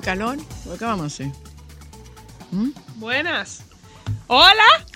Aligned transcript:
Calor. 0.00 0.38
¿Qué 0.78 0.84
vamos 0.84 1.04
a 1.04 1.06
hacer? 1.06 1.28
Buenas. 2.96 3.62
Hola. 4.26 4.86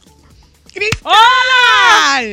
¡Cristal! 0.73 1.13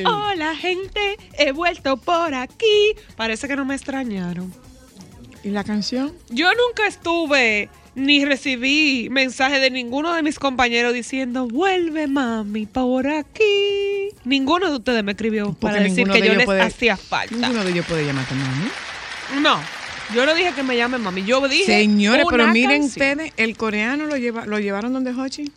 Hola. 0.03 0.27
Hola, 0.31 0.55
gente. 0.55 1.17
He 1.37 1.51
vuelto 1.51 1.97
por 1.97 2.33
aquí. 2.33 2.95
Parece 3.15 3.47
que 3.47 3.55
no 3.55 3.65
me 3.65 3.75
extrañaron. 3.75 4.51
¿Y 5.43 5.49
la 5.49 5.63
canción? 5.63 6.13
Yo 6.29 6.49
nunca 6.53 6.87
estuve 6.87 7.69
ni 7.93 8.25
recibí 8.25 9.09
mensaje 9.11 9.59
de 9.59 9.69
ninguno 9.69 10.13
de 10.13 10.23
mis 10.23 10.39
compañeros 10.39 10.93
diciendo, 10.93 11.47
vuelve 11.47 12.07
mami 12.07 12.65
por 12.65 13.07
aquí. 13.07 14.09
Ninguno 14.23 14.69
de 14.69 14.77
ustedes 14.77 15.03
me 15.03 15.11
escribió 15.11 15.53
para 15.53 15.79
decir 15.81 16.07
que 16.09 16.21
de 16.21 16.27
yo 16.27 16.33
les 16.35 16.45
puede- 16.45 16.61
hacía 16.61 16.95
falta. 16.97 17.35
Ninguno 17.35 17.63
de 17.63 17.71
ellos 17.71 17.85
puede 17.85 18.05
llamarte 18.05 18.33
mami. 18.35 18.69
No, 19.41 19.59
yo 20.13 20.25
no 20.25 20.33
dije 20.35 20.53
que 20.53 20.63
me 20.63 20.75
llamen 20.77 21.01
mami. 21.01 21.23
Yo 21.23 21.47
dije. 21.47 21.65
Señores, 21.65 22.25
pero 22.29 22.47
miren 22.47 22.81
canción. 22.81 22.87
ustedes, 23.19 23.33
el 23.37 23.57
coreano 23.57 24.05
lo, 24.05 24.17
lleva, 24.17 24.45
lo 24.45 24.59
llevaron 24.59 24.93
donde 24.93 25.11
Hochi. 25.11 25.51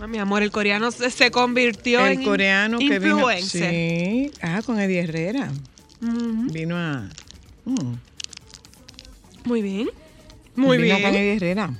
Ah, 0.00 0.06
Mi 0.06 0.18
amor, 0.18 0.42
el 0.42 0.50
coreano 0.50 0.90
se, 0.90 1.10
se 1.10 1.30
convirtió 1.30 2.06
en 2.06 2.20
El 2.20 2.24
coreano 2.24 2.78
que 2.78 2.98
vino. 2.98 3.26
Sí, 3.40 4.30
ah, 4.42 4.60
con 4.64 4.78
Eddie 4.78 5.00
Herrera. 5.00 5.50
Vino 6.00 6.76
a. 6.76 7.08
mm, 7.64 7.94
Muy 9.44 9.62
bien. 9.62 9.88
Muy 10.54 10.78
vino 10.78 10.96
bien. 10.96 11.02
con 11.08 11.14
Eddie 11.16 11.36
Herrera. 11.36 11.70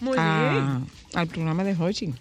Muy 0.00 0.16
a- 0.18 0.50
bien. 0.52 0.86
Al 1.14 1.26
programa 1.28 1.64
de 1.64 1.74
Hochi. 1.74 2.12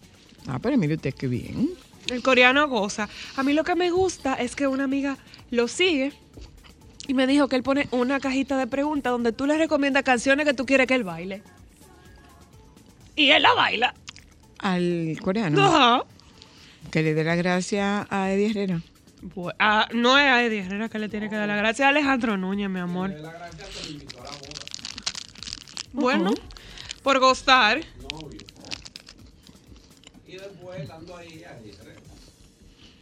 Ah, 0.48 0.60
pero 0.62 0.78
mire 0.78 0.96
usted 0.96 1.14
qué 1.14 1.28
bien. 1.28 1.70
El 2.08 2.22
coreano 2.22 2.68
goza. 2.68 3.10
A 3.36 3.44
mí 3.44 3.54
lo 3.54 3.64
que 3.64 3.76
me 3.76 3.90
gusta 3.92 4.36
es 4.36 4.56
que 4.56 4.68
una 4.68 4.84
amiga 4.86 5.18
lo 5.52 5.68
sigue 5.68 6.14
y 7.08 7.14
me 7.14 7.28
dijo 7.28 7.48
que 7.48 7.56
él 7.56 7.64
pone 7.64 7.88
una 7.92 8.20
cajita 8.20 8.58
de 8.58 8.68
preguntas 8.68 9.12
donde 9.12 9.32
tú 9.32 9.46
le 9.46 9.58
recomiendas 9.58 10.04
canciones 10.04 10.46
que 10.46 10.54
tú 10.54 10.66
quieres 10.66 10.88
que 10.88 10.96
él 10.96 11.04
baile. 11.04 11.44
Y 13.16 13.30
él 13.30 13.44
la 13.44 13.54
baila. 13.54 13.94
Al 14.60 15.18
coreano. 15.22 15.64
Ajá. 15.64 16.04
Que 16.92 17.04
le 17.04 17.14
dé 17.14 17.24
la 17.24 17.36
gracia 17.36 18.08
a 18.10 18.32
Eddie 18.32 18.50
Herrera. 18.50 18.82
Ah, 19.60 19.88
no 19.94 20.18
es 20.18 20.26
a 20.26 20.44
Eddie 20.44 20.60
Herrera 20.60 20.90
que 20.90 21.00
le 21.00 21.10
tiene 21.10 21.30
que 21.30 21.36
dar 21.36 21.48
la 21.48 21.56
gracia, 21.56 21.88
a 21.88 21.90
Alejandro 21.90 22.38
Núñez, 22.38 22.70
mi 22.70 22.80
amor. 22.80 23.14
Bueno, 25.94 26.34
por 27.04 27.20
gozar. 27.20 27.82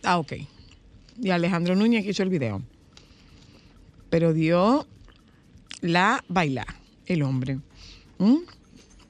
Ah, 0.04 0.18
ok. 0.18 0.34
Y 1.22 1.30
Alejandro 1.30 1.76
Núñez 1.76 2.04
que 2.04 2.12
hizo 2.12 2.24
el 2.24 2.30
video. 2.30 2.62
Pero 4.14 4.32
dio 4.32 4.86
la 5.82 6.24
baila, 6.28 6.68
el 7.08 7.24
hombre. 7.24 7.58
¿Mm? 8.20 8.42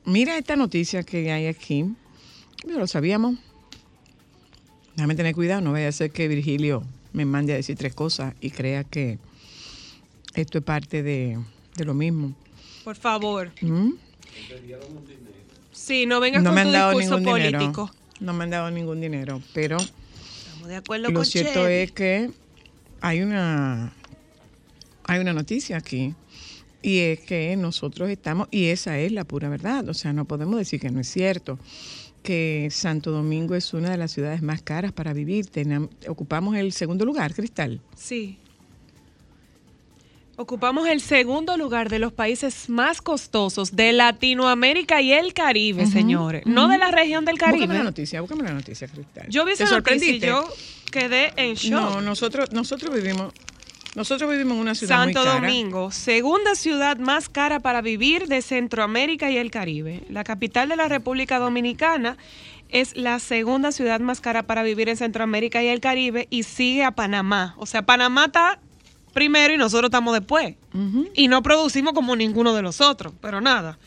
Mira 0.05 0.37
esta 0.37 0.55
noticia 0.55 1.03
que 1.03 1.29
hay 1.29 1.47
aquí. 1.47 1.83
Ya 2.65 2.75
lo 2.77 2.87
sabíamos. 2.87 3.35
Déjame 4.95 5.15
tener 5.15 5.35
cuidado, 5.35 5.59
no 5.59 5.73
vaya 5.73 5.89
a 5.89 5.91
ser 5.91 6.11
que 6.11 6.29
Virgilio 6.29 6.85
me 7.11 7.25
mande 7.25 7.51
a 7.51 7.57
decir 7.57 7.75
tres 7.77 7.93
cosas 7.93 8.33
y 8.39 8.51
crea 8.51 8.85
que 8.85 9.19
esto 10.35 10.59
es 10.59 10.63
parte 10.63 11.03
de, 11.03 11.37
de 11.75 11.83
lo 11.83 11.93
mismo. 11.93 12.33
Por 12.85 12.95
favor. 12.95 13.51
¿Mm? 13.59 13.95
Sí, 15.73 16.05
no 16.05 16.21
vengas 16.21 16.43
No 16.43 16.51
con 16.51 16.55
me 16.55 16.61
tu 16.61 16.67
han 16.69 16.73
dado 16.73 16.97
discurso 16.97 17.19
ningún 17.19 17.35
dinero. 17.39 17.59
político. 17.59 17.91
No 18.21 18.31
me 18.31 18.45
han 18.45 18.51
dado 18.51 18.71
ningún 18.71 19.01
dinero, 19.01 19.41
pero 19.53 19.79
Estamos 19.79 20.69
de 20.69 20.77
acuerdo 20.77 21.09
lo 21.09 21.13
con 21.13 21.25
cierto 21.25 21.67
es 21.67 21.91
que 21.91 22.31
hay 23.01 23.21
una 23.21 23.91
hay 25.05 25.19
una 25.19 25.33
noticia 25.33 25.77
aquí 25.77 26.15
y 26.81 26.99
es 26.99 27.19
que 27.21 27.55
nosotros 27.55 28.09
estamos 28.09 28.47
y 28.51 28.65
esa 28.65 28.99
es 28.99 29.11
la 29.11 29.23
pura 29.23 29.49
verdad, 29.49 29.87
o 29.89 29.93
sea, 29.93 30.13
no 30.13 30.25
podemos 30.25 30.57
decir 30.57 30.79
que 30.79 30.89
no 30.89 30.99
es 30.99 31.07
cierto 31.07 31.57
que 32.23 32.69
Santo 32.71 33.11
Domingo 33.11 33.53
es 33.53 33.73
una 33.73 33.89
de 33.91 33.97
las 33.97 34.11
ciudades 34.11 34.41
más 34.41 34.61
caras 34.61 34.93
para 34.93 35.13
vivir. 35.13 35.45
Ocupamos 36.07 36.55
el 36.55 36.71
segundo 36.71 37.03
lugar, 37.05 37.33
Cristal. 37.33 37.81
Sí. 37.95 38.39
Ocupamos 40.35 40.87
el 40.87 40.99
segundo 40.99 41.57
lugar 41.57 41.89
de 41.89 41.99
los 41.99 42.11
países 42.11 42.67
más 42.67 43.01
costosos 43.01 43.75
de 43.75 43.93
Latinoamérica 43.93 44.99
y 44.99 45.11
el 45.11 45.33
Caribe, 45.33 45.85
señores. 45.85 46.43
No 46.47 46.67
de 46.67 46.79
la 46.79 46.89
región 46.89 47.23
del 47.23 47.35
Búscame 47.35 47.59
la 47.59 47.67
Caribe. 47.67 47.83
noticia, 47.83 48.21
búscame 48.21 48.43
la 48.43 48.53
noticia, 48.53 48.87
Cristal. 48.87 49.27
Yo 49.29 49.45
vi 49.45 49.53
¿Te 49.55 49.65
esa 49.65 49.75
noticia 49.75 50.09
y 50.09 50.19
yo 50.19 50.49
quedé 50.91 51.33
en 51.35 51.53
shock. 51.53 51.71
No, 51.71 52.01
nosotros 52.01 52.51
nosotros 52.51 52.95
vivimos 52.95 53.31
nosotros 53.95 54.29
vivimos 54.31 54.55
en 54.55 54.61
una 54.61 54.75
ciudad 54.75 54.97
Santo 54.97 55.19
muy 55.19 55.27
cara. 55.27 55.41
Domingo, 55.41 55.91
segunda 55.91 56.55
ciudad 56.55 56.97
más 56.97 57.29
cara 57.29 57.59
para 57.59 57.81
vivir 57.81 58.27
de 58.27 58.41
Centroamérica 58.41 59.29
y 59.29 59.37
el 59.37 59.51
Caribe. 59.51 60.03
La 60.09 60.23
capital 60.23 60.69
de 60.69 60.75
la 60.75 60.87
República 60.87 61.37
Dominicana 61.37 62.17
es 62.69 62.97
la 62.97 63.19
segunda 63.19 63.71
ciudad 63.71 63.99
más 63.99 64.19
cara 64.19 64.43
para 64.43 64.63
vivir 64.63 64.89
en 64.89 64.97
Centroamérica 64.97 65.61
y 65.61 65.67
el 65.67 65.79
Caribe 65.79 66.27
y 66.31 66.43
sigue 66.43 66.83
a 66.83 66.91
Panamá. 66.91 67.53
O 67.57 67.67
sea, 67.67 67.83
Panamá 67.83 68.25
está 68.25 68.59
primero 69.13 69.53
y 69.53 69.57
nosotros 69.57 69.89
estamos 69.89 70.13
después. 70.13 70.55
Y 71.13 71.27
no 71.27 71.43
producimos 71.43 71.93
como 71.93 72.15
ninguno 72.15 72.55
de 72.55 72.63
los 72.63 72.81
otros, 72.81 73.13
pero 73.21 73.41
nada. 73.41 73.77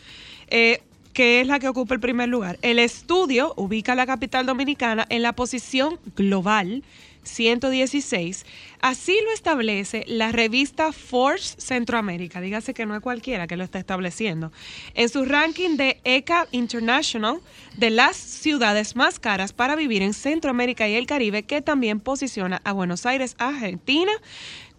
Eh, 0.49 0.83
que 1.13 1.41
es 1.41 1.47
la 1.47 1.59
que 1.59 1.67
ocupa 1.67 1.95
el 1.95 2.01
primer 2.01 2.29
lugar. 2.29 2.59
El 2.63 2.79
estudio 2.79 3.55
ubica 3.57 3.93
a 3.93 3.97
la 3.97 4.07
capital 4.07 4.47
dominicana 4.47 5.05
en 5.09 5.23
la 5.23 5.33
posición 5.33 5.99
global 6.15 6.85
116. 7.27 8.47
Así 8.81 9.19
lo 9.25 9.33
establece 9.33 10.05
la 10.07 10.33
revista 10.33 10.93
Forbes 10.93 11.57
Centroamérica. 11.59 12.41
Dígase 12.41 12.73
que 12.73 12.87
no 12.87 12.95
es 12.95 13.03
cualquiera 13.03 13.47
que 13.47 13.57
lo 13.57 13.65
está 13.65 13.79
estableciendo. 13.79 14.53
En 14.95 15.09
su 15.09 15.25
ranking 15.25 15.77
de 15.77 16.01
ECA 16.05 16.47
International 16.53 17.41
de 17.77 17.91
las 17.91 18.17
ciudades 18.17 18.97
más 18.97 19.19
caras 19.19 19.53
para 19.53 19.77
vivir 19.77 20.03
en 20.03 20.15
Centroamérica 20.15 20.89
y 20.89 20.95
el 20.95 21.07
Caribe, 21.07 21.43
que 21.43 21.63
también 21.63 22.01
posiciona 22.01 22.61
a 22.65 22.73
Buenos 22.73 23.07
Aires, 23.07 23.35
Argentina, 23.39 24.13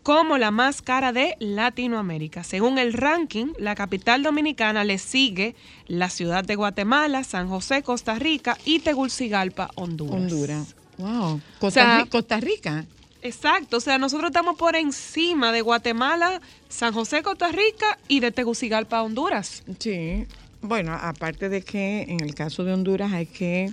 como 0.08 0.38
la 0.38 0.52
más 0.52 0.82
cara 0.82 1.12
de 1.12 1.36
Latinoamérica. 1.40 2.46
Según 2.46 2.78
el 2.78 2.94
ranking, 2.94 3.48
la 3.60 3.76
capital 3.76 4.24
dominicana 4.24 4.86
le 4.86 5.00
sigue 5.00 5.54
la 5.86 6.10
ciudad 6.10 6.46
de 6.46 6.56
Guatemala, 6.56 7.26
San 7.26 7.50
José, 7.50 7.84
Costa 7.84 8.16
Rica 8.16 8.58
y 8.64 8.80
Tegucigalpa, 8.80 9.70
Honduras. 9.76 10.16
Honduras. 10.16 10.77
Wow. 10.98 11.42
Costa, 11.60 11.68
O 11.68 11.72
sea, 11.72 12.04
Ri- 12.06 12.10
Costa 12.10 12.40
Rica. 12.40 12.86
Exacto, 13.22 13.78
o 13.78 13.80
sea, 13.80 13.98
nosotros 13.98 14.30
estamos 14.30 14.58
por 14.58 14.76
encima 14.76 15.52
de 15.52 15.62
Guatemala, 15.62 16.40
San 16.70 16.94
José, 16.94 17.24
Costa 17.24 17.50
Rica 17.52 17.98
y 18.08 18.20
de 18.20 18.32
Tegucigalpa, 18.32 19.02
Honduras. 19.02 19.64
Sí. 19.80 20.26
Bueno, 20.62 20.94
aparte 20.94 21.50
de 21.50 21.62
que 21.62 22.04
en 22.04 22.22
el 22.22 22.34
caso 22.36 22.64
de 22.64 22.74
Honduras 22.74 23.12
hay 23.14 23.26
que 23.26 23.72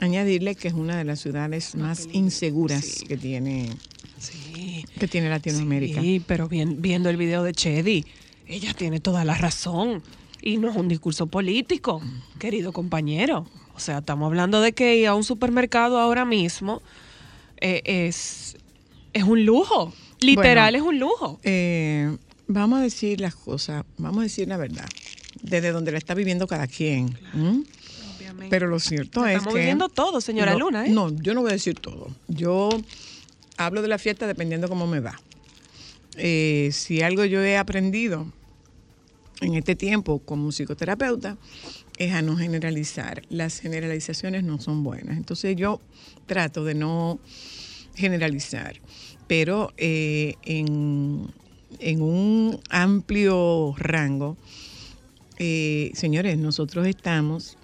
añadirle 0.00 0.54
que 0.54 0.68
es 0.68 0.74
una 0.74 0.96
de 0.96 1.04
las 1.04 1.20
ciudades 1.20 1.74
más 1.74 2.08
inseguras 2.12 3.02
que 3.06 3.16
tiene 3.16 3.70
Sí. 4.18 4.84
que 4.98 5.08
tiene 5.08 5.28
Latinoamérica. 5.28 6.00
Sí, 6.00 6.22
pero 6.26 6.48
bien- 6.48 6.80
viendo 6.82 7.08
el 7.10 7.16
video 7.16 7.42
de 7.42 7.52
Chedi, 7.52 8.04
ella 8.46 8.72
tiene 8.74 9.00
toda 9.00 9.24
la 9.24 9.34
razón. 9.34 10.02
Y 10.42 10.56
no 10.56 10.70
es 10.70 10.76
un 10.76 10.88
discurso 10.88 11.26
político, 11.26 12.00
querido 12.38 12.72
compañero. 12.72 13.46
O 13.80 13.82
sea, 13.82 13.98
estamos 14.00 14.26
hablando 14.26 14.60
de 14.60 14.74
que 14.74 14.96
ir 14.96 15.06
a 15.06 15.14
un 15.14 15.24
supermercado 15.24 15.98
ahora 15.98 16.26
mismo 16.26 16.82
eh, 17.62 17.80
es, 17.86 18.58
es 19.14 19.22
un 19.24 19.46
lujo. 19.46 19.94
Literal 20.20 20.74
Bueno. 20.74 20.84
es 20.84 20.88
un 20.90 21.00
lujo. 21.00 21.40
Eh, 21.44 22.14
vamos 22.46 22.80
a 22.80 22.82
decir 22.82 23.22
las 23.22 23.34
cosas, 23.34 23.86
vamos 23.96 24.18
a 24.18 24.22
decir 24.24 24.46
la 24.48 24.58
verdad, 24.58 24.84
desde 25.40 25.72
donde 25.72 25.92
la 25.92 25.96
está 25.98 26.12
viviendo 26.12 26.46
cada 26.46 26.66
quien. 26.66 27.18
Pero 28.50 28.66
lo 28.66 28.78
cierto 28.80 29.24
es 29.24 29.36
Estamos 29.36 29.54
que... 29.54 29.60
viviendo 29.60 29.88
todo, 29.88 30.20
señora 30.20 30.52
no, 30.52 30.58
Luna. 30.58 30.84
¿eh? 30.84 30.90
No, 30.90 31.08
yo 31.14 31.32
no 31.32 31.40
voy 31.40 31.48
a 31.48 31.54
decir 31.54 31.78
todo. 31.80 32.10
Yo 32.28 32.68
hablo 33.56 33.80
de 33.80 33.88
la 33.88 33.96
fiesta 33.96 34.26
dependiendo 34.26 34.68
cómo 34.68 34.86
me 34.86 35.00
va. 35.00 35.18
Eh, 36.18 36.68
si 36.74 37.00
algo 37.00 37.24
yo 37.24 37.42
he 37.42 37.56
aprendido 37.56 38.26
en 39.40 39.54
este 39.54 39.74
tiempo 39.74 40.18
como 40.18 40.50
psicoterapeuta 40.52 41.38
es 42.00 42.14
a 42.14 42.22
no 42.22 42.36
generalizar. 42.36 43.22
Las 43.28 43.60
generalizaciones 43.60 44.42
no 44.42 44.58
son 44.58 44.82
buenas. 44.82 45.18
Entonces 45.18 45.54
yo 45.54 45.82
trato 46.24 46.64
de 46.64 46.74
no 46.74 47.20
generalizar, 47.94 48.80
pero 49.26 49.72
eh, 49.76 50.34
en, 50.42 51.26
en 51.78 52.00
un 52.00 52.58
amplio 52.70 53.74
rango, 53.76 54.38
eh, 55.38 55.90
señores, 55.94 56.38
nosotros 56.38 56.86
estamos 56.86 57.58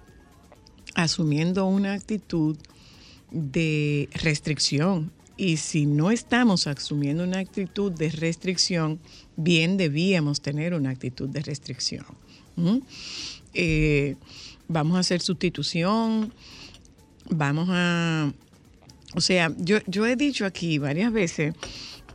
asumiendo 0.93 1.65
una 1.65 1.93
actitud 1.93 2.57
de 3.31 4.07
restricción. 4.13 5.11
Y 5.35 5.57
si 5.57 5.87
no 5.87 6.11
estamos 6.11 6.67
asumiendo 6.67 7.23
una 7.23 7.39
actitud 7.39 7.91
de 7.91 8.09
restricción, 8.09 8.99
bien 9.35 9.77
debíamos 9.77 10.41
tener 10.41 10.75
una 10.75 10.91
actitud 10.91 11.27
de 11.27 11.41
restricción. 11.41 12.05
¿Mm? 12.55 12.79
Eh, 13.59 14.15
vamos 14.67 14.97
a 14.97 14.99
hacer 14.99 15.19
sustitución, 15.19 16.31
vamos 17.29 17.67
a... 17.71 18.31
O 19.15 19.21
sea, 19.21 19.51
yo, 19.57 19.79
yo 19.87 20.05
he 20.05 20.15
dicho 20.15 20.45
aquí 20.45 20.77
varias 20.77 21.11
veces 21.11 21.55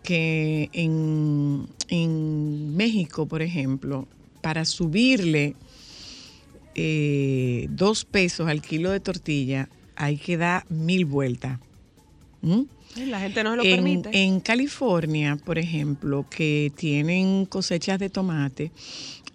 que 0.04 0.70
en, 0.72 1.66
en 1.88 2.76
México, 2.76 3.26
por 3.26 3.42
ejemplo, 3.42 4.06
para 4.40 4.64
subirle 4.64 5.56
eh, 6.76 7.66
dos 7.70 8.04
pesos 8.04 8.48
al 8.48 8.62
kilo 8.62 8.92
de 8.92 9.00
tortilla, 9.00 9.68
hay 9.96 10.16
que 10.16 10.36
dar 10.36 10.64
mil 10.70 11.06
vueltas. 11.06 11.58
¿Mm? 12.42 12.62
La 13.08 13.20
gente 13.20 13.42
no 13.42 13.50
se 13.52 13.56
lo 13.56 13.64
en, 13.64 13.74
permite. 13.74 14.10
en 14.12 14.40
California, 14.40 15.36
por 15.44 15.58
ejemplo, 15.58 16.26
que 16.28 16.70
tienen 16.76 17.46
cosechas 17.46 17.98
de 17.98 18.10
tomate, 18.10 18.70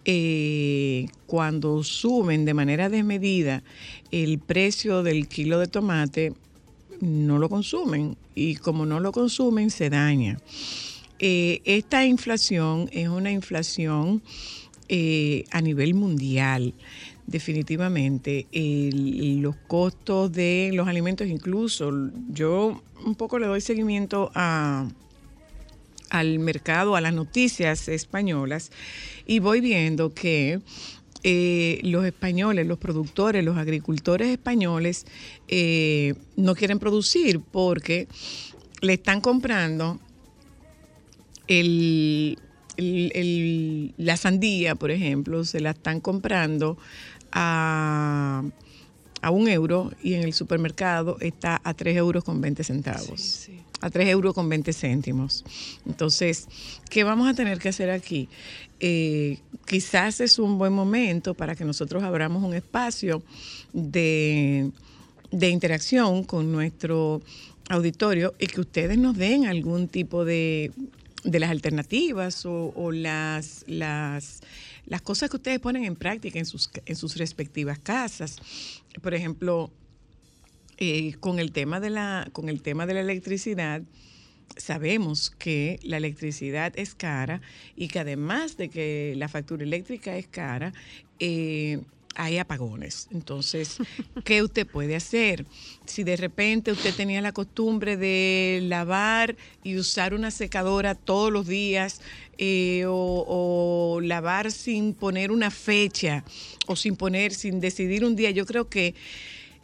eh, 0.10 1.10
cuando 1.26 1.84
suben 1.84 2.46
de 2.46 2.54
manera 2.54 2.88
desmedida 2.88 3.62
el 4.10 4.40
precio 4.40 5.04
del 5.04 5.28
kilo 5.28 5.60
de 5.60 5.68
tomate, 5.68 6.32
no 7.02 7.40
lo 7.40 7.50
consumen 7.50 8.16
y 8.34 8.56
como 8.56 8.86
no 8.86 9.02
lo 9.02 9.12
consumen 9.12 9.70
se 9.70 9.90
daña. 9.90 10.40
Eh, 11.20 11.62
esta 11.66 12.06
inflación 12.06 12.88
es 12.94 13.10
una 13.10 13.32
inflación 13.32 14.24
eh, 14.88 15.44
a 15.52 15.60
nivel 15.60 15.94
mundial. 15.94 16.74
Definitivamente, 17.26 18.48
los 18.54 19.58
costos 19.68 20.32
de 20.32 20.72
los 20.74 20.88
alimentos, 20.88 21.28
incluso 21.28 21.92
yo 22.30 22.82
un 23.06 23.16
poco 23.16 23.40
le 23.40 23.48
doy 23.48 23.60
seguimiento 23.60 24.32
a, 24.34 24.88
al 26.10 26.40
mercado, 26.40 26.96
a 26.96 27.02
las 27.02 27.14
noticias 27.14 27.88
españolas, 27.88 28.72
y 29.26 29.40
voy 29.40 29.62
viendo 29.62 30.14
que 30.14 30.62
eh, 31.24 31.80
los 31.84 32.06
españoles, 32.06 32.68
los 32.68 32.78
productores, 32.78 33.44
los 33.44 33.58
agricultores 33.58 34.30
españoles 34.30 35.06
eh, 35.48 36.14
no 36.36 36.56
quieren 36.56 36.80
producir 36.80 37.40
porque 37.40 38.08
le 38.82 38.94
están 38.94 39.22
comprando 39.22 40.00
el, 41.48 42.38
la 42.78 44.18
sandía, 44.18 44.76
por 44.76 44.92
ejemplo, 44.92 45.44
se 45.44 45.60
la 45.60 45.72
están 45.72 46.00
comprando 46.00 46.78
a, 47.32 48.44
un 49.32 49.48
euro 49.50 49.92
y 50.02 50.14
en 50.14 50.24
el 50.24 50.34
supermercado 50.34 51.18
está 51.20 51.60
a 51.64 51.74
3 51.74 51.98
euros 51.98 52.24
con 52.24 52.40
20 52.40 52.64
centavos. 52.64 53.20
Sí, 53.20 53.58
sí. 53.58 53.67
A 53.82 53.90
3 53.90 54.10
euros 54.10 54.34
con 54.34 54.50
20 54.50 54.74
céntimos. 54.74 55.46
Entonces, 55.86 56.48
¿qué 56.90 57.04
vamos 57.04 57.28
a 57.28 57.34
tener 57.34 57.60
que 57.60 57.70
hacer 57.70 57.92
aquí? 57.92 58.28
Eh, 58.80 59.40
quizás 59.66 60.20
es 60.22 60.40
un 60.40 60.58
buen 60.58 60.74
momento 60.74 61.34
para 61.34 61.56
que 61.56 61.66
nosotros 61.66 62.04
abramos 62.04 62.44
un 62.44 62.54
espacio 62.54 63.22
de, 63.74 64.72
de 65.32 65.50
interacción 65.50 66.24
con 66.24 66.52
nuestro 66.52 67.22
auditorio 67.70 68.34
y 68.40 68.48
que 68.48 68.62
ustedes 68.62 68.98
nos 68.98 69.16
den 69.18 69.46
algún 69.46 69.88
tipo 69.88 70.26
de, 70.26 70.72
de 71.24 71.40
las 71.40 71.50
alternativas 71.50 72.46
o, 72.46 72.72
o 72.76 72.92
las, 72.92 73.64
las, 73.68 74.42
las 74.86 75.02
cosas 75.02 75.30
que 75.30 75.38
ustedes 75.38 75.60
ponen 75.60 75.84
en 75.84 75.96
práctica 75.96 76.40
en 76.40 76.46
sus, 76.46 76.70
en 76.86 76.96
sus 76.96 77.18
respectivas 77.18 77.80
casas. 77.80 78.38
Por 79.02 79.14
ejemplo, 79.14 79.72
eh, 80.78 81.16
con 81.20 81.40
el 81.40 81.52
tema 81.52 81.80
de 81.80 81.90
la 81.90 82.30
con 82.34 82.50
el 82.50 82.62
tema 82.62 82.86
de 82.86 82.94
la 82.94 83.02
electricidad 83.02 83.82
sabemos 84.56 85.30
que 85.32 85.80
la 85.84 85.98
electricidad 85.98 86.74
es 86.76 86.96
cara 86.96 87.42
y 87.76 87.88
que 87.88 88.00
además 88.00 88.58
de 88.58 88.70
que 88.70 89.14
la 89.18 89.28
factura 89.28 89.64
eléctrica 89.64 90.18
es 90.18 90.28
cara 90.28 90.74
eh, 91.20 91.80
hay 92.18 92.40
apagones. 92.40 93.08
Entonces, 93.12 93.78
¿qué 94.26 94.42
usted 94.42 94.66
puede 94.66 94.96
hacer? 94.96 95.46
Si 95.86 96.04
de 96.04 96.16
repente 96.16 96.72
usted 96.72 96.94
tenía 96.96 97.22
la 97.22 97.32
costumbre 97.32 97.96
de 97.96 98.60
lavar 98.64 99.38
y 99.64 99.78
usar 99.78 100.14
una 100.16 100.32
secadora 100.32 100.96
todos 100.96 101.32
los 101.32 101.48
días 101.48 102.02
eh, 102.40 102.86
o, 102.88 103.24
o 103.28 104.02
lavar 104.02 104.52
sin 104.52 104.94
poner 104.96 105.32
una 105.32 105.52
fecha 105.52 106.24
o 106.66 106.76
sin 106.76 106.96
poner, 106.96 107.34
sin 107.34 107.60
decidir 107.60 108.04
un 108.04 108.16
día, 108.16 108.32
yo 108.32 108.46
creo 108.48 108.68
que 108.68 108.96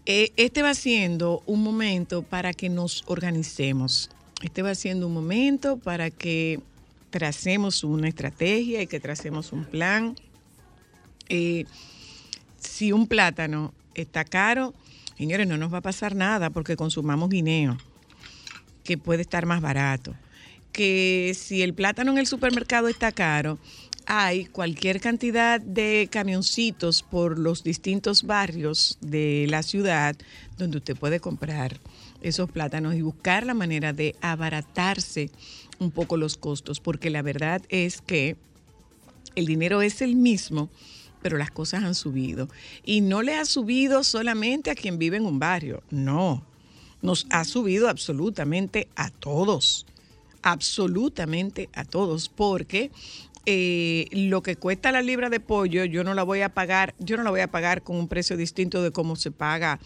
eh, 0.05 0.33
este 0.35 0.61
va 0.61 0.73
siendo 0.73 1.41
un 1.45 1.63
momento 1.63 2.23
para 2.23 2.53
que 2.53 2.69
nos 2.69 3.03
organicemos. 3.07 4.09
Este 4.41 4.61
va 4.61 4.75
siendo 4.75 5.07
un 5.07 5.13
momento 5.13 5.77
para 5.77 6.09
que 6.09 6.59
tracemos 7.09 7.83
una 7.83 8.09
estrategia 8.09 8.81
y 8.81 8.87
que 8.87 8.99
tracemos 8.99 9.53
un 9.53 9.63
plan. 9.63 10.15
Eh, 11.29 11.65
si 12.59 12.91
un 12.91 13.07
plátano 13.07 13.73
está 13.95 14.25
caro, 14.25 14.73
señores, 15.17 15.47
no 15.47 15.57
nos 15.57 15.71
va 15.73 15.77
a 15.77 15.81
pasar 15.81 16.15
nada 16.15 16.49
porque 16.49 16.75
consumamos 16.75 17.29
guineo, 17.29 17.77
que 18.83 18.97
puede 18.97 19.21
estar 19.21 19.45
más 19.45 19.61
barato. 19.61 20.15
Que 20.73 21.33
si 21.37 21.61
el 21.61 21.73
plátano 21.73 22.11
en 22.11 22.17
el 22.17 22.27
supermercado 22.27 22.89
está 22.89 23.11
caro, 23.13 23.57
hay 24.05 24.45
cualquier 24.45 24.99
cantidad 24.99 25.61
de 25.61 26.07
camioncitos 26.11 27.03
por 27.03 27.39
los 27.39 27.63
distintos 27.63 28.23
barrios 28.23 28.97
de 29.01 29.45
la 29.49 29.63
ciudad 29.63 30.15
donde 30.57 30.77
usted 30.77 30.95
puede 30.95 31.19
comprar 31.19 31.79
esos 32.21 32.49
plátanos 32.49 32.95
y 32.95 33.01
buscar 33.01 33.45
la 33.45 33.53
manera 33.53 33.93
de 33.93 34.15
abaratarse 34.21 35.29
un 35.79 35.91
poco 35.91 36.17
los 36.17 36.37
costos, 36.37 36.79
porque 36.79 37.09
la 37.09 37.21
verdad 37.21 37.61
es 37.69 38.01
que 38.01 38.37
el 39.35 39.45
dinero 39.45 39.81
es 39.81 40.01
el 40.01 40.15
mismo, 40.15 40.69
pero 41.21 41.37
las 41.37 41.51
cosas 41.51 41.83
han 41.83 41.95
subido. 41.95 42.49
Y 42.85 43.01
no 43.01 43.21
le 43.21 43.35
ha 43.35 43.45
subido 43.45 44.03
solamente 44.03 44.71
a 44.71 44.75
quien 44.75 44.97
vive 44.97 45.17
en 45.17 45.25
un 45.25 45.39
barrio, 45.39 45.83
no. 45.89 46.43
Nos 47.01 47.27
ha 47.31 47.43
subido 47.43 47.89
absolutamente 47.89 48.87
a 48.95 49.09
todos, 49.09 49.85
absolutamente 50.41 51.69
a 51.73 51.83
todos, 51.83 52.29
porque 52.29 52.91
eh, 53.45 54.07
lo 54.11 54.41
que 54.41 54.55
cuesta 54.55 54.93
la 54.93 55.01
libra 55.01 55.29
de 55.29 55.41
pollo, 55.41 55.83
yo 55.83 56.05
no 56.05 56.13
la 56.13 56.23
voy 56.23 56.41
a 56.41 56.53
pagar, 56.53 56.95
yo 56.99 57.17
no 57.17 57.23
la 57.23 57.29
voy 57.29 57.41
a 57.41 57.51
pagar 57.51 57.83
con 57.83 57.97
un 57.97 58.07
precio 58.07 58.37
distinto 58.37 58.81
de 58.81 58.91
cómo 58.91 59.17
se 59.17 59.31
paga 59.31 59.79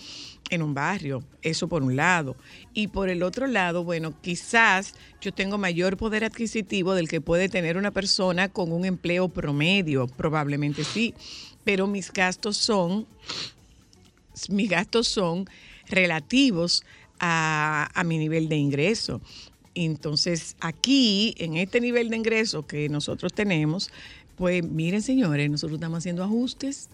en 0.51 0.61
un 0.61 0.75
barrio, 0.75 1.23
eso 1.41 1.67
por 1.67 1.81
un 1.81 1.95
lado. 1.95 2.35
Y 2.73 2.89
por 2.89 3.09
el 3.09 3.23
otro 3.23 3.47
lado, 3.47 3.83
bueno, 3.83 4.13
quizás 4.21 4.93
yo 5.21 5.33
tengo 5.33 5.57
mayor 5.57 5.97
poder 5.97 6.23
adquisitivo 6.23 6.93
del 6.93 7.07
que 7.07 7.19
puede 7.19 7.49
tener 7.49 7.77
una 7.77 7.91
persona 7.91 8.47
con 8.47 8.71
un 8.71 8.85
empleo 8.85 9.27
promedio, 9.27 10.07
probablemente 10.07 10.83
sí, 10.83 11.15
pero 11.63 11.87
mis 11.87 12.13
gastos 12.13 12.57
son, 12.57 13.07
mis 14.49 14.69
gastos 14.69 15.07
son 15.07 15.49
relativos 15.89 16.83
a, 17.19 17.89
a 17.93 18.03
mi 18.03 18.19
nivel 18.19 18.49
de 18.49 18.57
ingreso. 18.57 19.19
Entonces, 19.85 20.55
aquí, 20.59 21.35
en 21.37 21.55
este 21.55 21.79
nivel 21.79 22.09
de 22.09 22.17
ingreso 22.17 22.65
que 22.65 22.89
nosotros 22.89 23.31
tenemos, 23.33 23.91
pues 24.35 24.63
miren, 24.63 25.01
señores, 25.03 25.49
nosotros 25.51 25.77
estamos 25.77 25.99
haciendo 25.99 26.23
ajustes, 26.23 26.89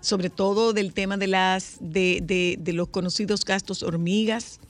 sobre 0.00 0.30
todo 0.30 0.72
del 0.72 0.92
tema 0.92 1.16
de, 1.16 1.26
las, 1.26 1.76
de, 1.80 2.20
de- 2.22 2.56
de 2.60 2.72
los 2.72 2.88
conocidos 2.88 3.44
gastos 3.44 3.82
hormigas. 3.82 4.60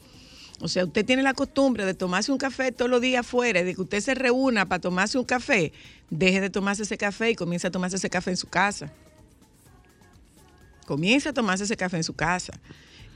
O 0.61 0.69
sea, 0.69 0.85
usted 0.87 1.05
tiene 1.05 1.23
la 1.23 1.35
costumbre 1.35 1.85
de 1.85 1.93
tomarse 1.95 2.33
un 2.33 2.39
café 2.39 2.73
todos 2.73 2.91
los 2.91 3.01
días 3.03 3.21
afuera, 3.21 3.63
de 3.63 3.75
que 3.75 3.83
usted 3.83 4.01
se 4.01 4.15
reúna 4.15 4.67
para 4.67 4.81
tomarse 4.81 5.19
un 5.19 5.25
café, 5.25 5.73
deje 6.11 6.41
de 6.41 6.49
tomarse 6.51 6.85
ese 6.85 6.97
café 6.97 7.31
y 7.31 7.35
comience 7.35 7.67
a 7.67 7.71
tomarse 7.71 7.97
ese 7.97 8.09
café 8.09 8.31
en 8.31 8.39
su 8.39 8.49
casa. 8.49 8.91
Comience 10.87 11.29
a 11.29 11.33
tomarse 11.35 11.65
ese 11.65 11.77
café 11.77 11.99
en 11.99 12.05
su 12.05 12.15
casa. 12.15 12.59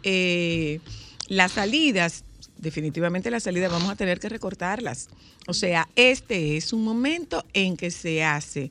Eh, 0.03 0.81
las 1.29 1.53
salidas, 1.53 2.25
definitivamente 2.63 3.31
las 3.31 3.43
salidas 3.43 3.71
vamos 3.71 3.91
a 3.91 3.97
tener 3.97 4.19
que 4.21 4.29
recortarlas. 4.31 5.09
O 5.47 5.53
sea, 5.53 5.89
este 5.97 6.57
es 6.57 6.73
un 6.73 6.85
momento 6.85 7.45
en 7.53 7.77
que 7.77 7.91
se 7.91 8.25
hace 8.25 8.71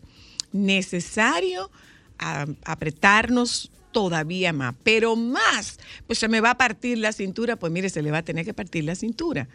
necesario 0.51 1.69
a- 2.17 2.47
apretarnos 2.65 3.69
todavía 3.91 4.53
más, 4.53 4.73
pero 4.83 5.17
más, 5.17 5.77
pues 6.07 6.17
se 6.17 6.29
me 6.29 6.39
va 6.39 6.51
a 6.51 6.57
partir 6.57 6.97
la 6.97 7.11
cintura, 7.11 7.57
pues 7.57 7.71
mire, 7.73 7.89
se 7.89 8.01
le 8.01 8.09
va 8.09 8.19
a 8.19 8.23
tener 8.23 8.45
que 8.45 8.53
partir 8.53 8.85
la 8.85 8.95
cintura. 8.95 9.49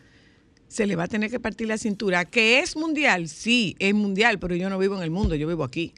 Se 0.69 0.85
le 0.87 0.97
va 0.97 1.05
a 1.05 1.09
tener 1.09 1.31
que 1.31 1.41
partir 1.41 1.69
la 1.69 1.79
cintura. 1.79 2.25
¿Que 2.25 2.59
es 2.59 2.77
mundial? 2.77 3.29
Sí, 3.29 3.77
es 3.79 3.95
mundial, 3.95 4.39
pero 4.39 4.55
yo 4.57 4.69
no 4.69 4.79
vivo 4.79 4.97
en 4.97 5.03
el 5.03 5.11
mundo, 5.11 5.35
yo 5.37 5.47
vivo 5.47 5.65
aquí. 5.65 5.95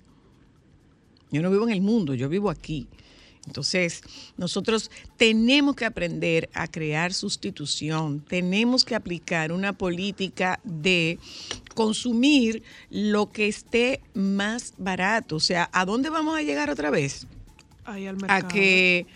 Yo 1.31 1.43
no 1.43 1.51
vivo 1.51 1.65
en 1.67 1.73
el 1.73 1.81
mundo, 1.81 2.15
yo 2.15 2.29
vivo 2.29 2.51
aquí. 2.51 2.87
Entonces, 3.49 4.03
nosotros 4.37 4.91
tenemos 5.17 5.75
que 5.75 5.87
aprender 5.87 6.51
a 6.53 6.69
crear 6.69 7.15
sustitución, 7.15 8.21
tenemos 8.21 8.85
que 8.85 8.95
aplicar 8.95 9.53
una 9.53 9.73
política 9.73 10.61
de 10.65 11.19
consumir 11.75 12.63
lo 12.91 13.33
que 13.33 13.49
esté 13.49 14.03
más 14.13 14.75
barato. 14.77 15.37
O 15.37 15.41
sea, 15.41 15.71
¿a 15.73 15.87
dónde 15.87 16.11
vamos 16.11 16.37
a 16.37 16.43
llegar 16.43 16.69
otra 16.69 16.91
vez? 16.91 17.27
Ahí 17.87 18.07
al 18.07 18.17
mercado. 18.17 18.47
a 18.47 18.49
que 18.49 19.07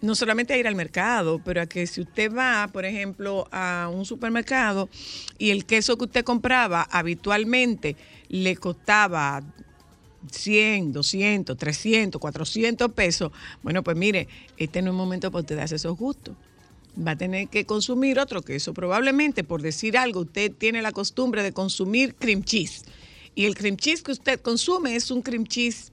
no 0.00 0.14
solamente 0.14 0.54
a 0.54 0.58
ir 0.58 0.68
al 0.68 0.76
mercado, 0.76 1.40
pero 1.44 1.62
a 1.62 1.66
que 1.66 1.86
si 1.88 2.00
usted 2.00 2.32
va, 2.32 2.68
por 2.72 2.84
ejemplo, 2.84 3.48
a 3.50 3.90
un 3.92 4.04
supermercado 4.04 4.88
y 5.36 5.50
el 5.50 5.64
queso 5.64 5.98
que 5.98 6.04
usted 6.04 6.24
compraba 6.24 6.82
habitualmente 6.90 7.96
le 8.28 8.56
costaba 8.56 9.42
100, 10.30 10.92
200, 10.92 11.56
300, 11.56 12.20
400 12.20 12.92
pesos, 12.92 13.32
bueno, 13.62 13.82
pues 13.82 13.96
mire, 13.96 14.28
este 14.56 14.82
no 14.82 14.90
es 14.90 14.96
momento 14.96 15.30
para 15.30 15.40
usted 15.40 15.56
darse 15.56 15.76
esos 15.76 15.96
gustos. 15.96 16.36
Va 16.98 17.12
a 17.12 17.16
tener 17.16 17.48
que 17.48 17.64
consumir 17.64 18.18
otro 18.18 18.42
queso. 18.42 18.74
Probablemente, 18.74 19.44
por 19.44 19.62
decir 19.62 19.96
algo, 19.96 20.20
usted 20.20 20.52
tiene 20.52 20.82
la 20.82 20.92
costumbre 20.92 21.42
de 21.42 21.52
consumir 21.52 22.14
cream 22.16 22.42
cheese. 22.42 22.84
Y 23.34 23.44
el 23.44 23.54
cream 23.54 23.76
cheese 23.76 24.02
que 24.02 24.12
usted 24.12 24.40
consume 24.40 24.96
es 24.96 25.10
un 25.10 25.22
cream 25.22 25.46
cheese 25.46 25.92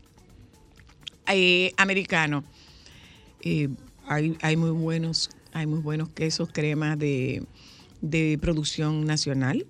eh, 1.27 1.71
americano. 1.77 2.43
Eh, 3.41 3.69
hay, 4.07 4.35
hay 4.41 4.57
muy 4.57 4.71
buenos, 4.71 5.29
hay 5.53 5.67
muy 5.67 5.79
buenos 5.79 6.09
quesos, 6.09 6.49
cremas 6.51 6.97
de, 6.97 7.43
de 8.01 8.39
producción 8.41 9.05
nacional. 9.05 9.67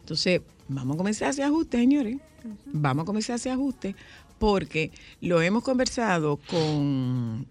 Entonces, 0.00 0.40
vamos 0.66 0.94
a 0.94 0.98
comenzar 0.98 1.26
a 1.26 1.30
hacer 1.30 1.44
ajustes, 1.44 1.78
señores. 1.78 2.16
Vamos 2.66 3.02
a 3.02 3.06
comenzar 3.06 3.34
a 3.34 3.36
hacer 3.36 3.52
ajustes 3.52 3.94
porque 4.38 4.90
lo 5.20 5.42
hemos 5.42 5.62
conversado 5.62 6.38
con 6.48 7.46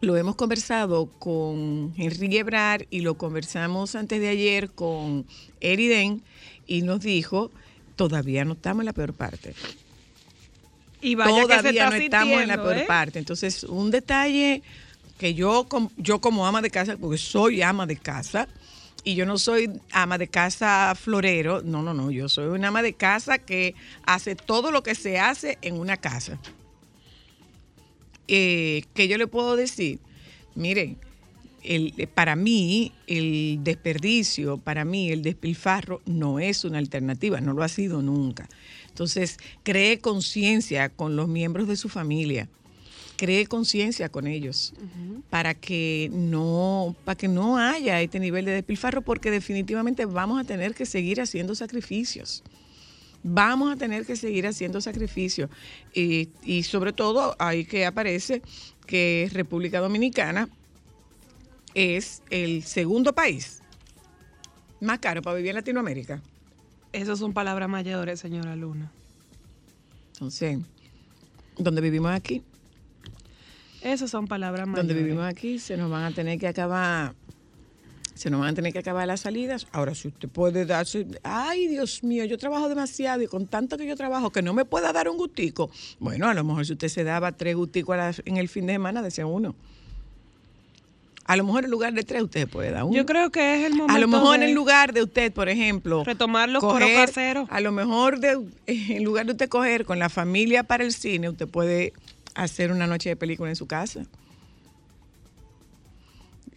lo 0.00 0.16
hemos 0.16 0.34
conversado 0.34 1.06
con 1.18 1.92
Henry 1.96 2.30
Gebrar 2.30 2.86
y 2.90 3.00
lo 3.00 3.14
conversamos 3.14 3.94
antes 3.94 4.20
de 4.20 4.28
ayer 4.28 4.70
con 4.70 5.26
Eriden 5.60 6.22
y 6.66 6.82
nos 6.82 7.00
dijo, 7.00 7.50
todavía 7.96 8.44
no 8.44 8.54
estamos 8.54 8.80
en 8.80 8.86
la 8.86 8.92
peor 8.92 9.12
parte 9.12 9.54
Y 11.02 11.16
vaya 11.16 11.46
que 11.46 11.52
se 11.52 11.58
todavía 11.58 11.70
está 11.84 11.90
no 11.90 11.96
estamos 12.02 12.40
en 12.40 12.48
la 12.48 12.56
peor 12.56 12.78
¿eh? 12.78 12.84
parte. 12.86 13.18
Entonces, 13.18 13.64
un 13.64 13.90
detalle 13.90 14.62
que 15.18 15.34
yo, 15.34 15.66
yo 15.98 16.18
como 16.18 16.46
ama 16.46 16.62
de 16.62 16.70
casa, 16.70 16.96
porque 16.96 17.18
soy 17.18 17.60
ama 17.60 17.86
de 17.86 17.96
casa, 17.96 18.48
y 19.04 19.14
yo 19.14 19.26
no 19.26 19.38
soy 19.38 19.70
ama 19.92 20.18
de 20.18 20.28
casa 20.28 20.94
florero, 20.94 21.62
no, 21.62 21.82
no, 21.82 21.94
no, 21.94 22.10
yo 22.10 22.28
soy 22.28 22.46
una 22.46 22.68
ama 22.68 22.82
de 22.82 22.94
casa 22.94 23.38
que 23.38 23.74
hace 24.04 24.36
todo 24.36 24.70
lo 24.70 24.82
que 24.82 24.94
se 24.94 25.18
hace 25.18 25.58
en 25.62 25.78
una 25.78 25.96
casa. 25.96 26.38
Eh, 28.28 28.84
¿Qué 28.94 29.08
yo 29.08 29.18
le 29.18 29.26
puedo 29.26 29.56
decir? 29.56 29.98
Miren, 30.54 30.98
para 32.14 32.36
mí 32.36 32.92
el 33.06 33.60
desperdicio, 33.62 34.58
para 34.58 34.84
mí 34.84 35.10
el 35.10 35.22
despilfarro 35.22 36.00
no 36.06 36.38
es 36.38 36.64
una 36.64 36.78
alternativa, 36.78 37.40
no 37.40 37.52
lo 37.52 37.62
ha 37.62 37.68
sido 37.68 38.02
nunca. 38.02 38.48
Entonces, 38.88 39.38
cree 39.62 39.98
conciencia 39.98 40.88
con 40.88 41.16
los 41.16 41.28
miembros 41.28 41.68
de 41.68 41.76
su 41.76 41.88
familia, 41.88 42.48
cree 43.20 43.44
conciencia 43.44 44.08
con 44.08 44.26
ellos 44.26 44.72
para 45.28 45.52
que 45.52 46.08
no 46.10 46.96
para 47.04 47.18
que 47.18 47.28
no 47.28 47.58
haya 47.58 48.00
este 48.00 48.18
nivel 48.18 48.46
de 48.46 48.52
despilfarro 48.52 49.02
porque 49.02 49.30
definitivamente 49.30 50.06
vamos 50.06 50.40
a 50.40 50.44
tener 50.44 50.74
que 50.74 50.86
seguir 50.86 51.20
haciendo 51.20 51.54
sacrificios 51.54 52.42
vamos 53.22 53.70
a 53.70 53.76
tener 53.76 54.06
que 54.06 54.16
seguir 54.16 54.46
haciendo 54.46 54.80
sacrificios. 54.80 55.50
Y, 55.92 56.30
y 56.42 56.62
sobre 56.62 56.94
todo 56.94 57.36
ahí 57.38 57.66
que 57.66 57.84
aparece 57.84 58.40
que 58.86 59.28
República 59.34 59.80
Dominicana 59.80 60.48
es 61.74 62.22
el 62.30 62.62
segundo 62.62 63.12
país 63.12 63.60
más 64.80 64.98
caro 65.00 65.20
para 65.20 65.36
vivir 65.36 65.50
en 65.50 65.56
Latinoamérica. 65.56 66.22
Esas 66.94 67.18
son 67.18 67.34
palabras 67.34 67.68
mayores, 67.68 68.20
señora 68.20 68.56
Luna. 68.56 68.90
Entonces, 70.14 70.58
donde 71.58 71.82
vivimos 71.82 72.12
aquí, 72.12 72.42
Esas 73.82 74.10
son 74.10 74.26
palabras 74.26 74.66
mayores. 74.66 74.86
donde 74.86 75.02
vivimos 75.02 75.24
aquí, 75.24 75.58
se 75.58 75.76
nos 75.76 75.90
van 75.90 76.04
a 76.04 76.10
tener 76.10 76.38
que 76.38 76.48
acabar, 76.48 77.14
se 78.14 78.28
nos 78.28 78.40
van 78.40 78.50
a 78.50 78.54
tener 78.54 78.72
que 78.72 78.78
acabar 78.78 79.06
las 79.06 79.20
salidas. 79.20 79.66
Ahora, 79.72 79.94
si 79.94 80.08
usted 80.08 80.28
puede 80.28 80.66
darse, 80.66 81.06
ay 81.22 81.68
Dios 81.68 82.04
mío, 82.04 82.24
yo 82.26 82.36
trabajo 82.36 82.68
demasiado 82.68 83.22
y 83.22 83.26
con 83.26 83.46
tanto 83.46 83.78
que 83.78 83.86
yo 83.86 83.96
trabajo 83.96 84.30
que 84.30 84.42
no 84.42 84.52
me 84.52 84.66
pueda 84.66 84.92
dar 84.92 85.08
un 85.08 85.16
gustico. 85.16 85.70
Bueno, 85.98 86.28
a 86.28 86.34
lo 86.34 86.44
mejor 86.44 86.66
si 86.66 86.74
usted 86.74 86.88
se 86.88 87.04
daba 87.04 87.32
tres 87.32 87.56
gusticos 87.56 87.96
en 88.26 88.36
el 88.36 88.50
fin 88.50 88.66
de 88.66 88.74
semana, 88.74 89.00
decía 89.00 89.24
uno. 89.26 89.54
A 91.24 91.36
lo 91.36 91.44
mejor 91.44 91.64
en 91.64 91.70
lugar 91.70 91.92
de 91.94 92.02
tres 92.02 92.22
usted 92.22 92.48
puede 92.48 92.72
dar 92.72 92.84
uno. 92.84 92.94
Yo 92.94 93.06
creo 93.06 93.30
que 93.30 93.60
es 93.60 93.66
el 93.66 93.74
momento 93.74 93.94
A 93.94 93.98
lo 94.00 94.08
mejor 94.08 94.42
en 94.42 94.52
lugar 94.52 94.92
de 94.92 95.04
usted, 95.04 95.32
por 95.32 95.48
ejemplo, 95.48 96.02
retomar 96.04 96.48
los 96.48 96.60
coros 96.60 96.90
caseros. 96.90 97.48
A 97.50 97.60
lo 97.60 97.72
mejor 97.72 98.18
de, 98.18 98.38
en 98.66 99.04
lugar 99.04 99.26
de 99.26 99.32
usted 99.32 99.48
coger 99.48 99.84
con 99.84 99.98
la 99.98 100.08
familia 100.08 100.64
para 100.64 100.84
el 100.84 100.92
cine, 100.92 101.28
usted 101.28 101.46
puede 101.46 101.92
hacer 102.34 102.72
una 102.72 102.86
noche 102.86 103.08
de 103.10 103.16
película 103.16 103.50
en 103.50 103.56
su 103.56 103.66
casa. 103.66 104.04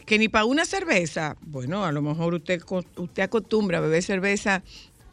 Que 0.05 0.19
ni 0.19 0.27
para 0.27 0.45
una 0.45 0.65
cerveza, 0.65 1.37
bueno, 1.41 1.85
a 1.85 1.91
lo 1.91 2.01
mejor 2.01 2.33
usted 2.33 2.61
usted 2.97 3.23
acostumbra 3.23 3.77
a 3.77 3.81
beber 3.81 4.03
cerveza 4.03 4.61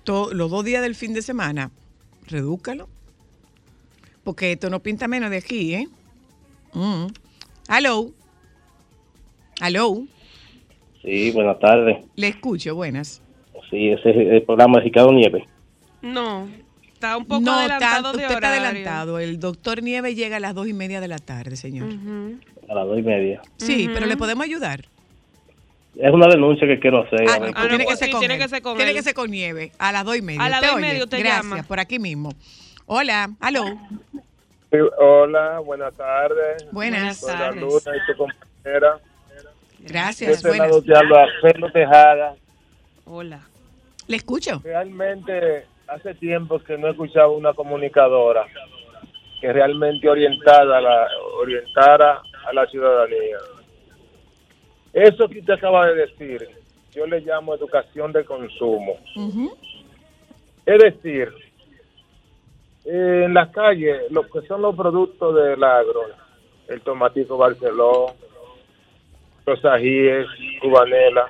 to- 0.05 0.33
los 0.35 0.51
dos 0.51 0.65
días 0.65 0.83
del 0.83 0.95
fin 0.97 1.15
de 1.15 1.23
semana, 1.23 1.71
redúcalo. 2.27 2.89
Porque 4.25 4.53
esto 4.53 4.69
no 4.69 4.81
pinta 4.81 5.07
menos 5.09 5.31
de 5.31 5.37
aquí, 5.39 5.75
¿eh? 5.75 5.89
Mm. 6.75 7.07
Hello. 7.69 8.11
Hello. 9.63 10.05
Sí, 11.03 11.31
buenas 11.31 11.59
tardes. 11.61 12.05
Le 12.17 12.29
escucho, 12.29 12.75
buenas. 12.75 13.23
Sí, 13.71 13.89
ese 13.91 14.11
es 14.11 14.17
el 14.17 14.43
programa 14.43 14.79
de 14.79 14.85
Ricardo 14.85 15.13
Nieves. 15.13 15.45
No, 16.03 16.49
está 17.01 17.17
un 17.17 17.25
poco 17.25 17.41
no, 17.41 17.53
adelantado 17.59 18.03
tan- 18.11 18.17
de 18.19 18.23
usted 18.25 18.35
está 18.35 18.49
adelantado. 18.51 19.19
El 19.19 19.41
doctor 19.41 19.83
Nieves 19.83 20.15
llega 20.17 20.37
a 20.37 20.41
las 20.41 20.55
dos 20.55 20.69
y 20.69 20.75
media 20.75 21.01
de 21.01 21.09
la 21.09 21.19
tarde, 21.19 21.57
señor. 21.57 21.89
A 22.69 22.75
las 22.75 22.87
dos 22.87 22.99
y 22.99 23.03
media. 23.03 23.41
Sí, 23.57 23.89
pero 23.93 24.05
le 24.07 24.19
podemos 24.19 24.45
ayudar. 24.45 24.85
Es 25.97 26.13
una 26.13 26.29
denuncia 26.29 26.67
que 26.69 26.79
quiero 26.79 27.03
hacer. 27.05 27.23
Ah, 27.29 27.39
no, 27.39 27.39
pues 27.41 27.53
Ah, 27.57 27.61
tiene, 27.63 27.73
no, 27.73 27.79
que 27.79 27.85
pues 27.87 27.99
ser 27.99 28.11
con 28.11 28.21
tiene 28.21 28.39
que 28.39 28.49
ser 28.49 28.63
con 28.63 28.77
Tiene 28.77 28.93
que 28.93 29.03
ser 29.03 29.15
con 29.15 29.31
Nieve. 29.31 29.73
A 29.79 29.93
las 29.93 30.05
dos 30.05 30.17
y 30.17 30.23
media. 30.23 30.43
A 30.45 30.49
las 30.51 30.61
¿Usted 30.61 30.71
dos 30.73 30.79
y 30.79 30.83
media 30.83 31.05
usted 31.05 31.19
Gracias, 31.19 31.43
llama. 31.45 31.63
por 31.65 31.81
aquí 31.81 31.99
mismo. 31.99 32.33
Hola, 32.87 33.31
aló. 33.41 33.65
Sí, 34.71 34.77
hola, 34.99 35.59
buenas 35.61 35.95
tardes. 35.95 36.67
Buenas. 36.71 37.23
La 37.23 37.33
tardes. 37.39 37.61
Luna 37.63 37.97
y 37.97 38.13
tu 38.13 38.17
compañera. 38.19 38.99
Gracias, 39.81 40.31
Este 40.37 40.49
buenas. 40.49 40.69
lado 40.71 41.73
Tejada. 41.73 42.35
Hola. 43.07 43.41
Le 44.07 44.17
escucho. 44.17 44.61
Realmente 44.63 45.65
hace 45.91 46.15
tiempo 46.15 46.59
que 46.61 46.79
no 46.79 46.87
he 46.87 46.91
escuchado 46.91 47.33
una 47.33 47.53
comunicadora 47.53 48.47
que 49.41 49.53
realmente 49.53 50.09
orientada 50.09 50.79
a 50.79 50.81
la, 50.81 51.09
orientara 51.39 52.23
a 52.47 52.53
la 52.53 52.67
ciudadanía. 52.67 53.39
Eso 54.93 55.29
que 55.29 55.41
usted 55.41 55.55
acaba 55.55 55.89
de 55.89 56.07
decir, 56.07 56.49
yo 56.93 57.07
le 57.07 57.21
llamo 57.21 57.55
educación 57.55 58.13
de 58.13 58.25
consumo. 58.25 58.97
Es 60.67 60.79
decir, 60.79 61.33
en 62.85 63.35
las 63.35 63.49
calles, 63.51 64.11
lo 64.11 64.23
que 64.29 64.47
son 64.47 64.63
los 64.63 64.77
productos 64.77 65.35
del 65.35 65.63
agro, 65.65 66.03
el 66.69 66.81
tomatico 66.83 67.37
Barceló, 67.37 68.15
los 69.47 69.65
ajíes, 69.65 70.27
cubanela, 70.61 71.29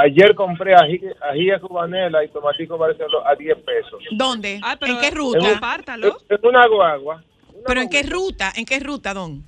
Ayer 0.00 0.34
compré 0.36 0.74
ají, 0.74 1.00
ají 1.20 1.50
a 1.50 1.58
cubanela 1.58 2.22
y 2.24 2.28
tomatico 2.28 2.78
barceló 2.78 3.26
a 3.26 3.34
10 3.34 3.56
pesos. 3.58 4.00
¿Dónde? 4.12 4.60
Ah, 4.62 4.76
pero 4.78 4.92
¿En 4.94 5.00
qué 5.00 5.08
En, 5.08 5.14
ruta? 5.16 5.38
un- 5.40 5.44
Compártalo. 5.50 6.16
en 6.28 6.38
una 6.46 6.66
guagua. 6.68 7.22
una 7.52 7.62
¿Pero 7.66 7.80
en 7.80 7.88
qué 7.88 8.02
ruta? 8.04 8.52
¿En 8.56 8.64
qué 8.64 8.78
ruta, 8.78 9.12
don? 9.12 9.42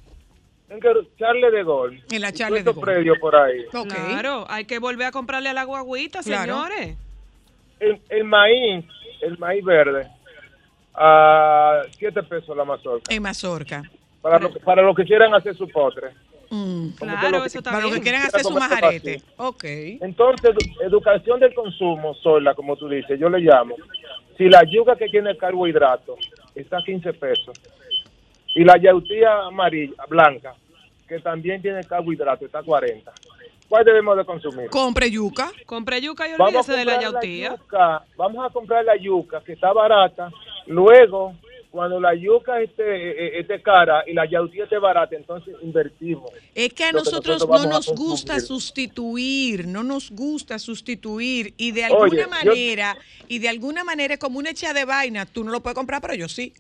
En 0.69 0.81
que 0.81 0.89
Charle 1.19 1.51
de 1.53 1.63
Gol. 1.63 2.03
En 2.11 2.21
la 2.21 2.33
Charle 2.33 2.57
de 2.57 2.61
esos 2.63 2.75
Gol. 2.75 2.85
predios 2.85 3.19
por 3.21 3.37
ahí. 3.37 3.65
Ok. 3.73 3.89
Claro, 3.95 4.45
hay 4.49 4.65
que 4.65 4.79
volver 4.81 5.07
a 5.07 5.13
comprarle 5.13 5.51
a 5.51 5.53
la 5.53 5.65
guaguita, 5.65 6.21
Claro. 6.23 6.53
señores. 6.65 6.97
El, 7.79 8.01
el 8.09 8.25
maíz, 8.25 8.85
el 9.21 9.39
maíz 9.39 9.65
verde, 9.65 10.09
a 10.95 11.83
7 11.97 12.23
pesos 12.25 12.57
la 12.57 12.65
mazorca. 12.65 13.13
En 13.15 13.23
Mazorca. 13.23 13.83
Para, 14.21 14.39
lo, 14.39 14.53
para 14.53 14.83
los 14.83 14.95
que 14.97 15.05
quieran 15.05 15.33
hacer 15.35 15.57
su 15.57 15.69
postre. 15.69 16.11
Mm. 16.51 16.89
Claro, 16.99 17.31
lo 17.31 17.41
que- 17.43 17.47
eso 17.47 17.59
está 17.59 17.71
Para 17.71 17.85
los 17.85 17.95
que 17.95 18.01
quieran 18.01 18.21
Quiera 18.23 18.39
hacer 18.39 18.43
su 18.43 18.51
majarete. 18.51 19.23
Ok. 19.37 19.65
Entonces, 19.65 20.51
edu- 20.51 20.83
educación 20.87 21.39
del 21.41 21.55
consumo, 21.55 22.15
sola, 22.15 22.55
como 22.55 22.77
tú 22.77 22.89
dices, 22.89 23.19
yo 23.21 23.29
le 23.29 23.39
llamo. 23.39 23.77
Si 24.37 24.49
la 24.49 24.63
yuca 24.65 24.97
que 24.97 25.09
tiene 25.09 25.37
carbohidrato 25.37 26.17
está 26.55 26.79
a 26.79 26.83
15 26.83 27.13
pesos 27.13 27.57
y 28.55 28.65
la 28.65 28.77
yautía 28.79 29.45
amarilla, 29.47 29.95
blanca, 30.09 30.55
que 31.07 31.21
también 31.21 31.61
tiene 31.63 31.85
carbohidrato, 31.85 32.47
está 32.47 32.61
a 32.61 32.63
40, 32.63 33.13
¿cuál 33.69 33.85
debemos 33.85 34.17
de 34.17 34.25
consumir? 34.25 34.69
Compre 34.71 35.11
yuca. 35.11 35.53
Compre 35.67 36.01
yuca 36.01 36.27
y 36.29 36.33
olvídese 36.41 36.73
de 36.73 36.85
la 36.85 36.93
comprar 36.95 37.13
yautía. 37.13 37.51
yuca, 37.57 38.03
vamos 38.17 38.45
a 38.45 38.53
comprar 38.53 38.85
la 38.85 38.97
yuca, 38.97 39.41
que 39.45 39.53
está 39.53 39.73
barata. 39.73 40.31
Luego, 40.67 41.35
cuando 41.71 42.01
la 42.01 42.15
yuca 42.15 42.61
esté, 42.61 42.83
eh, 42.83 43.11
eh, 43.27 43.41
esté 43.41 43.63
cara 43.63 44.03
y 44.07 44.13
la 44.13 44.27
yautía 44.29 44.65
esté 44.65 44.79
barata, 44.79 45.15
entonces 45.15 45.55
invertimos. 45.63 46.31
Es 46.55 46.73
que 46.75 46.85
a 46.85 46.89
que 46.89 46.93
nosotros 46.95 47.49
no 47.49 47.65
nos 47.67 47.87
gusta 47.95 48.41
sustituir, 48.41 49.67
no 49.67 49.83
nos 49.85 50.11
gusta 50.11 50.59
sustituir 50.59 51.55
y 51.57 51.71
de 51.73 51.85
alguna 51.85 52.05
Oye, 52.05 52.17
yo- 52.23 52.29
manera, 52.29 52.97
y 53.29 53.39
de 53.39 53.49
alguna 53.49 53.85
manera 53.85 54.15
es 54.15 54.21
como 54.21 54.39
una 54.39 54.51
hecha 54.51 54.73
de 54.73 54.85
vaina, 54.85 55.27
tú 55.27 55.45
no 55.45 55.53
lo 55.53 55.61
puedes 55.61 55.77
comprar, 55.77 56.01
pero 56.01 56.15
yo 56.15 56.29
sí. 56.29 56.53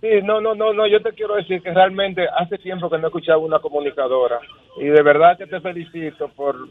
Sí, 0.00 0.08
no, 0.22 0.40
no, 0.40 0.54
no, 0.54 0.72
no, 0.72 0.86
yo 0.86 1.02
te 1.02 1.12
quiero 1.12 1.34
decir 1.36 1.60
que 1.62 1.72
realmente 1.72 2.26
hace 2.36 2.58
tiempo 2.58 2.88
que 2.88 2.98
no 2.98 3.08
escuchaba 3.08 3.38
una 3.38 3.58
comunicadora 3.58 4.38
y 4.80 4.84
de 4.84 5.02
verdad 5.02 5.36
que 5.36 5.46
te 5.46 5.60
felicito 5.60 6.28
por 6.28 6.68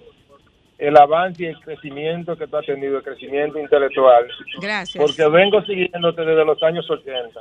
el 0.78 0.96
avance 0.98 1.44
y 1.44 1.46
el 1.48 1.60
crecimiento 1.60 2.36
que 2.38 2.48
tú 2.48 2.58
has 2.58 2.66
tenido, 2.66 2.98
el 2.98 3.04
crecimiento 3.04 3.60
intelectual, 3.60 4.28
Gracias. 4.62 5.04
porque 5.04 5.28
vengo 5.28 5.62
siguiéndote 5.64 6.22
desde 6.24 6.46
los 6.46 6.62
años 6.64 6.90
80. 6.90 7.40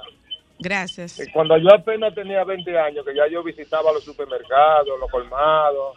Gracias. 0.59 1.21
Cuando 1.35 1.59
yo 1.59 1.69
apenas 1.75 2.15
tenía 2.15 2.43
20 2.45 2.79
años, 2.79 3.05
que 3.05 3.15
ya 3.15 3.27
yo 3.31 3.43
visitaba 3.43 3.93
los 3.93 4.03
supermercados, 4.05 4.89
los 4.99 5.11
colmados, 5.11 5.97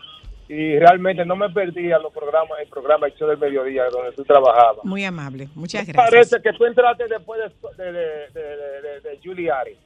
y 0.49 0.77
realmente 0.79 1.23
no 1.25 1.35
me 1.35 1.49
perdía 1.49 1.97
los 1.99 2.11
programas, 2.11 2.59
el 2.61 2.67
programa 2.67 3.07
El 3.07 3.13
Show 3.13 3.29
del 3.29 3.37
Mediodía, 3.37 3.83
donde 3.91 4.11
tú 4.13 4.23
trabajabas. 4.25 4.83
Muy 4.83 5.05
amable. 5.05 5.47
Muchas 5.55 5.85
gracias. 5.87 6.09
Parece 6.09 6.41
que 6.41 6.51
tú 6.57 6.65
entraste 6.65 7.07
después 7.07 7.39
de, 7.77 7.83
de, 7.83 7.91
de, 7.93 8.31
de, 8.33 8.81
de- 8.81 8.99
de 9.01 9.19
Julie 9.23 9.49
Ari. 9.51 9.77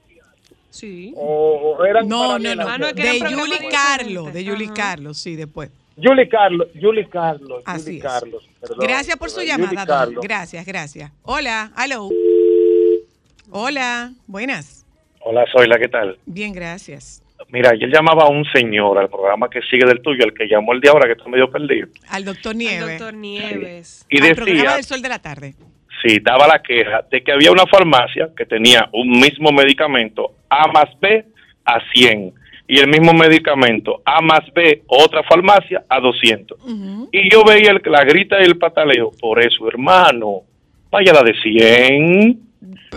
Sí. 0.70 1.14
O, 1.18 1.76
o 1.78 1.86
eran 1.86 2.08
No, 2.08 2.40
no, 2.40 2.56
no. 2.56 2.68
Ah, 2.68 2.78
no, 2.80 2.88
de 2.94 3.20
Julie 3.20 3.70
Carlos, 3.70 4.34
de 4.34 4.44
Julie. 4.44 4.70
Carlos, 4.74 5.18
sí, 5.20 5.36
después. 5.36 5.70
Julie 6.02 6.28
Carlos, 6.28 6.68
Julie 6.80 7.08
Carlos, 7.08 7.62
Así 7.66 7.84
Julie 7.86 7.98
es. 7.98 8.04
Carlos. 8.04 8.50
perdón, 8.60 8.78
Gracias 8.82 9.18
por 9.18 9.30
su 9.30 9.38
perdón, 9.42 9.50
llamada. 9.50 9.70
Julie 9.70 9.86
don. 9.86 9.98
Carlos. 9.98 10.24
Gracias, 10.24 10.66
gracias. 10.66 11.12
Hola, 11.24 11.72
hello. 11.78 12.10
Hola, 13.52 14.12
buenas. 14.28 14.86
Hola, 15.20 15.46
Zoila, 15.56 15.78
¿qué 15.78 15.88
tal? 15.88 16.18
Bien, 16.26 16.52
gracias. 16.54 17.22
Mira, 17.50 17.70
ayer 17.72 17.90
llamaba 17.90 18.24
a 18.24 18.30
un 18.30 18.44
señor 18.46 18.98
al 18.98 19.10
programa 19.10 19.50
que 19.50 19.62
sigue 19.70 19.86
del 19.86 20.02
tuyo, 20.02 20.26
el 20.26 20.34
que 20.34 20.48
llamó 20.48 20.74
el 20.74 20.80
de 20.82 20.90
ahora, 20.90 21.06
que 21.06 21.14
está 21.14 21.30
medio 21.30 21.50
perdido. 21.52 21.88
Al 22.10 22.26
doctor 22.26 22.52
Al 22.54 22.58
Nieves. 22.58 22.88
doctor 23.00 23.14
Nieves. 23.14 24.06
Y 24.10 24.22
Al 24.22 24.36
programa 24.36 24.56
decía, 24.62 24.76
del 24.76 24.84
sol 24.84 25.02
de 25.02 25.10
la 25.10 25.20
tarde. 25.20 25.54
sí, 26.04 26.18
daba 26.20 26.48
la 26.48 26.62
queja 26.64 27.06
de 27.12 27.24
que 27.24 27.32
había 27.32 27.52
una 27.52 27.66
farmacia 27.68 28.30
que 28.36 28.46
tenía 28.46 28.90
un 28.94 29.10
mismo 29.20 29.52
medicamento 29.52 30.32
A 30.50 30.68
más 30.72 30.90
B 31.00 31.26
a 31.66 31.78
100 31.94 32.34
y 32.74 32.80
el 32.80 32.88
mismo 32.88 33.14
medicamento 33.14 34.02
A 34.04 34.20
más 34.20 34.52
B, 34.52 34.82
otra 34.88 35.22
farmacia 35.22 35.84
a 35.88 36.00
200. 36.00 36.60
Ujú. 36.60 37.08
Y 37.12 37.32
yo 37.32 37.44
veía 37.44 37.70
el, 37.70 37.80
la 37.86 38.04
grita 38.04 38.42
y 38.42 38.46
el 38.46 38.58
pataleo, 38.58 39.12
por 39.22 39.40
eso, 39.40 39.68
hermano, 39.68 40.42
vaya 40.90 41.14
la 41.14 41.22
de 41.22 41.36
100 41.40 42.40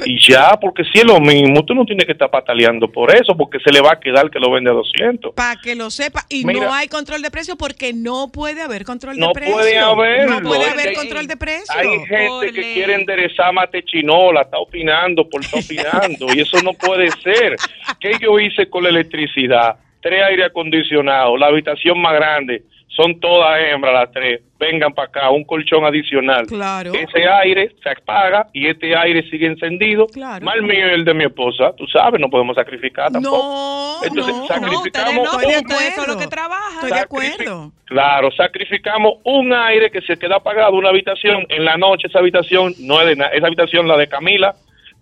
y 0.05 0.19
ya, 0.21 0.57
porque 0.61 0.85
si 0.85 0.99
es 0.99 1.05
lo 1.05 1.21
mismo, 1.21 1.65
tú 1.65 1.75
no 1.75 1.85
tienes 1.85 2.07
que 2.07 2.13
estar 2.13 2.31
pataleando 2.31 2.91
por 2.91 3.15
eso, 3.15 3.37
porque 3.37 3.59
se 3.61 3.73
le 3.73 3.81
va 3.81 3.93
a 3.93 4.01
quedar 4.01 4.31
que 4.31 4.39
lo 4.39 4.51
vende 4.51 4.71
a 4.71 4.75
200. 4.75 5.35
Para 5.35 5.61
que 5.61 5.75
lo 5.75 5.91
sepa. 5.91 6.25
Y 6.29 6.45
Mira. 6.45 6.61
no 6.67 6.75
hay 6.75 6.89
control 6.89 7.23
de 7.23 7.31
precio 7.31 7.57
porque 7.57 7.93
no 7.93 8.29
puede 8.33 8.63
haber 8.63 8.85
control 8.85 9.19
No 9.19 9.29
de 9.29 9.35
precio. 9.35 9.55
puede 9.55 9.79
haberlo. 9.79 10.41
No 10.41 10.49
puede 10.49 10.67
haber 10.71 10.95
control 10.95 11.27
de 11.27 11.37
precio. 11.37 11.75
Hay 11.77 11.89
gente 12.07 12.53
que 12.53 12.75
quiere 12.75 12.95
enderezar 12.95 13.53
mate 13.53 13.83
chinola, 13.85 14.43
está 14.43 14.59
opinando 14.59 15.29
por 15.29 15.43
estar 15.43 15.61
opinando, 15.61 16.27
y 16.35 16.41
eso 16.41 16.61
no 16.63 16.73
puede 16.75 17.11
ser. 17.23 17.57
¿Qué 18.01 18.13
yo 18.21 18.39
hice 18.39 18.69
con 18.69 18.85
la 18.85 18.91
electricidad? 18.91 19.77
Tres 20.01 20.23
aire 20.23 20.45
acondicionados, 20.45 21.39
la 21.39 21.47
habitación 21.47 22.01
más 22.01 22.15
grande, 22.15 22.63
son 22.97 23.21
todas 23.21 23.61
hembras 23.61 23.93
las 23.93 24.11
tres. 24.13 24.41
Vengan 24.59 24.95
para 24.95 25.09
acá, 25.09 25.31
un 25.31 25.45
colchón 25.45 25.85
adicional. 25.85 26.47
Claro. 26.47 26.93
Ese 26.95 27.29
aire 27.29 27.71
se 27.83 27.91
apaga 27.91 28.47
y 28.55 28.67
este 28.69 28.97
aire 28.97 29.23
sigue 29.29 29.47
encendido. 29.47 30.07
Claro. 30.07 30.43
Mal 30.43 30.63
mío 30.63 30.89
y 30.89 30.95
el 30.95 31.05
de 31.05 31.13
mi 31.13 31.25
esposa, 31.25 31.75
tú 31.77 31.87
sabes, 31.89 32.19
no 32.19 32.31
podemos 32.31 32.57
sacrificar 32.57 33.13
tampoco. 33.13 33.37
No, 33.37 33.99
Entonces, 34.03 34.35
no, 34.35 34.47
sacrificamos 34.47 35.15
No, 35.25 35.31
son 35.33 35.43
los 35.43 35.57
acuerdo. 35.63 36.19
que 36.19 36.27
trabajan. 36.27 36.75
Estoy 36.75 36.91
de 36.91 36.99
acuerdo. 36.99 37.73
Claro, 37.85 38.31
sacrificamos 38.33 39.15
un 39.25 39.53
aire 39.53 39.91
que 39.91 40.01
se 40.01 40.19
queda 40.19 40.37
apagado, 40.37 40.73
una 40.73 40.89
habitación. 40.89 41.45
En 41.51 41.65
la 41.67 41.77
noche 41.77 42.09
esa 42.09 42.21
habitación 42.21 42.73
no 42.81 43.01
es 43.03 43.09
de 43.09 43.17
nada. 43.17 43.31
Esa 43.33 43.47
habitación, 43.47 43.87
la 43.87 43.99
de 43.99 44.09
Camila, 44.09 44.55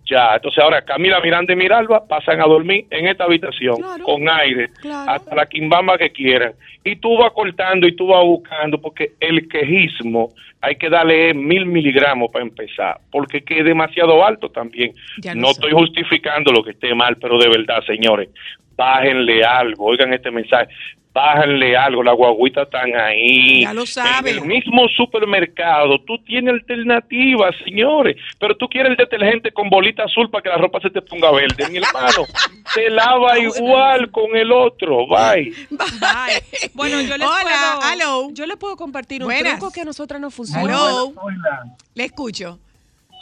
ya. 0.09 0.35
Entonces 0.35 0.63
ahora 0.63 0.81
Camila 0.83 1.19
Miranda 1.21 1.53
y 1.53 1.55
Miralba 1.55 2.07
pasan 2.07 2.41
a 2.41 2.45
dormir 2.45 2.85
en 2.89 3.07
esta 3.07 3.23
habitación 3.25 3.77
Claro. 3.77 4.03
con 4.03 4.27
aire, 4.29 4.69
Claro. 4.81 5.11
hasta 5.11 5.35
la 5.35 5.45
quimbamba 5.45 5.97
que 5.97 6.11
quieran. 6.11 6.53
Y 6.83 6.97
tú 6.97 7.17
vas 7.17 7.31
cortando 7.31 7.87
y 7.87 7.95
tú 7.95 8.07
vas 8.07 8.23
buscando, 8.23 8.79
porque 8.79 9.11
el 9.19 9.47
quejismo 9.49 10.29
hay 10.61 10.75
que 10.75 10.89
darle 10.89 11.33
mil 11.33 11.65
miligramos 11.65 12.31
para 12.31 12.45
empezar, 12.45 12.99
porque 13.11 13.41
que 13.43 13.59
es 13.59 13.65
demasiado 13.65 14.23
alto 14.25 14.49
también. 14.49 14.93
Ya 15.19 15.33
no 15.35 15.49
estoy 15.51 15.71
justificando 15.71 16.51
lo 16.51 16.63
que 16.63 16.71
esté 16.71 16.93
mal, 16.95 17.17
pero 17.19 17.37
de 17.37 17.49
verdad, 17.49 17.83
señores, 17.85 18.29
bájenle 18.75 19.43
algo, 19.43 19.85
oigan 19.85 20.13
este 20.13 20.31
mensaje, 20.31 20.67
bájenle 21.15 21.77
algo, 21.77 22.03
las 22.03 22.13
guaguitas 22.13 22.65
están 22.65 22.93
ahí. 22.93 23.61
Ya 23.61 23.73
lo 23.73 23.85
sabe. 23.85 24.31
En 24.31 24.39
el 24.39 24.45
mismo 24.45 24.85
supermercado, 24.89 25.97
tú 26.05 26.17
tienes 26.19 26.55
alternativas, 26.55 27.55
señores, 27.63 28.17
pero 28.37 28.57
tú 28.57 28.67
quieres 28.67 28.91
el 28.91 28.97
detergente 28.97 29.51
con 29.53 29.69
bolita 29.69 30.03
azul 30.03 30.29
para 30.29 30.41
que 30.43 30.49
la 30.49 30.57
ropa 30.57 30.81
se 30.81 30.89
te 30.89 31.01
ponga 31.01 31.31
verde, 31.31 31.69
mi 31.69 31.77
hermano. 31.77 32.25
Se 32.73 32.89
lava 32.89 33.39
igual 33.39 34.11
con 34.11 34.35
el 34.35 34.51
otro, 34.51 35.07
bye. 35.07 35.53
Bye. 35.69 36.69
Bueno, 36.73 36.99
yo 36.99 37.15
les 37.15 37.25
Hola, 37.25 37.77
puedo, 37.79 37.93
hello. 37.93 38.29
yo 38.33 38.45
les 38.45 38.57
puedo 38.57 38.75
compartir 38.75 39.21
un 39.21 39.27
Buenas. 39.27 39.53
truco 39.57 39.71
que 39.71 39.81
a 39.81 39.85
nosotras 39.85 40.19
nos 40.19 40.33
funciona. 40.33 40.63
Hello. 40.65 41.13
Soyla, 41.13 41.63
Le 41.93 42.03
escucho. 42.03 42.59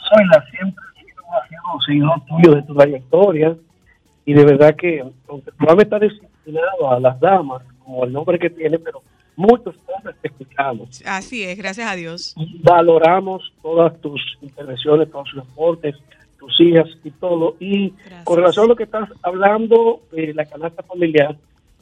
Soyla, 0.08 0.44
siempre 0.50 0.82
he 0.96 1.48
sido 1.48 1.62
un 1.72 1.80
seguidor 1.82 2.20
tuyo 2.26 2.54
de 2.56 2.62
tu 2.62 2.74
trayectoria 2.74 3.54
y 4.26 4.32
de 4.32 4.44
verdad 4.44 4.74
que, 4.74 5.04
aunque 5.28 5.50
tu 5.52 5.56
programa 5.58 5.82
está 5.82 5.98
destinado 6.00 6.90
a 6.90 6.98
las 6.98 7.20
damas, 7.20 7.62
como 7.84 8.04
el 8.04 8.12
nombre 8.12 8.38
que 8.38 8.50
tiene, 8.50 8.78
pero 8.78 9.02
muchos 9.36 9.74
hombres 9.94 10.16
te 10.22 10.28
escuchamos. 10.28 11.02
Así 11.04 11.44
es, 11.44 11.56
gracias 11.58 11.90
a 11.90 11.94
Dios. 11.94 12.34
Valoramos 12.62 13.52
todas 13.62 14.00
tus 14.00 14.20
intervenciones, 14.42 15.10
todos 15.10 15.28
tus 15.30 15.40
aportes, 15.42 15.96
tus 16.38 16.60
hijas 16.60 16.88
y 17.04 17.10
todo. 17.10 17.56
Y 17.60 17.90
Gracias. 17.90 18.24
con 18.24 18.36
relación 18.38 18.64
a 18.66 18.68
lo 18.68 18.76
que 18.76 18.84
estás 18.84 19.08
hablando 19.22 20.02
de 20.12 20.34
la 20.34 20.44
canasta 20.44 20.82
familiar, 20.82 21.36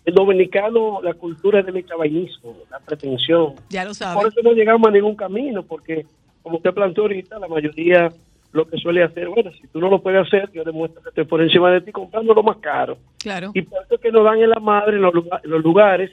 el 0.04 0.14
dominicano, 0.14 1.00
la 1.02 1.14
cultura 1.14 1.60
es 1.60 1.66
del 1.66 1.84
cabainismo, 1.84 2.56
la 2.70 2.80
pretensión, 2.80 3.54
Ya 3.70 3.84
lo 3.84 3.90
por 3.90 3.96
sabe. 3.96 4.28
eso 4.28 4.40
no 4.42 4.52
llegamos 4.52 4.88
a 4.88 4.90
ningún 4.90 5.14
camino, 5.14 5.62
porque 5.62 6.06
como 6.42 6.56
usted 6.56 6.74
planteó 6.74 7.04
ahorita, 7.04 7.38
la 7.38 7.46
mayoría 7.46 8.12
lo 8.52 8.66
que 8.66 8.76
suele 8.76 9.02
hacer, 9.02 9.28
bueno, 9.28 9.50
si 9.52 9.66
tú 9.68 9.80
no 9.80 9.88
lo 9.88 10.00
puedes 10.02 10.26
hacer, 10.26 10.50
yo 10.52 10.62
demuestro 10.64 11.02
que 11.02 11.08
estoy 11.08 11.24
por 11.24 11.40
encima 11.40 11.70
de 11.70 11.80
ti 11.80 11.90
comprando 11.92 12.34
lo 12.34 12.42
más 12.42 12.58
caro. 12.58 12.98
Claro. 13.18 13.50
Y 13.54 13.62
por 13.62 13.82
eso 13.82 13.94
es 13.94 14.00
que 14.00 14.12
nos 14.12 14.24
dan 14.24 14.38
en 14.40 14.50
la 14.50 14.60
madre 14.60 14.96
en 14.96 15.02
los, 15.02 15.14
lugar- 15.14 15.40
en 15.42 15.50
los 15.50 15.62
lugares 15.62 16.10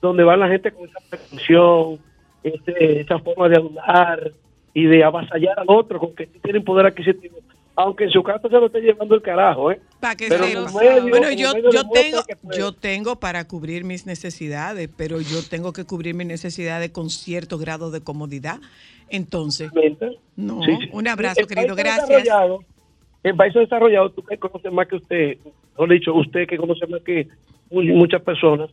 donde 0.00 0.24
va 0.24 0.36
la 0.36 0.48
gente 0.48 0.72
con 0.72 0.88
esa 0.88 0.98
pretensión, 1.10 1.98
este, 2.42 3.00
esa 3.00 3.18
forma 3.18 3.48
de 3.48 3.56
hablar 3.56 4.32
y 4.74 4.84
de 4.86 5.04
avasallar 5.04 5.58
al 5.60 5.66
otro 5.68 5.98
con 6.00 6.14
que 6.14 6.26
tienen 6.26 6.64
poder 6.64 6.86
adquisitivo. 6.86 7.36
Aunque 7.74 8.04
en 8.04 8.10
su 8.10 8.22
caso 8.22 8.48
se 8.48 8.54
lo 8.54 8.66
esté 8.66 8.80
llevando 8.80 9.14
el 9.14 9.22
carajo, 9.22 9.70
¿eh? 9.72 9.80
Para 9.98 10.14
que 10.14 10.28
Pero 10.28 10.44
en 10.44 10.52
medio- 10.74 11.08
bueno, 11.08 11.28
en 11.28 11.38
yo, 11.38 11.52
yo 11.70 11.88
tengo, 11.88 12.18
yo 12.54 12.72
tengo 12.72 13.16
para 13.18 13.48
cubrir 13.48 13.84
mis 13.84 14.06
necesidades, 14.06 14.90
pero 14.94 15.20
yo 15.20 15.38
tengo 15.48 15.72
que 15.72 15.84
cubrir 15.84 16.14
mis 16.14 16.26
necesidades 16.26 16.90
con 16.90 17.08
cierto 17.08 17.56
grado 17.56 17.90
de 17.90 18.02
comodidad. 18.02 18.58
Entonces, 19.08 19.70
no, 20.36 20.62
Sí, 20.62 20.76
sí. 20.82 20.88
un 20.92 21.08
abrazo, 21.08 21.40
En 21.42 21.46
querido, 21.46 21.74
gracias. 21.74 22.28
En 23.24 23.36
países 23.36 23.62
desarrollados, 23.62 24.14
tú 24.14 24.22
que 24.22 24.36
conoces 24.36 24.72
más 24.72 24.88
que 24.88 24.96
usted, 24.96 25.38
o 25.76 25.86
dicho, 25.86 26.12
usted 26.14 26.46
que 26.46 26.56
conoce 26.56 26.86
más 26.88 27.02
que 27.02 27.28
mu- 27.70 27.82
muchas 27.82 28.20
personas, 28.22 28.68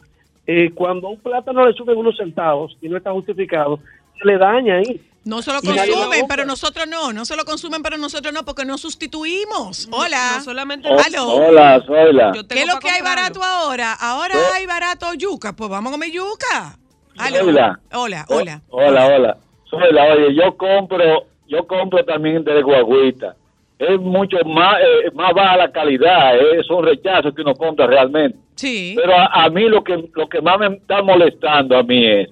eh, 0.48 0.72
cuando 0.72 1.08
a 1.08 1.12
un 1.12 1.20
plátano 1.20 1.66
le 1.66 1.74
suben 1.74 1.98
unos 1.98 2.18
centavos 2.18 2.76
y 2.82 2.90
no 2.90 2.98
está 2.98 3.12
justificado, 3.12 3.80
se 4.20 4.28
le 4.28 4.38
daña 4.40 4.78
ahí. 4.78 5.00
No 5.26 5.42
se 5.42 5.52
lo 5.54 5.62
consumen, 5.62 6.26
pero 6.28 6.46
nosotros 6.46 6.88
no. 6.88 7.14
No 7.14 7.26
se 7.26 7.36
lo 7.36 7.44
consumen, 7.46 7.84
pero 7.84 7.98
nosotros 7.98 8.34
no, 8.34 8.44
porque 8.46 8.66
no 8.66 8.78
sustituimos. 8.78 9.88
Hola. 9.92 10.34
No 10.38 10.44
solamente 10.44 10.88
Oh. 10.90 11.48
Hola, 11.48 11.82
soy 11.86 12.14
la. 12.14 12.32
Yo 12.34 12.48
¿Qué 12.48 12.62
es 12.62 12.68
lo 12.68 12.80
que 12.80 12.90
hay 12.90 13.02
barato 13.02 13.44
ahora? 13.44 13.94
Ahora 13.94 14.36
Oh. 14.36 14.54
hay 14.56 14.66
barato 14.66 15.14
yuca. 15.14 15.54
Pues 15.56 15.70
vamos 15.70 15.90
a 15.92 15.94
comer 15.94 16.12
yuca. 16.12 16.78
Aló. 17.18 17.46
Hola. 17.46 17.80
Hola, 17.94 18.26
Oh, 18.30 18.36
hola. 18.38 18.62
Hola, 18.70 19.06
hola. 19.08 19.38
Oye, 19.72 20.34
yo 20.36 20.56
compro, 20.58 21.26
yo 21.48 21.68
compro 21.68 22.04
también 22.06 22.44
de 22.44 22.62
guaguita. 22.64 23.36
Es 23.78 24.00
mucho 24.00 24.38
más, 24.46 24.78
eh, 24.82 25.12
más 25.14 25.34
baja 25.34 25.56
la 25.58 25.72
calidad, 25.72 26.36
eh, 26.38 26.60
es 26.60 26.70
un 26.70 26.84
rechazo 26.84 27.34
que 27.34 27.42
uno 27.42 27.54
compra 27.56 27.88
realmente. 27.88 28.38
Sí. 28.56 28.94
Pero 28.96 29.14
a, 29.16 29.46
a 29.46 29.50
mí 29.50 29.70
lo 29.70 29.84
que, 29.84 30.10
lo 30.14 30.28
que 30.28 30.42
más 30.42 30.60
me 30.60 30.76
está 30.76 31.02
molestando 31.02 31.78
a 31.78 31.84
mí 31.84 32.06
es 32.06 32.30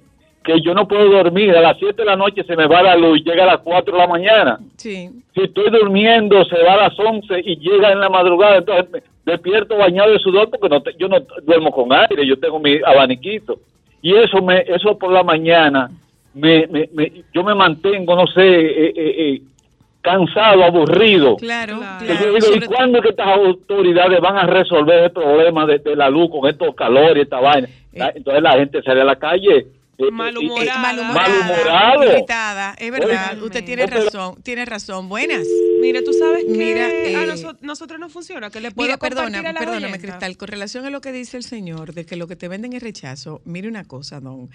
que 0.48 0.62
yo 0.62 0.74
no 0.74 0.88
puedo 0.88 1.10
dormir. 1.10 1.56
A 1.56 1.62
las 1.62 1.78
7 1.78 1.94
de 2.02 2.06
la 2.06 2.16
noche 2.16 2.42
se 2.46 2.56
me 2.56 2.68
va 2.68 2.82
la 2.82 2.96
luz 2.96 3.20
y 3.20 3.24
llega 3.30 3.44
a 3.44 3.48
las 3.48 3.60
4 3.60 3.94
de 3.94 4.00
la 4.00 4.08
mañana. 4.08 4.58
Sí. 4.78 5.10
Si 5.36 5.42
estoy 5.42 5.70
durmiendo, 5.70 6.44
se 6.46 6.58
va 6.64 6.74
a 6.76 6.78
las 6.88 6.98
11 6.98 7.42
y 7.44 7.58
llega 7.58 7.92
en 7.92 8.00
la 8.00 8.10
madrugada. 8.10 8.58
Entonces 8.58 8.90
me 8.90 9.04
despierto 9.26 9.76
bañado 9.78 10.10
de 10.12 10.20
sudor 10.20 10.50
porque 10.50 10.70
no 10.70 10.82
te- 10.82 10.96
yo 10.98 11.10
no 11.10 11.18
duermo 11.44 11.72
con 11.72 11.92
aire, 11.92 12.26
yo 12.26 12.40
tengo 12.40 12.60
mi 12.60 12.78
abaniquito. 12.84 13.60
Y 14.02 14.16
eso 14.16 14.42
me 14.42 14.64
eso 14.68 14.98
por 14.98 15.12
la 15.12 15.22
mañana, 15.24 15.90
me, 16.34 16.66
me- 16.68 16.90
me- 16.94 17.12
yo 17.34 17.44
me 17.44 17.54
mantengo, 17.54 18.16
no 18.16 18.26
sé, 18.28 18.42
eh, 18.48 18.94
eh, 18.96 19.16
eh, 19.36 19.42
cansado, 20.02 20.64
aburrido. 20.64 21.36
Claro, 21.36 21.78
Claro. 21.80 22.00
Que 22.00 22.06
claro. 22.06 22.38
yo 22.40 22.52
digo, 22.54 22.56
¿y 22.66 22.68
cuándo 22.68 23.02
que 23.02 23.10
estas 23.10 23.28
autoridades 23.28 24.22
van 24.22 24.38
a 24.38 24.44
resolver 24.46 25.04
el 25.06 25.12
problema 25.12 25.66
de, 25.66 25.80
de 25.80 25.96
la 25.96 26.10
luz 26.10 26.30
con 26.32 26.50
estos 26.50 26.74
calores 26.76 27.18
y 27.18 27.22
esta 27.22 27.42
vaina? 27.42 27.68
Entonces 27.94 28.42
la 28.44 28.52
gente 28.54 28.82
sale 28.84 29.02
a 29.02 29.06
la 29.06 29.16
calle. 29.18 29.66
Malhumorada. 30.12 30.76
Eh, 30.76 30.80
malhumorada, 30.80 32.06
irritada, 32.06 32.76
es 32.78 32.92
verdad, 32.92 33.34
Oye. 33.38 33.44
usted 33.46 33.66
tiene 33.66 33.88
razón, 33.88 34.36
tiene 34.44 34.64
razón. 34.66 35.10
Buenas. 35.10 35.46
Mire, 35.82 36.02
tú 36.04 36.14
sabes 36.14 36.44
que 36.46 36.52
Mira, 36.52 36.86
a 36.86 36.90
eh, 36.90 37.28
noso- 37.28 37.58
nosotros 37.62 38.00
no 38.00 38.08
funciona, 38.10 38.50
que 38.52 38.62
le 38.62 38.72
puedo 38.72 38.88
Mira, 38.88 38.98
perdona, 38.98 39.40
a 39.40 39.54
perdóname, 39.54 39.88
oyenta. 39.88 39.98
Cristal, 40.00 40.38
con 40.38 40.48
relación 40.50 40.86
a 40.86 40.90
lo 40.92 41.02
que 41.02 41.12
dice 41.12 41.38
el 41.38 41.44
señor, 41.44 41.94
de 41.94 42.06
que 42.06 42.16
lo 42.16 42.28
que 42.28 42.36
te 42.36 42.48
venden 42.48 42.74
es 42.74 42.84
rechazo, 42.84 43.42
mire 43.46 43.68
una 43.68 43.86
cosa, 43.86 44.20
don. 44.20 44.50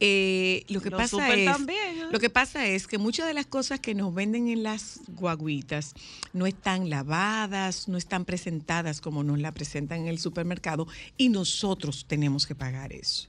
Eh, 0.00 0.64
lo 0.68 0.80
que 0.80 0.90
pasa 0.90 1.34
es, 1.34 1.44
también, 1.52 1.98
¿eh? 1.98 2.06
lo 2.10 2.18
que 2.18 2.30
pasa 2.30 2.66
es 2.66 2.86
que 2.88 2.98
muchas 2.98 3.26
de 3.28 3.34
las 3.34 3.46
cosas 3.46 3.78
que 3.80 3.94
nos 3.94 4.12
venden 4.14 4.48
en 4.48 4.62
las 4.64 5.00
guaguitas 5.08 5.94
no 6.32 6.46
están 6.46 6.90
lavadas, 6.90 7.86
no 7.86 7.96
están 7.98 8.24
presentadas 8.24 9.00
como 9.00 9.22
nos 9.22 9.38
la 9.38 9.52
presentan 9.52 10.00
en 10.00 10.06
el 10.08 10.18
supermercado 10.18 10.88
y 11.16 11.28
nosotros 11.28 12.06
tenemos 12.08 12.46
que 12.46 12.54
pagar 12.54 12.92
eso. 12.92 13.28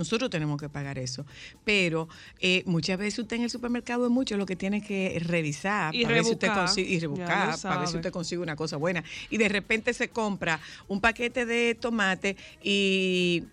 Nosotros 0.00 0.30
tenemos 0.30 0.58
que 0.58 0.70
pagar 0.70 0.98
eso. 0.98 1.26
Pero 1.62 2.08
eh, 2.40 2.62
muchas 2.64 2.96
veces 2.98 3.18
usted 3.18 3.36
en 3.36 3.42
el 3.42 3.50
supermercado 3.50 4.06
es 4.06 4.10
mucho 4.10 4.38
lo 4.38 4.46
que 4.46 4.56
tiene 4.56 4.80
que 4.82 5.20
revisar 5.22 5.94
Y 5.94 6.02
para 6.04 6.14
ver 6.14 6.24
si 6.24 6.32
usted 6.32 6.46
rebuscar, 6.48 6.66
consigue, 6.66 6.88
y 6.90 6.98
rebuscar, 7.00 7.60
para 7.60 7.76
ver 7.80 7.88
si 7.88 7.96
usted 7.96 8.10
consigue 8.10 8.40
una 8.40 8.56
cosa 8.56 8.78
buena. 8.78 9.04
Y 9.28 9.36
de 9.36 9.48
repente 9.50 9.92
se 9.92 10.08
compra 10.08 10.58
un 10.88 11.02
paquete 11.02 11.44
de 11.44 11.74
tomate 11.74 12.36
y, 12.62 13.44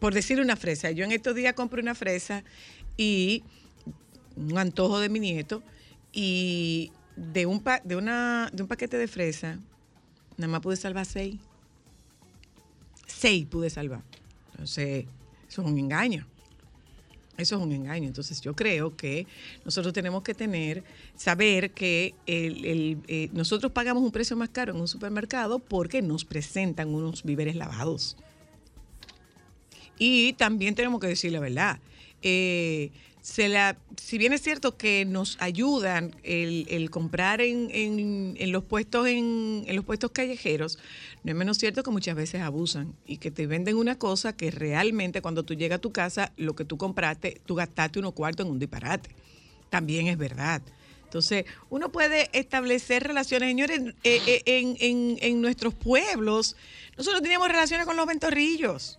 por 0.00 0.12
decir 0.12 0.38
una 0.38 0.54
fresa, 0.56 0.90
yo 0.90 1.02
en 1.04 1.12
estos 1.12 1.34
días 1.34 1.54
compré 1.54 1.80
una 1.80 1.94
fresa 1.94 2.44
y 2.98 3.42
un 4.36 4.58
antojo 4.58 4.98
de 5.00 5.08
mi 5.08 5.18
nieto 5.18 5.62
y 6.12 6.92
de 7.16 7.46
un, 7.46 7.60
pa- 7.60 7.80
de 7.84 7.96
una, 7.96 8.50
de 8.52 8.62
un 8.62 8.68
paquete 8.68 8.98
de 8.98 9.08
fresa, 9.08 9.58
nada 10.36 10.48
más 10.52 10.60
pude 10.60 10.76
salvar 10.76 11.06
seis. 11.06 11.36
Seis 13.06 13.46
pude 13.46 13.70
salvar. 13.70 14.02
Entonces, 14.52 15.06
eso 15.52 15.60
es 15.60 15.68
un 15.68 15.78
engaño. 15.78 16.26
Eso 17.36 17.56
es 17.56 17.62
un 17.62 17.72
engaño. 17.72 18.06
Entonces, 18.06 18.40
yo 18.40 18.54
creo 18.56 18.96
que 18.96 19.26
nosotros 19.66 19.92
tenemos 19.92 20.22
que 20.22 20.32
tener, 20.32 20.82
saber 21.14 21.72
que 21.72 22.14
eh, 22.26 23.28
nosotros 23.34 23.70
pagamos 23.70 24.02
un 24.02 24.10
precio 24.10 24.34
más 24.34 24.48
caro 24.48 24.72
en 24.72 24.80
un 24.80 24.88
supermercado 24.88 25.58
porque 25.58 26.00
nos 26.00 26.24
presentan 26.24 26.88
unos 26.88 27.22
víveres 27.22 27.54
lavados. 27.54 28.16
Y 29.98 30.32
también 30.34 30.74
tenemos 30.74 31.00
que 31.00 31.08
decir 31.08 31.32
la 31.32 31.40
verdad. 31.40 31.80
Eh, 32.22 32.90
si 33.20 34.18
bien 34.18 34.32
es 34.32 34.40
cierto 34.40 34.78
que 34.78 35.04
nos 35.04 35.36
ayudan 35.40 36.16
el, 36.22 36.88
comprar 36.90 37.42
en, 37.42 38.34
los 38.50 38.64
puestos 38.64 39.06
en 39.06 39.64
los 39.68 39.84
puestos 39.84 40.10
callejeros, 40.12 40.78
no 41.24 41.30
es 41.30 41.36
menos 41.36 41.58
cierto 41.58 41.82
que 41.82 41.90
muchas 41.90 42.16
veces 42.16 42.40
abusan 42.42 42.94
y 43.06 43.18
que 43.18 43.30
te 43.30 43.46
venden 43.46 43.76
una 43.76 43.96
cosa 43.98 44.32
que 44.36 44.50
realmente 44.50 45.22
cuando 45.22 45.44
tú 45.44 45.54
llegas 45.54 45.76
a 45.76 45.80
tu 45.80 45.92
casa, 45.92 46.32
lo 46.36 46.54
que 46.56 46.64
tú 46.64 46.76
compraste, 46.78 47.40
tú 47.46 47.54
gastaste 47.54 47.98
unos 48.00 48.12
cuartos 48.14 48.44
en 48.46 48.52
un 48.52 48.58
disparate. 48.58 49.10
También 49.70 50.08
es 50.08 50.18
verdad. 50.18 50.62
Entonces, 51.04 51.44
uno 51.68 51.92
puede 51.92 52.28
establecer 52.32 53.02
relaciones, 53.04 53.48
señores, 53.50 53.80
eh, 54.02 54.20
eh, 54.26 54.42
en, 54.46 54.76
en- 54.80 55.18
en 55.20 55.40
nuestros 55.40 55.74
pueblos. 55.74 56.56
Nosotros 56.96 57.22
teníamos 57.22 57.48
relaciones 57.48 57.86
con 57.86 57.96
los 57.96 58.06
ventorrillos 58.06 58.98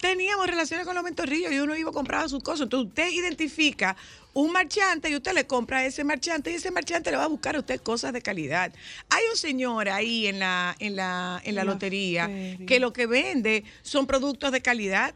teníamos 0.00 0.46
relaciones 0.46 0.86
con 0.86 0.94
los 0.94 1.04
ventorrillos 1.04 1.52
y 1.52 1.58
uno 1.60 1.76
iba 1.76 1.90
a 1.90 1.92
comprar 1.92 2.26
sus 2.30 2.42
cosas. 2.42 2.62
Entonces 2.62 2.88
usted 2.88 3.10
identifica 3.12 3.96
un 4.32 4.52
marchante 4.52 5.10
y 5.10 5.16
usted 5.16 5.32
le 5.32 5.46
compra 5.46 5.78
a 5.78 5.86
ese 5.86 6.04
marchante 6.04 6.50
y 6.50 6.54
ese 6.54 6.70
marchante 6.70 7.10
le 7.10 7.16
va 7.16 7.24
a 7.24 7.28
buscar 7.28 7.56
a 7.56 7.60
usted 7.60 7.80
cosas 7.80 8.12
de 8.12 8.22
calidad. 8.22 8.72
Hay 9.08 9.22
un 9.30 9.36
señor 9.36 9.88
ahí 9.88 10.26
en 10.26 10.38
la, 10.38 10.76
en 10.78 10.96
la, 10.96 11.40
en 11.44 11.54
la 11.54 11.64
lotería 11.64 12.26
feria. 12.26 12.66
que 12.66 12.80
lo 12.80 12.92
que 12.92 13.06
vende 13.06 13.64
son 13.82 14.06
productos 14.06 14.52
de 14.52 14.60
calidad 14.60 15.14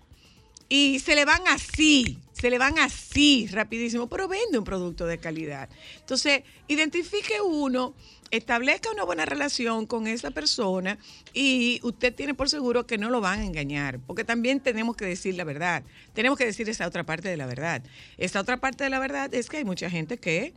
y 0.68 0.98
se 1.00 1.14
le 1.14 1.24
van 1.24 1.42
así, 1.48 2.18
se 2.32 2.50
le 2.50 2.58
van 2.58 2.78
así 2.78 3.48
rapidísimo, 3.50 4.08
pero 4.08 4.28
vende 4.28 4.58
un 4.58 4.64
producto 4.64 5.06
de 5.06 5.18
calidad. 5.18 5.68
Entonces, 6.00 6.42
identifique 6.68 7.40
uno, 7.40 7.94
establezca 8.30 8.90
una 8.90 9.04
buena 9.04 9.24
relación 9.24 9.86
con 9.86 10.06
esa 10.06 10.30
persona 10.30 10.98
y 11.32 11.80
usted 11.82 12.14
tiene 12.14 12.34
por 12.34 12.48
seguro 12.48 12.86
que 12.86 12.98
no 12.98 13.10
lo 13.10 13.20
van 13.20 13.40
a 13.40 13.44
engañar, 13.44 14.00
porque 14.00 14.24
también 14.24 14.60
tenemos 14.60 14.96
que 14.96 15.04
decir 15.04 15.34
la 15.36 15.44
verdad, 15.44 15.84
tenemos 16.14 16.38
que 16.38 16.46
decir 16.46 16.68
esa 16.68 16.86
otra 16.86 17.04
parte 17.04 17.28
de 17.28 17.36
la 17.36 17.46
verdad. 17.46 17.82
Esa 18.18 18.40
otra 18.40 18.58
parte 18.58 18.84
de 18.84 18.90
la 18.90 18.98
verdad 18.98 19.32
es 19.34 19.48
que 19.48 19.58
hay 19.58 19.64
mucha 19.64 19.90
gente 19.90 20.18
que 20.18 20.54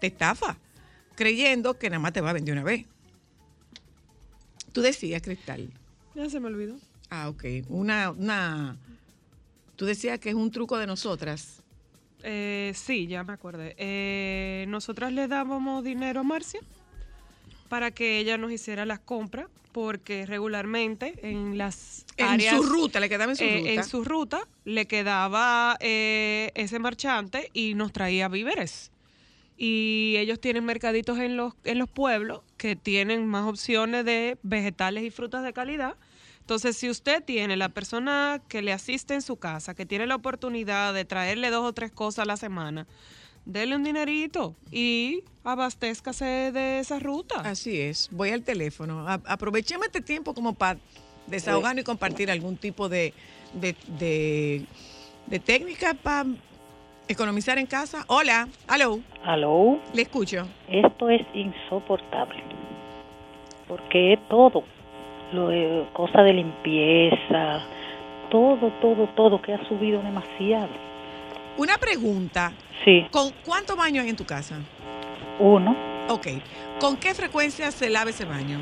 te 0.00 0.08
estafa 0.08 0.58
creyendo 1.14 1.78
que 1.78 1.90
nada 1.90 2.00
más 2.00 2.12
te 2.14 2.22
va 2.22 2.30
a 2.30 2.32
vender 2.32 2.54
una 2.54 2.64
vez. 2.64 2.86
Tú 4.72 4.80
decías, 4.80 5.20
Cristal. 5.20 5.70
Ya 6.14 6.30
se 6.30 6.40
me 6.40 6.46
olvidó. 6.46 6.76
Ah, 7.10 7.28
ok. 7.28 7.44
Una, 7.68 8.10
una. 8.10 8.76
Tú 9.80 9.86
decías 9.86 10.18
que 10.18 10.28
es 10.28 10.34
un 10.34 10.50
truco 10.50 10.76
de 10.76 10.86
nosotras. 10.86 11.62
Eh, 12.22 12.72
sí, 12.74 13.06
ya 13.06 13.24
me 13.24 13.32
acordé. 13.32 13.74
Eh, 13.78 14.66
nosotras 14.68 15.10
le 15.10 15.26
dábamos 15.26 15.82
dinero 15.82 16.20
a 16.20 16.22
Marcia 16.22 16.60
para 17.70 17.90
que 17.90 18.18
ella 18.18 18.36
nos 18.36 18.52
hiciera 18.52 18.84
las 18.84 18.98
compras, 19.00 19.46
porque 19.72 20.26
regularmente 20.26 21.14
en 21.22 21.56
las 21.56 22.04
En 22.18 22.26
áreas, 22.26 22.56
su 22.56 22.62
ruta, 22.62 23.00
le 23.00 23.08
quedaba 23.08 23.32
en 23.32 23.36
su 23.36 23.44
eh, 23.44 23.56
ruta. 23.56 23.70
en 23.70 23.84
su 23.84 24.04
ruta 24.04 24.48
le 24.66 24.84
quedaba 24.84 25.78
eh, 25.80 26.50
ese 26.56 26.78
marchante 26.78 27.48
y 27.54 27.72
nos 27.72 27.90
traía 27.90 28.28
víveres. 28.28 28.92
Y 29.56 30.16
ellos 30.18 30.42
tienen 30.42 30.66
mercaditos 30.66 31.18
en 31.18 31.38
los, 31.38 31.54
en 31.64 31.78
los 31.78 31.88
pueblos 31.88 32.42
que 32.58 32.76
tienen 32.76 33.26
más 33.26 33.46
opciones 33.46 34.04
de 34.04 34.36
vegetales 34.42 35.04
y 35.04 35.10
frutas 35.10 35.42
de 35.42 35.54
calidad. 35.54 35.96
Entonces, 36.50 36.76
si 36.76 36.90
usted 36.90 37.22
tiene 37.22 37.56
la 37.56 37.68
persona 37.68 38.42
que 38.48 38.60
le 38.60 38.72
asiste 38.72 39.14
en 39.14 39.22
su 39.22 39.36
casa, 39.36 39.76
que 39.76 39.86
tiene 39.86 40.08
la 40.08 40.16
oportunidad 40.16 40.92
de 40.92 41.04
traerle 41.04 41.48
dos 41.48 41.64
o 41.64 41.72
tres 41.72 41.92
cosas 41.92 42.24
a 42.24 42.26
la 42.26 42.36
semana, 42.36 42.88
dele 43.44 43.76
un 43.76 43.84
dinerito 43.84 44.56
y 44.72 45.22
abastézcase 45.44 46.50
de 46.50 46.80
esa 46.80 46.98
ruta. 46.98 47.36
Así 47.44 47.80
es. 47.80 48.08
Voy 48.10 48.30
al 48.30 48.42
teléfono. 48.42 49.06
A- 49.06 49.20
aprovechemos 49.26 49.86
este 49.86 50.00
tiempo 50.00 50.34
como 50.34 50.52
para 50.54 50.80
desahogarnos 51.28 51.82
y 51.82 51.84
compartir 51.84 52.32
algún 52.32 52.56
tipo 52.56 52.88
de, 52.88 53.14
de, 53.52 53.76
de, 54.00 54.66
de 55.28 55.38
técnica 55.38 55.94
para 55.94 56.30
economizar 57.06 57.58
en 57.58 57.66
casa. 57.66 58.04
Hola, 58.08 58.48
aló, 58.66 58.98
Aló, 59.22 59.78
le 59.94 60.02
escucho. 60.02 60.48
esto 60.68 61.08
es 61.10 61.20
insoportable. 61.32 62.42
Porque 63.68 64.14
es 64.14 64.28
todo. 64.28 64.64
Lo 65.32 65.48
de, 65.48 65.86
cosa 65.92 66.22
de 66.22 66.32
limpieza, 66.32 67.60
todo, 68.30 68.70
todo, 68.80 69.06
todo 69.14 69.40
que 69.40 69.54
ha 69.54 69.68
subido 69.68 70.02
demasiado. 70.02 70.68
Una 71.56 71.76
pregunta. 71.78 72.52
Sí, 72.84 73.06
¿Con 73.10 73.30
cuántos 73.44 73.76
baños 73.76 74.04
hay 74.04 74.10
en 74.10 74.16
tu 74.16 74.24
casa? 74.24 74.56
uno, 75.38 75.74
Ok. 76.08 76.26
¿Con 76.80 76.96
qué 76.96 77.14
frecuencia 77.14 77.70
se 77.70 77.88
lava 77.90 78.10
ese 78.10 78.24
baño? 78.24 78.60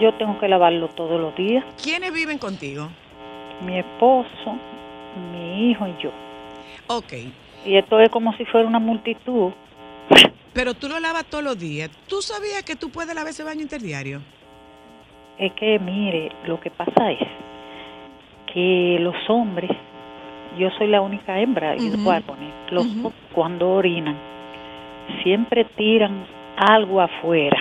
yo 0.00 0.14
tengo 0.14 0.38
que 0.38 0.48
lavarlo 0.48 0.88
todos 0.88 1.20
los 1.20 1.34
días. 1.36 1.62
¿Quiénes 1.82 2.12
viven 2.14 2.38
contigo? 2.38 2.88
Mi 3.66 3.78
esposo, 3.78 4.56
mi 5.30 5.70
hijo 5.70 5.86
y 5.86 6.02
yo. 6.02 6.10
Ok. 6.86 7.12
Y 7.66 7.76
esto 7.76 8.00
es 8.00 8.08
como 8.08 8.32
si 8.38 8.46
fuera 8.46 8.66
una 8.66 8.78
multitud. 8.78 9.52
Pero 10.54 10.72
tú 10.74 10.88
lo 10.88 10.98
lavas 11.00 11.26
todos 11.26 11.44
los 11.44 11.58
días. 11.58 11.90
¿Tú 12.08 12.22
sabías 12.22 12.62
que 12.62 12.76
tú 12.76 12.88
puedes 12.90 13.14
lavar 13.14 13.30
ese 13.30 13.44
baño 13.44 13.60
interdiario? 13.60 14.22
Es 15.40 15.54
que, 15.54 15.78
mire, 15.78 16.30
lo 16.44 16.60
que 16.60 16.70
pasa 16.70 17.12
es 17.12 17.26
que 18.52 18.98
los 19.00 19.16
hombres 19.30 19.70
yo 20.58 20.68
soy 20.76 20.88
la 20.88 21.00
única 21.00 21.40
hembra 21.40 21.76
y 21.76 21.88
Ujú. 21.88 22.04
varones. 22.04 22.52
Los 22.70 22.86
cuando 23.32 23.70
orinan, 23.70 24.16
siempre 25.22 25.64
tiran 25.64 26.26
algo 26.58 27.00
afuera. 27.00 27.56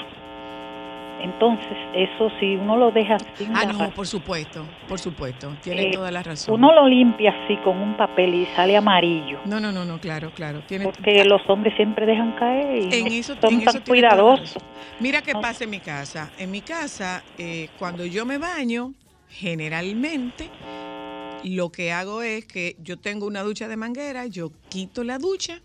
Entonces, 1.21 1.77
eso 1.93 2.29
si 2.39 2.55
uno 2.55 2.77
lo 2.77 2.91
deja 2.91 3.17
sin 3.37 3.55
Ah, 3.55 3.65
no, 3.65 3.91
por 3.91 4.07
supuesto, 4.07 4.65
por 4.87 4.99
supuesto. 4.99 5.53
Tiene 5.61 5.83
Eh, 5.89 5.91
toda 5.91 6.11
la 6.11 6.23
razón. 6.23 6.55
uno 6.55 6.73
lo 6.73 6.87
limpia 6.87 7.31
así 7.43 7.57
con 7.57 7.77
un 7.77 7.95
papel 7.97 8.33
y 8.33 8.45
sale 8.55 8.77
amarillo. 8.77 9.39
No, 9.45 9.59
no, 9.59 9.71
no, 9.71 9.85
no, 9.85 9.99
claro, 9.99 10.31
claro. 10.31 10.61
Tiene 10.67 10.85
Porque 10.85 11.23
los 11.25 11.41
hombres 11.49 11.75
siempre 11.75 12.05
dejan 12.05 12.31
caer 12.33 12.83
y 12.83 12.93
En 12.95 13.07
eso, 13.07 13.35
son 13.39 13.53
en 13.53 13.61
eso 13.61 13.71
tan 13.71 13.81
la 13.81 13.85
cuidadosos. 13.85 14.57
Mira 14.99 15.21
qué 15.21 15.33
pasa 15.33 15.63
en 15.63 15.69
mi 15.69 15.79
casa. 15.79 16.31
En 16.37 16.51
mi 16.51 16.61
casa, 16.61 17.23
eh, 17.37 17.69
cuando 17.77 18.05
yo 18.05 18.25
me 18.25 18.37
baño, 18.37 18.93
generalmente 19.29 20.49
lo 21.43 21.71
que 21.71 21.91
hago 21.91 22.21
es 22.21 22.45
que 22.45 22.75
yo 22.79 22.97
tengo 22.97 23.25
una 23.25 23.43
ducha 23.43 23.67
de 23.67 23.77
manguera, 23.77 24.25
yo 24.25 24.51
quito 24.69 25.03
la 25.03 25.17
ducha 25.17 25.59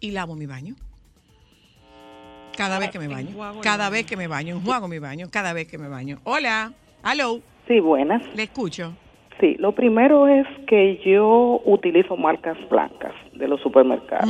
y 0.00 0.10
lavo 0.12 0.34
mi 0.36 0.46
baño. 0.46 0.74
Cada 2.58 2.80
vez 2.80 2.90
que 2.90 2.98
me 2.98 3.06
baño. 3.06 3.28
Cada 3.62 3.88
vez 3.88 4.04
que 4.04 4.16
me 4.16 4.26
baño. 4.26 4.56
Enjuago 4.56 4.88
mi 4.88 4.98
baño. 4.98 5.28
Cada 5.30 5.52
vez 5.52 5.68
que 5.68 5.78
me 5.78 5.88
baño. 5.88 6.18
Hola. 6.24 6.72
Hello. 7.04 7.38
Sí, 7.68 7.78
buenas. 7.78 8.20
Le 8.34 8.42
escucho. 8.42 8.94
Sí, 9.38 9.54
lo 9.60 9.70
primero 9.70 10.26
es 10.26 10.44
que 10.66 11.00
yo 11.06 11.62
utilizo 11.64 12.16
marcas 12.16 12.58
blancas 12.68 13.12
de 13.34 13.46
los 13.46 13.60
supermercados. 13.60 14.28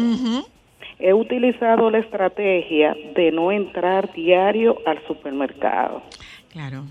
He 0.98 1.14
utilizado 1.14 1.90
la 1.90 2.00
estrategia 2.00 2.94
de 3.14 3.32
no 3.32 3.50
entrar 3.50 4.12
diario 4.12 4.76
al 4.84 5.02
supermercado. 5.06 6.02
Claro. 6.52 6.82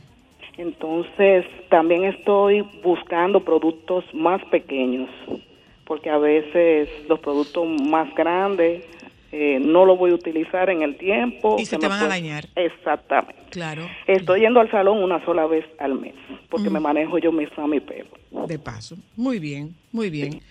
Entonces, 0.58 1.46
también 1.70 2.06
estoy 2.06 2.62
buscando 2.84 3.46
productos 3.46 4.04
más 4.12 4.44
pequeños, 4.46 5.12
porque 5.86 6.10
a 6.10 6.18
veces 6.18 6.90
los 7.08 7.20
productos 7.20 7.68
más 7.84 8.12
grandes 8.16 8.84
eh, 9.40 9.60
no 9.60 9.86
los 9.86 9.98
voy 10.00 10.12
a 10.12 10.16
utilizar 10.16 10.70
en 10.70 10.82
el 10.82 10.98
tiempo. 10.98 11.58
Y 11.60 11.66
se 11.66 11.78
te 11.78 11.86
me 11.88 11.90
van 11.90 12.04
a 12.04 12.08
dañar. 12.08 12.48
Exactamente. 12.56 13.42
Claro. 13.52 13.88
Estoy 14.08 14.42
yendo 14.42 14.60
al 14.60 14.70
salón 14.72 15.04
una 15.04 15.24
sola 15.26 15.46
vez 15.46 15.66
al 15.80 15.94
mes, 15.94 16.16
porque 16.50 16.70
Mm. 16.70 16.74
me 16.74 16.80
manejo 16.80 17.18
yo 17.20 17.32
misma 17.32 17.68
mi 17.68 17.80
pelo. 17.80 18.10
De 18.48 18.58
paso. 18.60 18.98
Muy 19.16 19.40
bien, 19.40 19.76
muy 19.92 20.10
bien. 20.10 20.42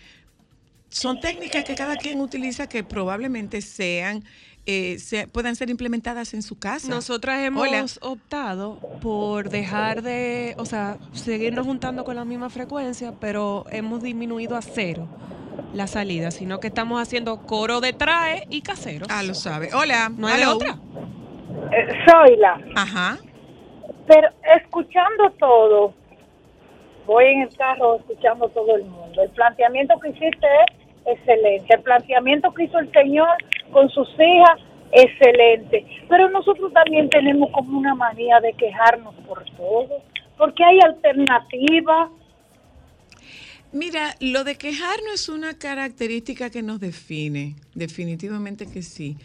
Son 0.88 1.20
técnicas 1.20 1.64
que 1.64 1.74
cada 1.74 1.96
quien 1.96 2.20
utiliza 2.20 2.68
que 2.68 2.82
probablemente 2.84 3.60
sean, 3.60 4.22
eh, 4.66 4.98
se- 4.98 5.26
puedan 5.28 5.54
ser 5.56 5.68
implementadas 5.68 6.32
en 6.32 6.42
su 6.42 6.58
casa. 6.58 6.88
Nosotras 6.88 7.40
hemos 7.44 7.68
Hola. 7.68 7.84
optado 8.00 8.80
por 9.02 9.50
dejar 9.50 10.02
de, 10.02 10.54
o 10.58 10.64
sea, 10.64 10.96
seguirnos 11.12 11.66
juntando 11.66 12.04
con 12.04 12.16
la 12.16 12.24
misma 12.24 12.50
frecuencia, 12.50 13.12
pero 13.20 13.64
hemos 13.70 14.02
disminuido 14.02 14.56
a 14.56 14.62
cero 14.62 15.06
la 15.72 15.86
salida, 15.86 16.30
sino 16.30 16.60
que 16.60 16.68
estamos 16.68 17.00
haciendo 17.00 17.42
coro 17.46 17.80
de 17.80 17.92
trae 17.92 18.46
y 18.50 18.62
caseros. 18.62 19.08
Ah, 19.10 19.22
lo 19.22 19.34
sabe. 19.34 19.70
Hola. 19.74 20.10
No 20.16 20.26
hay 20.26 20.40
hello. 20.42 20.56
otra. 20.56 20.76
soy 22.06 22.36
la. 22.36 22.60
Ajá. 22.74 23.18
Pero 24.06 24.28
escuchando 24.56 25.30
todo, 25.38 25.92
voy 27.06 27.24
en 27.24 27.42
el 27.42 27.56
carro 27.56 27.96
escuchando 27.96 28.48
todo 28.48 28.76
el 28.76 28.84
mundo. 28.84 29.22
El 29.22 29.30
planteamiento 29.30 29.98
que 30.00 30.10
hiciste 30.10 30.46
es 31.04 31.18
excelente. 31.18 31.74
El 31.74 31.82
planteamiento 31.82 32.52
que 32.52 32.64
hizo 32.64 32.78
el 32.78 32.90
señor 32.92 33.36
con 33.72 33.88
sus 33.90 34.08
hijas, 34.14 34.60
excelente. 34.92 35.86
Pero 36.08 36.28
nosotros 36.30 36.72
también 36.72 37.08
tenemos 37.10 37.50
como 37.50 37.78
una 37.78 37.94
manía 37.94 38.40
de 38.40 38.52
quejarnos 38.52 39.14
por 39.26 39.44
todo, 39.56 40.02
porque 40.36 40.64
hay 40.64 40.78
alternativas. 40.80 42.10
Mira, 43.76 44.16
lo 44.20 44.42
de 44.44 44.56
quejar 44.56 44.98
no 45.06 45.12
es 45.12 45.28
una 45.28 45.54
característica 45.58 46.48
que 46.50 46.62
nos 46.62 46.80
define, 46.80 47.56
definitivamente 47.74 48.66
que 48.66 48.82
sí. 48.82 49.16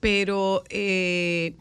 Pero 0.00 0.64
eh, 0.68 1.54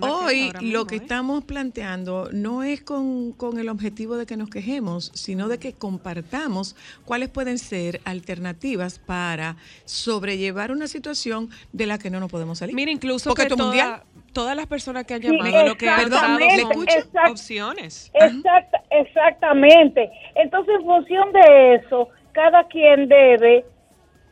no 0.00 0.24
hoy 0.24 0.50
lo 0.52 0.60
mismo, 0.60 0.86
que 0.88 0.96
¿eh? 0.96 0.98
estamos 1.00 1.44
planteando 1.44 2.28
no 2.32 2.64
es 2.64 2.82
con, 2.82 3.30
con 3.30 3.56
el 3.60 3.68
objetivo 3.68 4.16
de 4.16 4.26
que 4.26 4.36
nos 4.36 4.50
quejemos, 4.50 5.12
sino 5.14 5.46
de 5.46 5.58
que 5.60 5.74
compartamos 5.74 6.74
cuáles 7.04 7.28
pueden 7.28 7.56
ser 7.56 8.00
alternativas 8.04 8.98
para 8.98 9.56
sobrellevar 9.84 10.72
una 10.72 10.88
situación 10.88 11.50
de 11.72 11.86
la 11.86 11.98
que 11.98 12.10
no 12.10 12.18
nos 12.18 12.32
podemos 12.32 12.58
salir. 12.58 12.74
Mira, 12.74 12.90
incluso 12.90 13.30
Porque 13.30 13.42
que 13.42 13.54
esto 13.54 13.54
es 13.54 13.58
toda- 13.58 13.68
mundial. 13.68 14.02
Todas 14.34 14.54
las 14.54 14.66
personas 14.66 15.04
que 15.06 15.14
han 15.14 15.22
Sí, 15.22 15.28
llamado 15.28 15.66
lo 15.68 15.76
que 15.76 15.88
han 15.88 16.10
dado 16.10 16.20
son 16.26 16.36
¿le 16.38 16.46
escucha? 16.56 17.04
opciones. 17.30 18.10
Exacta, 18.12 18.82
exactamente. 18.90 20.10
Entonces, 20.34 20.74
en 20.78 20.84
función 20.84 21.32
de 21.32 21.74
eso, 21.76 22.08
cada 22.32 22.64
quien 22.64 23.08
debe 23.08 23.64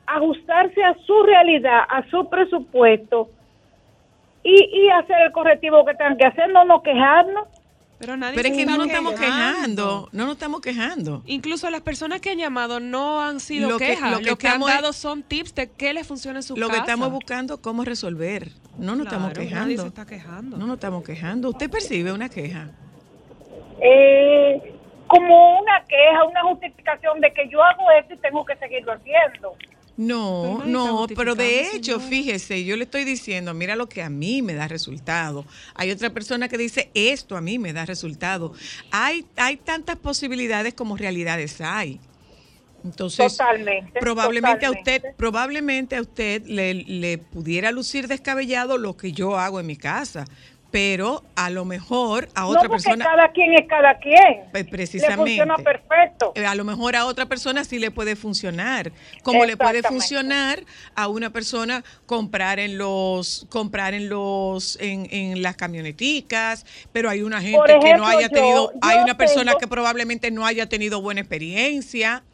ajustarse 0.07 0.83
a 0.85 0.95
su 1.07 1.23
realidad, 1.23 1.81
a 1.89 2.05
su 2.11 2.29
presupuesto 2.29 3.31
y, 4.43 4.55
y 4.55 4.91
hacer 4.91 5.17
el 5.27 5.33
correctivo 5.33 5.85
que 5.87 5.95
tengan 5.95 6.19
que 6.19 6.27
hacer, 6.27 6.51
no 6.53 6.65
nos 6.65 6.83
quejarnos. 6.83 7.47
Pero 7.99 8.17
nadie 8.17 8.35
Pero 8.35 8.49
es 8.49 8.57
que 8.57 8.67
no 8.67 8.77
nos 8.79 8.89
estamos 8.89 9.13
quejando. 9.15 9.55
quejando, 9.55 10.09
no 10.11 10.25
nos 10.25 10.33
estamos 10.35 10.61
quejando. 10.61 11.23
Incluso 11.25 11.71
las 11.71 11.83
personas 11.83 12.21
que 12.21 12.31
han 12.31 12.39
llamado 12.39 12.81
no 12.81 13.21
han 13.23 13.39
sido 13.39 13.71
Lo 13.71 13.79
que- 13.79 13.87
quejas. 13.87 14.11
lo 14.11 14.19
Lo 14.19 14.37
que 14.37 14.37
que, 14.39 14.49
han 14.49 14.61
es- 14.61 14.67
dado 14.67 14.93
son 14.93 15.23
tips 15.23 15.55
de 15.55 15.71
qué 15.71 15.95
les 15.95 16.05
funciona 16.09 16.41
en 16.41 16.43
su 16.43 16.57
Lo 16.57 16.67
casa. 16.67 16.73
que 16.73 16.91
estamos 16.91 17.13
buscando 17.13 17.55
es 17.55 17.61
cómo 17.61 17.85
resolver. 17.85 18.49
No 18.79 18.97
nos 18.97 19.07
estamos 19.07 19.33
quejando. 19.33 19.61
Nadie 19.61 19.79
se 19.79 19.87
está 19.87 20.07
quejando. 20.07 20.57
No 20.57 20.67
nos 20.67 20.75
estamos 20.75 21.05
quejando. 21.05 21.51
¿Usted 21.51 21.71
percibe 21.71 22.13
una 22.13 22.29
queja? 22.29 22.71
Eh, 23.81 24.73
como 25.07 25.61
una 25.61 25.85
queja, 25.87 26.25
una 26.25 26.43
justificación 26.43 27.21
de 27.21 27.33
que 27.33 27.49
yo 27.49 27.63
hago 27.63 27.91
esto 28.01 28.15
y 28.15 28.17
tengo 28.19 28.45
que 28.45 28.57
seguirlo 28.57 28.93
haciendo. 28.93 29.55
No, 29.97 30.65
no, 30.65 31.07
pero 31.15 31.35
de 31.35 31.61
hecho, 31.61 32.01
señora. 32.01 32.09
fíjese, 32.09 32.65
yo 32.65 32.77
le 32.77 32.85
estoy 32.85 33.05
diciendo, 33.05 33.53
mira 33.53 33.77
lo 33.77 33.89
que 33.89 34.03
a 34.03 34.09
mí 34.09 34.41
me 34.41 34.55
da 34.55 34.67
resultado. 34.67 35.45
Hay 35.75 35.91
otra 35.91 36.11
persona 36.11 36.49
que 36.49 36.57
dice, 36.57 36.91
esto 36.95 37.37
a 37.37 37.43
mí 37.43 37.59
me 37.59 37.75
da 37.75 37.85
resultado. 37.85 38.55
Hay, 38.91 39.27
hay 39.37 39.59
tantas 39.59 39.97
posibilidades 39.97 40.73
como 40.73 40.97
realidades 40.97 41.61
hay. 41.61 42.01
Entonces, 42.85 43.37
Totalmente. 43.37 44.01
probablemente 44.01 44.67
a 44.67 44.71
usted, 44.71 45.03
probablemente 45.17 45.97
a 45.97 46.01
usted 46.01 46.43
le, 46.47 46.75
le 46.75 47.19
pudiera 47.19 47.71
lucir 47.73 48.09
descabellado 48.09 48.79
lo 48.79 48.97
que 48.97 49.13
yo 49.13 49.39
hago 49.39 49.61
en 49.61 49.67
mi 49.67 49.77
casa, 49.77 50.25
pero 50.73 51.23
a 51.37 51.51
lo 51.51 51.67
mejor 51.67 52.31
a 52.35 52.41
No, 52.41 52.49
otra 52.49 52.61
porque 52.63 52.83
persona 52.85 53.05
cada 53.05 53.29
quien 53.33 53.53
es 53.53 53.69
cada 53.69 53.99
quien. 53.99 54.45
pues, 54.51 54.65
Le 54.65 54.71
precisamente 54.71 55.37
funciona 55.43 55.57
perfecto. 55.57 56.33
eh, 56.35 56.47
a 56.47 56.55
lo 56.55 56.65
mejor 56.65 56.97
a 56.97 57.05
otra 57.05 57.27
persona 57.27 57.63
sí 57.65 57.79
le 57.79 57.91
puede 57.91 58.17
funcionar, 58.17 58.91
como 59.23 59.45
le 59.45 59.59
puede 59.59 59.83
funcionar 59.83 60.65
a 60.95 61.09
una 61.09 61.29
persona 61.29 61.85
comprar 62.07 62.59
en 62.59 62.79
los 62.79 63.47
comprar 63.51 63.93
en 63.93 64.09
los 64.09 64.79
en, 64.81 65.07
en 65.11 65.43
las 65.43 65.57
camioneticas, 65.57 66.65
pero 66.91 67.11
hay 67.11 67.21
una 67.21 67.43
gente 67.43 67.79
que 67.83 67.95
no 67.95 68.07
haya 68.07 68.29
yo- 68.29 68.31
tenido, 68.31 68.73
hay 68.81 68.99
una 68.99 69.17
persona 69.19 69.53
tengo- 69.53 69.59
que 69.61 69.67
probablemente 69.69 70.31
no 70.31 70.47
haya 70.47 70.69
tenido 70.71 71.03
buena 71.03 71.21
experiencia. 71.21 72.25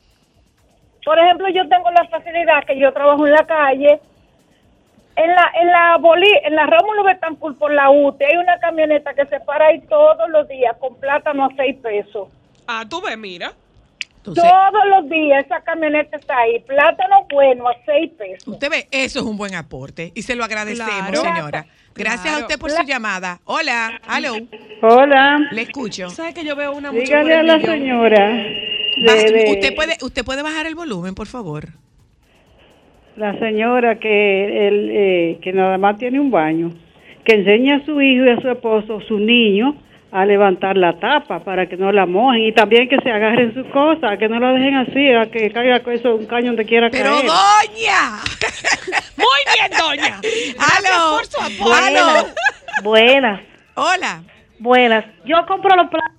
Por 1.09 1.19
ejemplo, 1.19 1.49
yo 1.49 1.67
tengo 1.71 1.91
la 1.91 2.05
facilidad 2.09 2.65
que 2.67 2.79
yo 2.79 2.93
trabajo 2.93 3.27
en 3.27 3.33
la 3.33 3.47
calle. 3.47 3.99
En 5.17 5.31
la 5.31 5.51
en 5.59 5.67
la 5.69 5.97
Bolí, 5.97 6.29
en 6.45 6.55
la 6.55 6.67
Rómulo 6.67 7.03
Betancourt 7.03 7.57
por 7.59 7.73
la 7.73 7.89
UTE 7.89 8.27
hay 8.27 8.37
una 8.37 8.59
camioneta 8.59 9.15
que 9.15 9.25
se 9.25 9.41
para 9.41 9.69
ahí 9.69 9.81
todos 9.89 10.29
los 10.29 10.47
días 10.49 10.77
con 10.79 10.95
plátano 11.01 11.47
a 11.47 11.49
seis 11.57 11.77
pesos. 11.83 12.29
Ah, 12.67 12.85
tú 12.87 13.01
ves, 13.01 13.17
mira. 13.17 13.53
Entonces, 14.19 14.45
todos 14.45 14.85
los 14.91 15.09
días 15.09 15.47
esa 15.47 15.63
camioneta 15.63 16.19
está 16.19 16.37
ahí, 16.37 16.59
plátano 16.61 17.27
bueno 17.33 17.67
a 17.69 17.73
seis 17.87 18.13
pesos. 18.19 18.47
usted 18.47 18.69
ve, 18.69 18.87
eso 18.91 19.21
es 19.21 19.25
un 19.25 19.39
buen 19.39 19.55
aporte 19.55 20.13
y 20.15 20.21
se 20.21 20.35
lo 20.37 20.45
agradecemos, 20.45 21.11
Claro. 21.11 21.23
señora. 21.37 21.65
Gracias 21.95 22.35
a 22.35 22.39
usted 22.41 22.59
por 22.59 22.71
su 22.71 22.83
llamada. 22.83 23.41
Hola, 23.47 23.99
aló, 24.07 24.35
Hola, 24.83 25.39
le 25.53 25.63
escucho. 25.63 26.11
¿Sabes 26.11 26.35
que 26.35 26.45
yo 26.45 26.55
veo 26.55 26.73
una 26.73 26.91
dígale 26.91 27.35
a 27.35 27.43
la 27.45 27.57
millón? 27.57 27.73
señora. 27.73 28.31
Baja- 29.07 29.19
de- 29.23 29.33
de- 29.33 29.51
usted 29.53 29.75
puede 29.75 29.97
usted 30.03 30.25
puede 30.25 30.43
bajar 30.43 30.67
el 30.67 30.75
volumen, 30.75 31.15
por 31.15 31.27
favor. 31.27 31.69
La 33.17 33.37
señora 33.39 33.99
que, 33.99 34.69
el, 34.69 34.91
eh, 34.93 35.39
que 35.43 35.53
nada 35.53 35.77
más 35.77 35.99
tiene 35.99 36.21
un 36.21 36.31
baño, 36.31 36.71
que 37.25 37.35
enseña 37.35 37.77
a 37.77 37.85
su 37.85 38.01
hijo 38.01 38.25
y 38.25 38.31
a 38.31 38.41
su 38.41 38.49
esposo, 38.49 39.01
su 39.09 39.19
niño, 39.19 39.75
a 40.13 40.25
levantar 40.25 40.77
la 40.77 40.99
tapa 41.01 41.41
para 41.41 41.69
que 41.69 41.77
no 41.77 41.91
la 41.93 42.07
mojen 42.07 42.43
y 42.45 42.53
también 42.53 42.89
que 42.89 42.97
se 43.03 43.11
agarren 43.11 43.53
sus 43.55 43.67
cosas, 43.73 44.19
que 44.19 44.29
no 44.29 44.39
la 44.39 44.53
dejen 44.53 44.75
así, 44.77 45.11
a 45.13 45.27
que 45.31 45.51
caiga 45.51 45.81
con 45.83 45.93
eso 45.93 46.15
un 46.15 46.27
caño 46.27 46.47
donde 46.47 46.65
quiera 46.65 46.89
Pero 46.91 47.11
caer. 47.11 47.27
doña, 47.27 48.23
Muy 49.17 49.41
bien, 49.53 49.79
doña. 49.79 50.21
aló, 50.79 51.17
por 51.17 51.27
su 51.27 51.41
apoyo. 51.41 51.75
aló, 51.75 52.29
Buenas, 52.85 53.41
hola, 53.75 54.23
buenas. 54.61 55.05
Yo 55.25 55.45
compro 55.47 55.75
los 55.77 55.89
platos. 55.91 56.13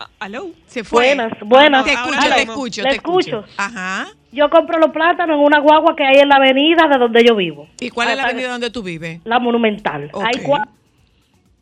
Ah, 0.00 0.08
¿Aló? 0.20 0.50
se 0.66 0.84
fue. 0.84 1.06
Buenas, 1.14 1.32
buenas. 1.40 1.84
Te 1.84 1.92
Ahora 1.96 2.16
escucho, 2.18 2.34
te 2.34 2.42
escucho, 2.42 2.82
Le 2.82 2.88
te 2.90 2.94
escucho. 2.96 3.38
escucho. 3.40 3.54
Ajá. 3.56 4.06
Yo 4.30 4.48
compro 4.50 4.78
los 4.78 4.90
plátanos 4.90 5.36
en 5.38 5.44
una 5.44 5.58
guagua 5.60 5.96
que 5.96 6.04
hay 6.04 6.18
en 6.18 6.28
la 6.28 6.36
avenida 6.36 6.86
de 6.86 6.98
donde 6.98 7.24
yo 7.24 7.34
vivo. 7.34 7.66
¿Y 7.80 7.90
cuál 7.90 8.10
es 8.10 8.16
la 8.16 8.24
avenida 8.24 8.48
donde 8.50 8.70
tú 8.70 8.82
vives? 8.82 9.20
La 9.24 9.38
Monumental. 9.38 10.10
Hay 10.22 10.44
cua- 10.44 10.68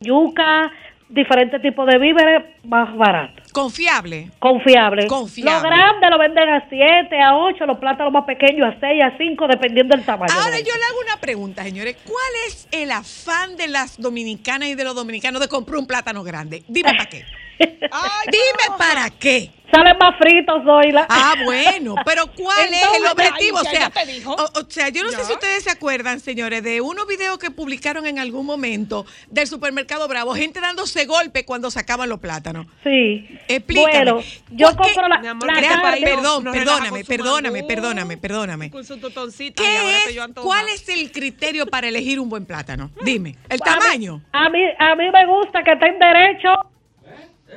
yuca, 0.00 0.70
diferentes 1.08 1.62
tipos 1.62 1.86
de 1.86 1.98
víveres 1.98 2.44
más 2.64 2.94
baratos. 2.96 3.50
Confiable. 3.52 4.30
Confiable. 4.40 5.06
Confiable. 5.06 5.52
Los 5.52 5.62
grandes 5.62 6.10
lo 6.10 6.18
venden 6.18 6.48
a 6.48 6.68
7, 6.68 7.20
a 7.22 7.36
8, 7.36 7.64
los 7.66 7.78
plátanos 7.78 8.12
más 8.12 8.24
pequeños 8.24 8.74
a 8.74 8.80
6, 8.80 9.02
a 9.02 9.16
5, 9.16 9.46
dependiendo 9.48 9.96
del 9.96 10.04
tamaño. 10.04 10.34
Ahora 10.34 10.58
yo 10.58 10.64
le 10.74 10.84
hago 10.90 10.98
una 11.06 11.20
pregunta, 11.20 11.62
señores. 11.62 11.96
¿Cuál 12.04 12.32
es 12.48 12.68
el 12.72 12.90
afán 12.90 13.56
de 13.56 13.68
las 13.68 13.98
dominicanas 14.00 14.68
y 14.68 14.74
de 14.74 14.84
los 14.84 14.94
dominicanos 14.94 15.40
de 15.40 15.48
comprar 15.48 15.78
un 15.78 15.86
plátano 15.86 16.22
grande? 16.24 16.64
Dime 16.68 16.90
para 16.96 17.06
qué. 17.08 17.24
Dime 17.58 18.76
para 18.78 19.10
qué. 19.10 19.50
Salen 19.70 19.98
más 19.98 20.16
fritos 20.16 20.62
hoy. 20.64 20.92
La... 20.92 21.06
Ah, 21.08 21.34
bueno, 21.44 21.96
pero 22.04 22.26
¿cuál 22.34 22.72
es 22.72 22.82
el 22.98 23.04
objetivo? 23.06 23.58
O 23.58 23.62
ay, 23.66 23.66
sea, 23.76 23.90
o, 24.26 24.32
o 24.60 24.88
yo 24.92 25.02
no 25.02 25.10
sé 25.10 25.24
si 25.24 25.32
ustedes 25.32 25.64
se 25.64 25.70
acuerdan, 25.70 26.20
señores, 26.20 26.62
de 26.62 26.80
unos 26.80 27.06
videos 27.08 27.38
que 27.38 27.50
publicaron 27.50 28.06
en 28.06 28.20
algún 28.20 28.46
momento 28.46 29.06
del 29.28 29.48
supermercado 29.48 30.06
Bravo, 30.06 30.34
gente 30.36 30.60
dándose 30.60 31.04
golpe 31.06 31.44
cuando 31.44 31.72
sacaban 31.72 32.08
los 32.08 32.20
plátanos. 32.20 32.66
Sí. 32.84 33.26
Explícame. 33.48 34.12
Bueno, 34.12 34.20
yo 34.50 34.68
¿Por 34.68 34.86
qué- 34.86 34.94
compro 34.94 35.08
la, 35.08 35.30
amor, 35.30 35.50
este 35.50 35.68
carne- 35.68 36.00
Perdón, 36.04 36.44
perdóname, 36.44 37.04
perdóname, 37.04 37.50
mangú, 37.58 37.66
perdóname, 37.68 38.16
perdóname. 38.18 38.70
Con 38.70 38.84
su 38.84 38.98
totoncito. 38.98 39.62
y 39.64 39.66
ahora 39.66 39.98
¿Qué 40.06 40.10
es. 40.16 40.30
¿Cuál 40.36 40.68
es 40.68 40.88
el 40.88 41.10
criterio 41.10 41.66
para 41.66 41.88
elegir 41.88 42.20
un 42.20 42.28
buen 42.28 42.46
plátano? 42.46 42.92
Dime, 43.02 43.36
el 43.48 43.60
A 43.60 43.64
mí- 43.64 43.80
tamaño. 43.80 44.22
A 44.32 44.48
mí, 44.48 44.60
a 44.78 44.94
mí 44.94 45.10
me 45.10 45.26
gusta 45.26 45.64
que 45.64 45.72
estén 45.72 45.98
derechos 45.98 46.54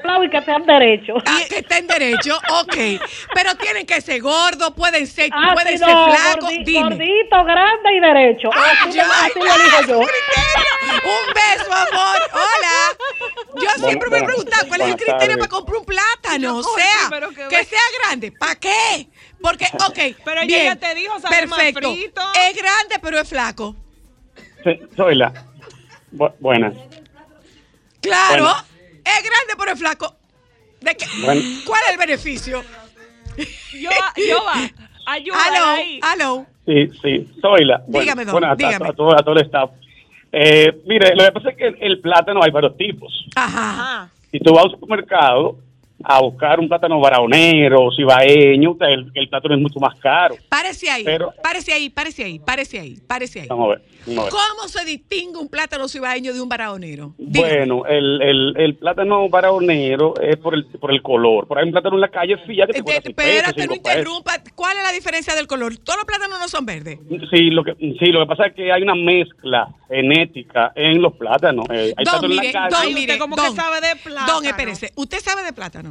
Claro, 0.01 0.23
y 0.23 0.29
que 0.29 0.41
sean 0.41 0.65
derechos. 0.65 1.21
Ah, 1.25 1.39
que 1.49 1.59
estén 1.59 1.87
derechos, 1.87 2.37
ok. 2.61 2.75
Pero 3.33 3.55
tienen 3.55 3.85
que 3.85 3.99
ser 4.01 4.21
gordos, 4.21 4.71
pueden 4.75 5.05
ser, 5.07 5.29
Ah, 5.33 5.51
pueden 5.53 5.77
ser 5.77 5.87
no, 5.87 6.05
flacos. 6.11 6.49
gordi- 6.49 6.63
Dime. 6.65 6.81
Gordito, 6.89 7.43
grande 7.45 7.95
y 7.95 7.99
derecho. 7.99 8.49
Ah, 8.53 8.71
así, 8.87 8.91
ya, 8.97 9.05
lo- 9.07 9.13
así 9.13 9.39
lo 9.39 9.45
ya, 9.45 9.55
elijo 9.55 9.81
yo. 9.87 9.99
Un 9.99 11.33
beso, 11.33 11.73
amor. 11.73 12.17
Hola. 12.33 13.61
Yo 13.61 13.87
siempre 13.87 14.09
me 14.09 14.17
he 14.19 14.23
preguntado 14.23 14.67
cuál 14.67 14.81
es 14.81 14.87
el 14.87 14.95
criterio 14.95 15.17
tardes. 15.19 15.37
para 15.37 15.49
comprar 15.49 15.77
un 15.77 15.85
plátano. 15.85 16.41
Yo, 16.43 16.57
O 16.57 16.63
sea, 16.77 17.07
pero 17.09 17.29
que 17.29 17.47
que 17.47 17.63
sea 17.65 17.79
grande. 18.01 18.31
¿Para 18.31 18.55
qué? 18.55 19.07
Porque, 19.41 19.65
ok. 19.65 20.15
Pero 20.25 20.41
ella 20.41 20.45
bien, 20.45 20.65
ya 20.65 20.75
te 20.75 20.95
dijo, 20.95 21.19
sabe 21.19 21.45
más 21.47 21.59
Perfecto. 21.59 21.93
frito. 21.93 22.21
Es 22.35 22.55
grande, 22.57 22.95
pero 23.01 23.19
es 23.19 23.29
flaco. 23.29 23.75
Sí, 24.63 24.79
soy 24.97 25.15
la. 25.15 25.31
Bu- 26.13 26.33
buenas. 26.39 26.73
Claro. 28.01 28.43
Bueno. 28.43 28.68
Es 29.17 29.23
grande, 29.23 29.53
pero 29.57 29.71
es 29.71 29.79
flaco. 29.79 30.15
¿De 30.81 30.95
qué? 30.95 31.05
Bueno. 31.23 31.41
¿Cuál 31.65 31.81
es 31.87 31.91
el 31.93 31.97
beneficio? 31.97 32.63
Yo, 33.73 33.89
yo 34.27 34.43
va. 34.45 34.53
Aló, 35.05 35.33
ahí. 35.65 35.99
aló. 36.03 36.45
Sí, 36.65 36.87
sí, 37.01 37.27
soy 37.41 37.65
la. 37.65 37.81
Dígame, 37.87 38.25
don, 38.25 38.33
bueno, 38.33 38.47
a, 38.47 38.51
a- 38.51 38.55
dígame. 38.55 38.87
a 38.89 38.93
todo, 38.93 39.13
a 39.17 39.23
todo 39.23 39.35
el 39.35 39.45
staff. 39.45 39.71
Eh, 40.31 40.81
mire, 40.85 41.15
lo 41.15 41.25
que 41.25 41.31
pasa 41.31 41.49
es 41.49 41.57
que 41.57 41.67
el, 41.67 41.77
el 41.81 41.99
plátano 42.01 42.41
hay 42.43 42.51
varios 42.51 42.77
tipos. 42.77 43.25
Ajá. 43.35 44.09
Si 44.31 44.39
tú 44.39 44.53
vas 44.53 44.65
al 44.65 44.71
supermercado 44.71 45.57
a 46.03 46.21
buscar 46.21 46.59
un 46.59 46.67
plátano 46.69 46.99
baraonero, 46.99 47.89
cibaeño, 47.95 48.77
el, 48.81 49.11
el 49.13 49.29
plátano 49.29 49.55
es 49.55 49.61
mucho 49.61 49.79
más 49.79 49.97
caro. 49.99 50.35
Párese 50.47 50.89
ahí, 50.89 51.03
Pero- 51.03 51.33
párese 51.43 51.73
ahí, 51.73 51.89
párese 51.89 52.23
ahí, 52.23 52.39
párese 52.39 52.79
ahí, 52.79 52.97
párese 53.07 53.41
ahí. 53.41 53.47
Vamos 53.47 53.65
a 53.65 53.69
ver. 53.71 53.81
Vamos 54.07 54.19
a 54.21 54.23
ver. 54.23 54.31
¿Cómo 54.31 54.67
se 54.69 54.85
distingue 54.85 55.37
un 55.39 55.49
plátano 55.49 55.87
cibaeño 55.87 56.33
de 56.33 56.41
un 56.41 56.47
baraonero? 56.49 57.13
Dígame. 57.17 57.57
Bueno, 57.57 57.85
el, 57.85 58.21
el, 58.21 58.53
el 58.57 58.75
plátano 58.75 59.27
baraonero 59.29 60.13
es 60.21 60.37
por 60.37 60.53
el, 60.55 60.65
por 60.65 60.91
el 60.91 61.01
color. 61.01 61.47
Por 61.47 61.59
ahí 61.59 61.65
un 61.65 61.71
plátano 61.71 61.95
en 61.95 62.01
la 62.01 62.07
calle, 62.09 62.37
fíjate 62.47 62.73
que 62.73 62.81
cuesta 62.81 63.01
seis 63.03 63.15
pesos, 63.15 63.31
Espérate, 63.33 63.61
no 63.67 63.73
pesos. 63.73 63.77
interrumpa. 63.77 64.31
¿Cuál 64.55 64.77
es 64.77 64.83
la 64.83 64.91
diferencia 64.93 65.35
del 65.35 65.47
color? 65.47 65.77
Todos 65.77 65.97
los 65.97 66.05
plátanos 66.05 66.39
no 66.39 66.47
son 66.47 66.65
verdes. 66.65 66.97
Sí, 67.29 67.49
lo 67.51 67.63
que 67.63 67.75
sí, 67.75 68.05
lo 68.11 68.21
que 68.21 68.25
pasa 68.25 68.47
es 68.47 68.53
que 68.55 68.71
hay 68.71 68.81
una 68.81 68.95
mezcla 68.95 69.67
genética 69.89 70.71
en 70.75 71.01
los 71.01 71.13
plátanos. 71.15 71.65
Eh, 71.71 71.93
hay 71.97 72.05
Don, 72.05 72.23
en 72.23 72.29
mire, 72.31 72.53
la 72.53 72.69
calle. 72.69 72.85
don, 72.85 72.93
mire, 72.93 73.17
como 73.17 73.35
don, 73.35 73.45
que 73.49 73.61
sabe 73.61 73.81
de 73.81 73.95
plátano. 74.01 74.33
Don, 74.33 74.45
espérese. 74.45 74.91
¿Usted 74.95 75.19
sabe 75.19 75.43
de 75.43 75.53
plátano? 75.53 75.88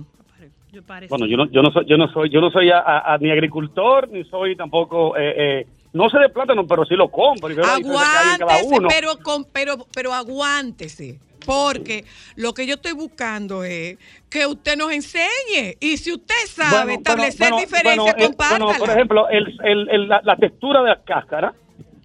Yo 0.72 0.82
parece. 0.82 1.08
Bueno, 1.10 1.26
yo 1.26 1.36
no, 1.36 1.50
yo 1.50 1.62
no 1.62 1.70
soy, 1.72 1.84
yo 1.86 1.96
no 1.96 2.08
soy, 2.12 2.28
yo 2.30 2.40
no 2.40 2.50
soy 2.50 2.70
a- 2.70 2.78
a- 2.78 3.14
a 3.14 3.18
ni 3.18 3.30
agricultor 3.30 4.08
ni 4.10 4.24
soy 4.24 4.54
tampoco, 4.56 5.16
eh, 5.16 5.60
eh, 5.60 5.66
no 5.94 6.08
sé 6.10 6.18
de 6.18 6.28
plátano, 6.28 6.66
pero 6.66 6.84
sí 6.84 6.94
lo 6.94 7.08
compro. 7.10 7.48
Aguántese, 7.64 8.76
pero, 8.88 9.16
con, 9.22 9.44
pero, 9.52 9.76
pero 9.94 10.12
aguántese. 10.12 11.18
Porque 11.46 12.04
lo 12.36 12.52
que 12.52 12.66
yo 12.66 12.74
estoy 12.74 12.92
buscando 12.92 13.64
es 13.64 13.96
que 14.28 14.44
usted 14.46 14.76
nos 14.76 14.92
enseñe. 14.92 15.76
Y 15.80 15.96
si 15.96 16.12
usted 16.12 16.34
sabe 16.46 16.70
Bueno, 16.84 16.92
establecer 16.98 17.50
bueno, 17.50 17.56
diferencias, 17.60 17.96
bueno, 18.04 18.18
eh, 18.18 18.26
compártala. 18.26 18.64
bueno, 18.66 18.78
por 18.78 18.90
ejemplo, 18.90 19.28
el, 19.30 19.58
el- 19.64 19.88
el- 19.88 20.08
la, 20.08 20.20
la 20.24 20.36
textura 20.36 20.82
de 20.82 20.88
la 20.90 21.00
cáscara, 21.02 21.54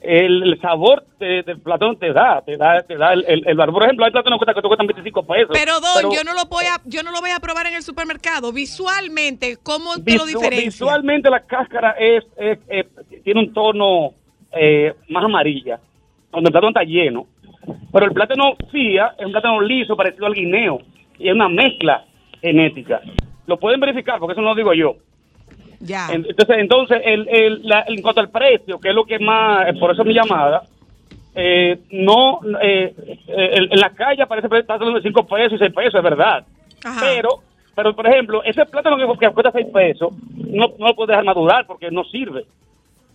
el, 0.03 0.59
sabor 0.61 1.05
de- 1.19 1.43
del 1.43 1.59
plátano 1.61 1.95
te 1.95 2.11
da, 2.13 2.41
te 2.45 2.57
da, 2.57 2.81
te 2.83 2.97
da 2.97 3.13
el, 3.13 3.23
el, 3.27 3.43
el. 3.47 3.55
Por 3.55 3.83
ejemplo, 3.83 4.05
hay 4.05 4.11
plátanos 4.11 4.39
que 4.39 4.53
te 4.53 4.61
cuestan 4.61 4.87
25 4.87 5.23
pesos. 5.25 5.49
Pero 5.53 5.73
don, 5.79 6.11
yo 6.13 6.23
no 6.23 6.33
lo 6.33 6.45
voy 6.49 6.65
a, 6.65 6.81
yo 6.85 7.03
no 7.03 7.11
lo 7.11 7.21
voy 7.21 7.31
a 7.31 7.39
probar 7.39 7.67
en 7.67 7.75
el 7.75 7.81
supermercado. 7.83 8.51
Visualmente, 8.51 9.57
¿cómo 9.63 9.91
usted 9.91 10.17
lo 10.17 10.25
diferencia? 10.25 10.65
Visualmente 10.65 11.29
la 11.29 11.39
cáscara 11.45 11.91
es, 11.99 12.23
es- 12.37 12.59
es- 12.67 13.23
tiene 13.23 13.39
un 13.39 13.53
tono 13.53 14.11
eh, 14.51 14.93
más 15.09 15.23
amarilla, 15.23 15.79
donde 16.31 16.49
el 16.49 16.51
plátano 16.51 16.69
está 16.69 16.83
lleno. 16.83 17.25
Pero 17.91 18.05
el 18.05 18.11
plátano 18.11 18.55
fía 18.71 19.15
es 19.17 19.25
un 19.25 19.31
plátano 19.31 19.61
liso, 19.61 19.95
parecido 19.95 20.25
al 20.25 20.33
guineo, 20.33 20.79
y 21.17 21.29
es 21.29 21.33
una 21.33 21.47
mezcla 21.47 22.03
genética. 22.41 22.99
Lo 23.47 23.57
pueden 23.57 23.79
verificar, 23.79 24.19
porque 24.19 24.33
eso 24.33 24.41
no 24.41 24.49
lo 24.49 24.55
digo 24.55 24.73
yo. 24.73 24.95
Ya. 25.85 26.07
En- 26.13 26.25
Entonces, 26.27 26.55
entonces 26.59 27.01
el, 27.03 27.27
el- 27.29 27.61
la- 27.67 27.83
en 27.87 28.01
cuanto 28.01 28.21
al 28.21 28.29
precio, 28.29 28.79
que 28.79 28.89
es 28.89 28.95
lo 28.95 29.03
que 29.05 29.19
más, 29.19 29.67
eh, 29.67 29.73
por 29.79 29.91
eso 29.91 30.03
mi 30.05 30.13
llamada, 30.13 30.63
eh, 31.35 31.77
no, 31.91 32.39
eh, 32.61 32.93
eh, 33.27 33.49
en, 33.57 33.63
en 33.73 33.79
la 33.79 33.89
calle 33.89 34.21
aparece 34.23 34.47
que 34.47 34.59
está 34.59 34.77
de 34.77 35.01
5 35.01 35.27
pesos 35.27 35.53
y 35.53 35.57
6 35.57 35.73
pesos, 35.73 35.95
es 35.95 36.03
verdad. 36.03 36.45
Pero, 37.01 37.29
pero 37.75 37.95
por 37.95 38.07
ejemplo, 38.07 38.43
ese 38.43 38.65
plátano 38.65 38.95
que, 38.97 39.19
que 39.19 39.33
cuesta 39.33 39.51
6 39.51 39.67
pesos, 39.73 40.13
no, 40.37 40.73
no 40.79 40.87
lo 40.87 40.95
puedes 40.95 41.09
dejar 41.09 41.23
madurar 41.25 41.65
porque 41.67 41.89
no 41.91 42.03
sirve. 42.05 42.45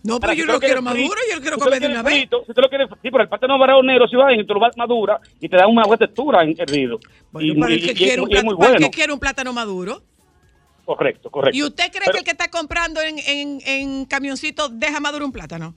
No, 0.03 0.13
Ahora, 0.13 0.27
pero 0.27 0.33
yo 0.33 0.45
si 0.45 0.51
lo 0.51 0.59
quiero 0.59 0.81
maduro, 0.81 1.19
yo 1.29 1.35
lo 1.35 1.41
quiero 1.41 1.57
si 1.57 1.63
comer 1.63 1.79
de 1.81 1.87
una 1.87 2.03
vez. 2.03 2.13
frito, 2.13 2.43
Si 2.47 2.53
tú 2.53 2.61
lo 2.61 2.69
quieres, 2.69 2.87
sí, 3.01 3.09
pero 3.11 3.21
el 3.23 3.29
plátano 3.29 3.57
baraonero, 3.57 4.07
si 4.07 4.15
vas 4.15 4.33
y 4.37 4.43
tú 4.45 4.53
lo 4.53 4.59
vas 4.61 4.77
madura 4.77 5.19
y 5.41 5.49
te 5.49 5.57
da 5.57 5.67
una 5.67 5.83
buena 5.85 5.97
textura 5.97 6.43
en 6.43 6.55
hervido. 6.57 6.99
y, 7.39 7.53
¿Para 7.59 7.73
y- 7.73 7.75
y- 7.77 7.93
quiere 7.95 8.21
un 8.21 8.27
y 8.29 8.31
plátano, 8.31 8.57
para 8.57 8.69
bueno. 8.71 8.85
qué 8.87 8.91
quiere 8.95 9.11
un 9.13 9.19
plátano 9.19 9.51
maduro? 9.53 10.01
Correcto, 10.95 11.29
correcto. 11.29 11.55
¿Y 11.55 11.61
usted 11.61 11.91
cree 11.91 12.01
Pero- 12.05 12.13
que 12.13 12.17
el 12.17 12.23
que 12.25 12.31
está 12.31 12.49
comprando 12.49 12.99
en, 12.99 13.19
en, 13.19 13.61
en 13.63 14.05
camioncito 14.05 14.69
deja 14.69 14.99
maduro 14.99 15.23
un 15.23 15.31
plátano? 15.31 15.75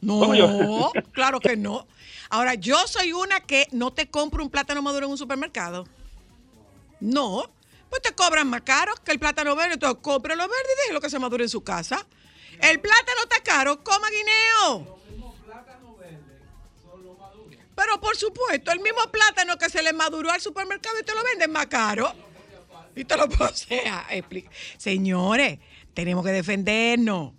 No, 0.00 0.92
claro 1.12 1.40
que 1.40 1.56
no. 1.56 1.88
Ahora, 2.28 2.54
yo 2.54 2.86
soy 2.86 3.12
una 3.12 3.40
que 3.40 3.66
no 3.72 3.92
te 3.92 4.08
compro 4.08 4.44
un 4.44 4.48
plátano 4.48 4.80
maduro 4.80 5.06
en 5.06 5.10
un 5.10 5.18
supermercado. 5.18 5.88
No, 7.00 7.50
pues 7.88 8.00
te 8.02 8.14
cobran 8.14 8.46
más 8.46 8.60
caro 8.60 8.94
que 9.04 9.10
el 9.10 9.18
plátano 9.18 9.56
verde. 9.56 9.74
Entonces, 9.74 9.98
cómpralo 10.00 10.44
verde 10.44 10.68
y 10.72 10.80
déjelo 10.82 11.00
que 11.00 11.10
se 11.10 11.18
madure 11.18 11.42
en 11.42 11.50
su 11.50 11.64
casa. 11.64 12.06
El 12.62 12.78
plátano 12.78 13.22
está 13.24 13.42
caro, 13.42 13.82
coma 13.82 14.06
guineo. 14.08 14.98
Pero 17.74 18.00
por 18.00 18.16
supuesto, 18.16 18.70
el 18.70 18.78
mismo 18.78 19.00
plátano 19.10 19.58
que 19.58 19.68
se 19.68 19.82
le 19.82 19.92
maduró 19.92 20.30
al 20.30 20.40
supermercado 20.40 20.96
y 21.00 21.02
te 21.02 21.12
lo 21.12 21.24
venden 21.24 21.50
más 21.50 21.66
caro. 21.66 22.29
Y 22.96 23.04
te 23.04 23.16
lo 23.16 23.24
o 23.24 23.54
sea, 23.54 24.06
explica. 24.10 24.50
Señores, 24.76 25.58
tenemos 25.94 26.24
que 26.24 26.32
defendernos. 26.32 27.32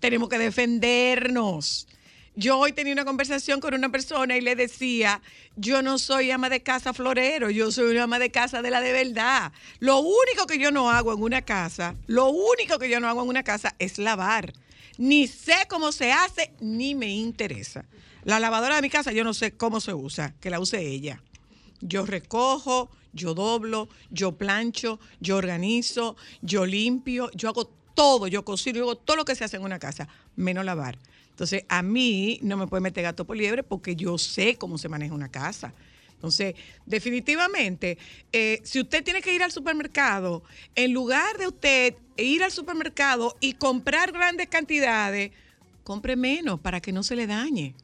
Tenemos 0.00 0.28
que 0.28 0.38
defendernos. 0.38 1.88
Yo 2.38 2.56
hoy 2.56 2.70
tenía 2.70 2.92
una 2.92 3.04
conversación 3.04 3.58
con 3.58 3.74
una 3.74 3.88
persona 3.88 4.36
y 4.36 4.40
le 4.40 4.54
decía, 4.54 5.20
yo 5.56 5.82
no 5.82 5.98
soy 5.98 6.30
ama 6.30 6.48
de 6.48 6.62
casa 6.62 6.92
florero, 6.92 7.50
yo 7.50 7.72
soy 7.72 7.90
una 7.90 8.04
ama 8.04 8.20
de 8.20 8.30
casa 8.30 8.62
de 8.62 8.70
la 8.70 8.80
de 8.80 8.92
verdad. 8.92 9.50
Lo 9.80 9.98
único 9.98 10.46
que 10.46 10.60
yo 10.60 10.70
no 10.70 10.88
hago 10.88 11.12
en 11.12 11.20
una 11.20 11.42
casa, 11.42 11.96
lo 12.06 12.28
único 12.28 12.78
que 12.78 12.88
yo 12.88 13.00
no 13.00 13.08
hago 13.08 13.24
en 13.24 13.28
una 13.28 13.42
casa 13.42 13.74
es 13.80 13.98
lavar. 13.98 14.52
Ni 14.98 15.26
sé 15.26 15.56
cómo 15.68 15.90
se 15.90 16.12
hace, 16.12 16.52
ni 16.60 16.94
me 16.94 17.08
interesa. 17.08 17.86
La 18.22 18.38
lavadora 18.38 18.76
de 18.76 18.82
mi 18.82 18.90
casa 18.90 19.10
yo 19.10 19.24
no 19.24 19.34
sé 19.34 19.56
cómo 19.56 19.80
se 19.80 19.92
usa, 19.92 20.34
que 20.40 20.50
la 20.50 20.60
use 20.60 20.80
ella. 20.80 21.20
Yo 21.80 22.06
recojo, 22.06 22.88
yo 23.12 23.34
doblo, 23.34 23.88
yo 24.10 24.32
plancho, 24.32 24.98
yo 25.20 25.36
organizo, 25.36 26.16
yo 26.42 26.66
limpio, 26.66 27.30
yo 27.34 27.48
hago 27.48 27.66
todo, 27.94 28.28
yo 28.28 28.44
cocino, 28.44 28.78
yo 28.78 28.84
hago 28.84 28.96
todo 28.96 29.16
lo 29.16 29.24
que 29.24 29.34
se 29.34 29.44
hace 29.44 29.56
en 29.56 29.62
una 29.62 29.78
casa, 29.78 30.08
menos 30.36 30.64
lavar. 30.64 30.98
Entonces, 31.30 31.64
a 31.68 31.82
mí 31.82 32.38
no 32.42 32.56
me 32.56 32.66
puede 32.66 32.80
meter 32.80 33.04
gato 33.04 33.24
por 33.24 33.36
liebre 33.36 33.62
porque 33.62 33.94
yo 33.94 34.18
sé 34.18 34.56
cómo 34.56 34.78
se 34.78 34.88
maneja 34.88 35.14
una 35.14 35.30
casa. 35.30 35.72
Entonces, 36.14 36.56
definitivamente, 36.84 37.96
eh, 38.32 38.60
si 38.64 38.80
usted 38.80 39.04
tiene 39.04 39.22
que 39.22 39.32
ir 39.32 39.42
al 39.42 39.52
supermercado, 39.52 40.42
en 40.74 40.92
lugar 40.92 41.38
de 41.38 41.46
usted 41.46 41.94
ir 42.16 42.42
al 42.42 42.50
supermercado 42.50 43.36
y 43.40 43.52
comprar 43.52 44.10
grandes 44.10 44.48
cantidades, 44.48 45.30
compre 45.84 46.16
menos 46.16 46.58
para 46.58 46.80
que 46.80 46.92
no 46.92 47.04
se 47.04 47.14
le 47.14 47.28
dañe 47.28 47.74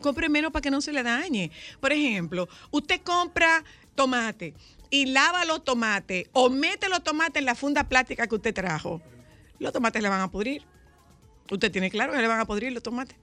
compre 0.00 0.28
menos 0.28 0.52
para 0.52 0.62
que 0.62 0.70
no 0.70 0.80
se 0.80 0.92
le 0.92 1.02
dañe. 1.02 1.50
Por 1.80 1.92
ejemplo, 1.92 2.48
usted 2.70 3.00
compra 3.02 3.64
tomate 3.98 4.54
y 4.90 5.06
lava 5.06 5.44
los 5.44 5.64
tomates 5.64 6.28
o 6.32 6.48
mete 6.48 6.88
los 6.88 7.02
tomates 7.02 7.36
en 7.40 7.44
la 7.46 7.54
funda 7.56 7.84
plástica 7.84 8.26
que 8.28 8.34
usted 8.36 8.54
trajo. 8.54 9.02
Los 9.58 9.72
tomates 9.72 10.00
le 10.00 10.08
van 10.08 10.20
a 10.20 10.30
pudrir. 10.30 10.62
Usted 11.50 11.70
tiene 11.72 11.90
claro 11.90 12.12
que 12.12 12.20
le 12.20 12.28
van 12.28 12.38
a 12.40 12.46
pudrir 12.46 12.72
los 12.72 12.82
tomates. 12.82 13.16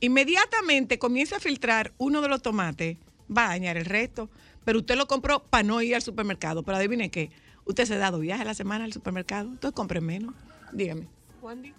Inmediatamente 0.00 0.98
comienza 0.98 1.36
a 1.36 1.40
filtrar 1.40 1.92
uno 1.98 2.20
de 2.22 2.28
los 2.28 2.40
tomates, 2.40 2.96
va 3.30 3.44
a 3.44 3.48
dañar 3.48 3.76
el 3.76 3.84
resto. 3.84 4.30
pero 4.64 4.78
usted 4.78 4.96
lo 4.96 5.06
compró 5.06 5.42
para 5.44 5.62
no 5.62 5.82
ir 5.82 5.94
al 5.94 6.00
supermercado. 6.00 6.62
Pero 6.62 6.78
adivine 6.78 7.10
qué, 7.10 7.30
usted 7.66 7.84
se 7.84 7.94
ha 7.96 7.98
dado 7.98 8.18
viaje 8.18 8.40
a 8.40 8.46
la 8.46 8.54
semana 8.54 8.84
al 8.86 8.92
supermercado, 8.94 9.50
entonces 9.50 9.76
compre 9.76 10.00
menos. 10.00 10.34
Dígame. 10.72 11.06
Wandy, 11.42 11.74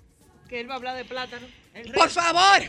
que 0.48 0.60
él 0.60 0.70
va 0.70 0.74
a 0.76 0.78
hablar 0.78 0.96
de 0.96 1.04
plátano. 1.04 1.48
Por 1.96 2.10
favor, 2.12 2.62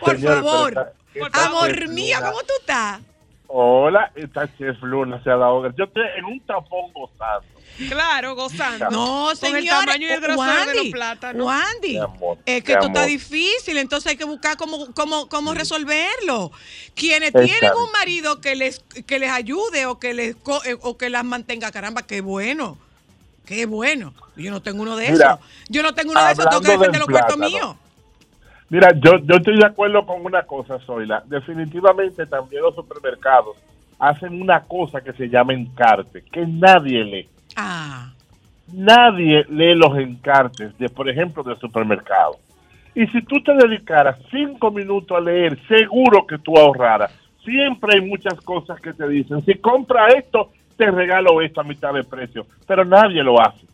por 0.00 0.14
Señor, 0.16 0.34
favor. 0.44 0.94
está- 1.12 1.46
Amor 1.48 1.88
mío, 1.88 2.18
¿cómo 2.20 2.38
tú 2.42 2.52
estás? 2.60 3.00
Hola, 3.54 4.10
esta 4.14 4.48
chef 4.56 4.80
Luna 4.80 5.22
se 5.22 5.30
ha 5.30 5.36
dado. 5.36 5.62
Yo 5.76 5.84
estoy 5.84 6.04
en 6.16 6.24
un 6.24 6.40
tapón 6.40 6.90
gozando. 6.94 7.46
Claro, 7.86 8.34
gozando. 8.34 8.88
No, 8.90 9.24
Con 9.38 9.56
el 9.56 9.62
señora. 9.62 9.80
tamaño 9.80 10.06
y 10.08 10.10
el 10.10 10.20
grosor 10.22 10.46
de 10.46 10.64
los 10.64 10.74
Wandy, 10.76 10.90
plátanos. 10.92 11.46
Wandy, 11.46 11.88
Mi 11.92 11.98
amor, 11.98 12.38
es 12.46 12.64
que 12.64 12.72
esto 12.72 12.86
está 12.86 13.04
difícil, 13.04 13.76
entonces 13.76 14.10
hay 14.12 14.16
que 14.16 14.24
buscar 14.24 14.56
cómo, 14.56 14.94
cómo, 14.94 15.28
cómo 15.28 15.52
resolverlo. 15.52 16.50
Quienes 16.94 17.32
tienen 17.34 17.72
un 17.76 17.92
marido 17.92 18.40
que 18.40 18.54
les, 18.56 18.78
que 19.06 19.18
les 19.18 19.30
ayude 19.30 19.84
o 19.84 19.98
que 19.98 20.14
les 20.14 20.34
co- 20.36 20.64
eh, 20.64 20.78
o 20.80 20.96
que 20.96 21.10
las 21.10 21.24
mantenga, 21.24 21.70
caramba, 21.72 22.06
qué 22.06 22.22
bueno. 22.22 22.78
Qué 23.44 23.66
bueno. 23.66 24.14
Yo 24.34 24.50
no 24.50 24.62
tengo 24.62 24.80
uno 24.82 24.96
de 24.96 25.10
Mira, 25.12 25.32
esos. 25.34 25.46
Yo 25.68 25.82
no 25.82 25.92
tengo 25.92 26.12
uno 26.12 26.24
de 26.24 26.32
esos, 26.32 26.48
tengo 26.48 26.62
que 26.62 26.70
defender 26.70 27.00
los 27.00 27.08
cuartos 27.08 27.36
plátano. 27.36 27.50
míos. 27.66 27.76
Mira, 28.72 28.90
yo, 29.04 29.18
yo 29.18 29.36
estoy 29.36 29.58
de 29.58 29.66
acuerdo 29.66 30.06
con 30.06 30.24
una 30.24 30.44
cosa, 30.44 30.78
Zoila. 30.78 31.22
Definitivamente 31.26 32.24
también 32.24 32.62
los 32.62 32.74
supermercados 32.74 33.58
hacen 33.98 34.40
una 34.40 34.62
cosa 34.62 35.02
que 35.02 35.12
se 35.12 35.28
llama 35.28 35.52
encarte, 35.52 36.22
que 36.32 36.46
nadie 36.46 37.04
lee. 37.04 37.28
Ah, 37.54 38.10
Nadie 38.72 39.44
lee 39.50 39.74
los 39.74 39.94
encartes, 39.98 40.78
de 40.78 40.88
por 40.88 41.06
ejemplo, 41.10 41.42
del 41.42 41.58
supermercado. 41.58 42.38
Y 42.94 43.06
si 43.08 43.20
tú 43.20 43.42
te 43.42 43.52
dedicaras 43.52 44.16
cinco 44.30 44.70
minutos 44.70 45.18
a 45.18 45.20
leer, 45.20 45.58
seguro 45.68 46.26
que 46.26 46.38
tú 46.38 46.56
ahorraras. 46.56 47.12
Siempre 47.44 47.98
hay 47.98 48.08
muchas 48.08 48.40
cosas 48.40 48.80
que 48.80 48.94
te 48.94 49.06
dicen, 49.06 49.44
si 49.44 49.54
compra 49.56 50.06
esto, 50.16 50.50
te 50.78 50.90
regalo 50.90 51.42
esto 51.42 51.60
a 51.60 51.64
mitad 51.64 51.92
de 51.92 52.04
precio. 52.04 52.46
Pero 52.66 52.86
nadie 52.86 53.22
lo 53.22 53.38
hace. 53.38 53.66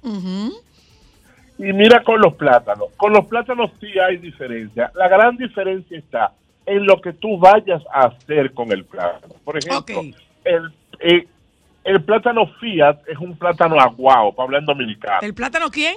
Y 1.58 1.72
mira 1.72 2.02
con 2.04 2.20
los 2.20 2.34
plátanos. 2.34 2.88
Con 2.96 3.12
los 3.12 3.26
plátanos 3.26 3.70
sí 3.80 3.98
hay 3.98 4.16
diferencia. 4.18 4.92
La 4.94 5.08
gran 5.08 5.36
diferencia 5.36 5.98
está 5.98 6.32
en 6.64 6.86
lo 6.86 7.00
que 7.00 7.12
tú 7.12 7.38
vayas 7.38 7.82
a 7.92 8.06
hacer 8.06 8.52
con 8.52 8.70
el 8.70 8.84
plátano. 8.84 9.34
Por 9.44 9.58
ejemplo, 9.58 10.02
el, 10.44 10.72
eh, 11.00 11.26
el 11.84 12.02
plátano 12.04 12.46
Fiat 12.60 12.98
es 13.08 13.18
un 13.18 13.36
plátano 13.36 13.80
aguado, 13.80 14.32
para 14.32 14.44
hablar 14.44 14.60
en 14.60 14.66
dominicano. 14.66 15.20
¿el 15.22 15.34
plátano 15.34 15.70
quién? 15.70 15.96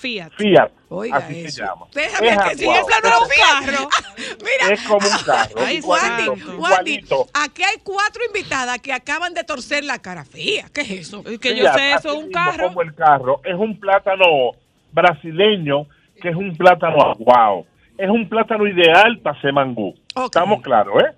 Fiat. 0.00 0.32
Fiat, 0.32 0.70
Oiga 0.88 1.18
así 1.18 1.40
eso. 1.40 1.56
se 1.56 1.62
llama. 1.62 1.86
Déjame 1.92 2.28
Es 2.28 2.38
que 2.38 2.56
si 2.56 2.68
el 2.68 2.84
plátano 2.86 3.16
es 3.16 3.22
un 3.22 3.66
carro. 3.66 3.88
Mira, 4.40 4.74
Es 4.74 4.82
como 4.82 5.06
un 5.06 5.24
carro. 5.24 5.54
Ay, 5.58 5.76
igualito, 5.76 6.56
Wandy, 6.56 7.00
aquí 7.34 7.62
hay 7.62 7.76
cuatro 7.82 8.22
invitadas 8.26 8.78
que 8.78 8.92
acaban 8.92 9.34
de 9.34 9.44
torcer 9.44 9.84
la 9.84 9.98
cara 9.98 10.24
fría. 10.24 10.66
¿Qué 10.72 10.82
es 10.82 10.90
eso? 10.90 11.22
Que 11.22 11.54
Fiat, 11.54 11.96
así 11.96 12.08
mismo 12.08 12.32
Como 12.62 12.82
el 12.82 12.94
carro. 12.94 13.40
Es 13.44 13.54
un 13.54 13.78
plátano 13.78 14.52
brasileño 14.92 15.86
que 16.20 16.28
es 16.28 16.36
un 16.36 16.56
plátano 16.56 17.00
aguado. 17.02 17.66
Es 17.96 18.08
un 18.08 18.28
plátano 18.28 18.66
ideal 18.66 19.18
para 19.18 19.38
hacer 19.38 19.52
mangú. 19.52 19.94
Estamos 20.24 20.62
claros, 20.62 20.94
¿eh? 21.02 21.14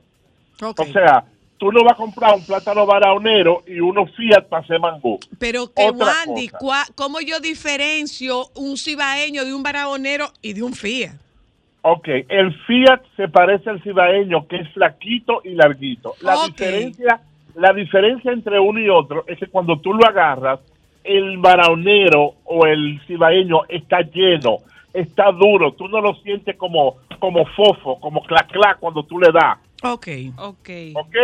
O 0.61 0.85
sea, 0.87 1.25
tú 1.59 1.71
no 1.71 1.85
vas 1.85 1.93
a 1.93 1.97
comprar 1.97 2.35
un 2.35 2.45
plátano 2.45 2.87
baraonero 2.87 3.63
y 3.67 3.79
uno 3.81 4.07
Fiat 4.07 4.49
para 4.49 4.63
hacer 4.63 4.81
mangú. 4.81 5.19
Pero 5.39 5.73
que 5.73 5.89
Otra 5.89 6.07
Wandy, 6.27 6.49
cosa. 6.49 6.87
¿cómo 6.95 7.21
yo 7.21 7.41
diferencio 7.41 8.47
un 8.57 8.77
cibaeño 8.77 9.45
de 9.45 9.55
un 9.55 9.63
barahonero 9.63 10.33
y 10.41 10.55
de 10.55 10.63
un 10.63 10.73
Fiat? 10.73 11.15
Ok, 11.83 12.09
el 12.29 12.55
Fiat 12.67 13.03
se 13.17 13.29
parece 13.29 13.71
al 13.71 13.83
cibaeño, 13.83 14.47
que 14.47 14.57
es 14.57 14.73
flaquito 14.73 15.41
y 15.45 15.51
larguito. 15.51 16.15
La 16.21 16.47
diferencia, 16.47 17.21
la 17.55 17.73
diferencia 17.73 18.33
entre 18.33 18.59
uno 18.59 18.81
y 18.81 18.89
otro 18.89 19.25
es 19.27 19.39
que 19.39 19.47
cuando 19.47 19.79
tú 19.81 19.93
lo 19.93 20.07
agarras, 20.07 20.61
el 21.05 21.39
baraonero 21.39 22.35
o 22.45 22.67
el 22.67 23.01
cibaeño 23.07 23.63
está 23.69 24.01
lleno, 24.03 24.59
está 24.93 25.31
duro, 25.33 25.73
tú 25.73 25.89
no 25.89 26.01
lo 26.01 26.15
sientes 26.17 26.57
como, 26.57 26.97
como 27.19 27.45
fofo, 27.47 27.99
como 28.01 28.23
clac 28.23 28.51
clac 28.51 28.79
cuando 28.79 29.03
tú 29.05 29.19
le 29.19 29.31
das. 29.33 29.59
Ok. 29.83 30.09
Ok. 30.39 30.71
Ok, 30.95 31.17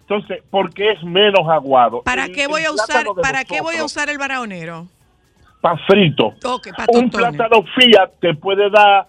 entonces, 0.00 0.42
porque 0.50 0.90
es 0.92 1.02
menos 1.02 1.48
aguado. 1.48 2.02
¿Para 2.02 2.26
El- 2.26 2.32
qué 2.32 2.46
voy 2.46 2.64
a 2.64 2.72
usar, 2.72 3.06
para 3.22 3.44
qué 3.44 3.60
voy 3.60 3.76
a 3.76 3.84
usar 3.84 4.10
el 4.10 4.18
barahonero? 4.18 4.86
pa' 5.60 5.78
frito. 5.86 6.34
Ok, 6.44 6.68
pa' 6.76 6.84
Un 6.88 7.08
plátano 7.08 7.64
Fiat 7.74 8.10
te 8.20 8.34
puede 8.34 8.68
dar, 8.68 9.06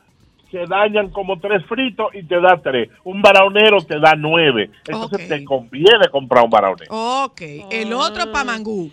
se 0.50 0.66
dañan 0.66 1.10
como 1.10 1.38
tres 1.38 1.66
fritos 1.66 2.16
y 2.16 2.24
te 2.24 2.40
da 2.40 2.56
tres. 2.64 2.90
Un 3.04 3.22
baraonero 3.22 3.80
te 3.86 4.00
da 4.00 4.14
nueve. 4.18 4.70
Entonces 4.88 5.28
te 5.28 5.44
conviene 5.44 6.08
comprar 6.10 6.46
un 6.46 6.50
baraonero. 6.50 7.26
Ok, 7.26 7.42
el 7.72 7.92
otro 7.92 8.32
pa' 8.32 8.46
mangú. 8.46 8.90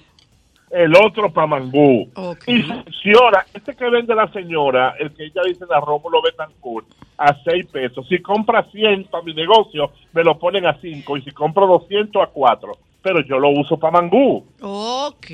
El 0.72 0.96
otro 0.96 1.30
para 1.32 1.46
mangú. 1.46 2.08
Y 2.46 2.62
funciona. 2.62 3.44
Este 3.52 3.76
que 3.76 3.90
vende 3.90 4.14
la 4.14 4.32
señora, 4.32 4.94
el 4.98 5.12
que 5.14 5.24
ella 5.26 5.42
dice 5.46 5.66
la 5.68 5.78
Rómulo 5.80 6.22
Betancourt, 6.22 6.86
a 7.18 7.36
seis 7.44 7.66
pesos. 7.66 8.06
Si 8.08 8.20
compra 8.22 8.66
100 8.72 9.04
para 9.04 9.22
mi 9.22 9.34
negocio, 9.34 9.92
me 10.14 10.24
lo 10.24 10.38
ponen 10.38 10.64
a 10.66 10.80
cinco. 10.80 11.18
Y 11.18 11.22
si 11.22 11.30
compro 11.30 11.66
200 11.66 12.22
a 12.22 12.26
cuatro. 12.28 12.78
Pero 13.02 13.20
yo 13.20 13.38
lo 13.38 13.50
uso 13.50 13.76
para 13.78 14.00
mangú. 14.00 14.46
Ok. 14.62 15.26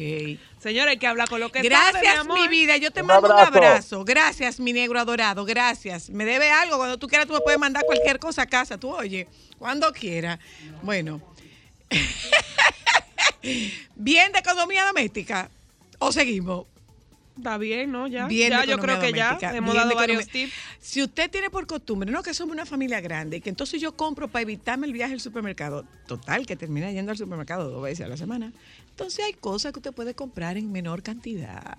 Señora, 0.59 0.91
hay 0.91 0.97
que 0.97 1.07
hablar 1.07 1.29
con 1.29 1.39
lo 1.39 1.51
que 1.51 1.61
Gracias, 1.63 1.93
sabe, 2.03 2.03
mi 2.03 2.19
amor. 2.33 2.41
mi 2.41 2.49
vida. 2.49 2.77
Yo 2.79 2.91
te 2.91 3.03
Un 3.03 3.07
mando 3.09 3.27
un 3.29 3.33
abrazo. 3.33 3.49
abrazo. 3.59 4.05
Gracias, 4.05 4.59
mi 4.59 4.73
negro 4.73 4.99
adorado. 4.99 5.45
Gracias. 5.45 6.11
Me 6.11 6.25
debe 6.25 6.51
algo. 6.51 6.79
Cuando 6.79 6.99
tú 6.99 7.07
quieras, 7.07 7.27
tú 7.29 7.35
me 7.35 7.41
puedes 7.41 7.61
mandar 7.61 7.85
cualquier 7.85 8.19
cosa 8.19 8.43
a 8.43 8.47
casa. 8.47 8.79
Tú 8.81 8.91
oye, 8.91 9.29
cuando 9.59 9.93
quieras. 9.93 10.39
Bueno. 10.83 11.21
Bien 13.97 14.33
de 14.33 14.39
economía 14.39 14.87
doméstica. 14.87 15.51
¿O 15.99 16.13
seguimos? 16.13 16.67
Está 17.39 17.57
bien, 17.57 17.93
¿no? 17.93 18.09
Ya. 18.09 18.27
Bien 18.27 18.51
ya 18.51 18.65
yo 18.65 18.79
creo 18.79 18.99
que 18.99 19.13
ya 19.13 19.29
doméstica, 19.29 19.57
hemos 19.57 19.73
bien 19.73 19.85
dado 19.85 19.95
varios 19.95 20.27
tips. 20.27 20.53
Si 20.81 21.03
usted 21.03 21.31
tiene 21.31 21.51
por 21.51 21.67
costumbre, 21.69 22.11
no 22.11 22.23
que 22.23 22.35
somos 22.35 22.53
una 22.53 22.67
familia 22.67 23.01
grande, 23.01 23.41
que 23.41 23.49
entonces 23.49 23.81
yo 23.81 23.97
compro 23.97 24.27
para 24.27 24.43
evitarme 24.43 24.89
el 24.89 24.93
viaje 24.93 25.15
al 25.15 25.21
supermercado, 25.21 25.85
total, 26.07 26.47
que 26.47 26.57
termina 26.57 26.91
yendo 26.91 27.13
al 27.13 27.17
supermercado 27.17 27.71
dos 27.71 27.83
veces 27.83 28.07
a 28.07 28.09
la 28.09 28.17
semana, 28.17 28.53
entonces 28.91 29.25
hay 29.25 29.35
cosas 29.35 29.73
que 29.73 29.79
usted 29.79 29.93
puede 29.93 30.15
comprar 30.15 30.57
en 30.57 30.73
menor 30.73 31.03
cantidad. 31.05 31.79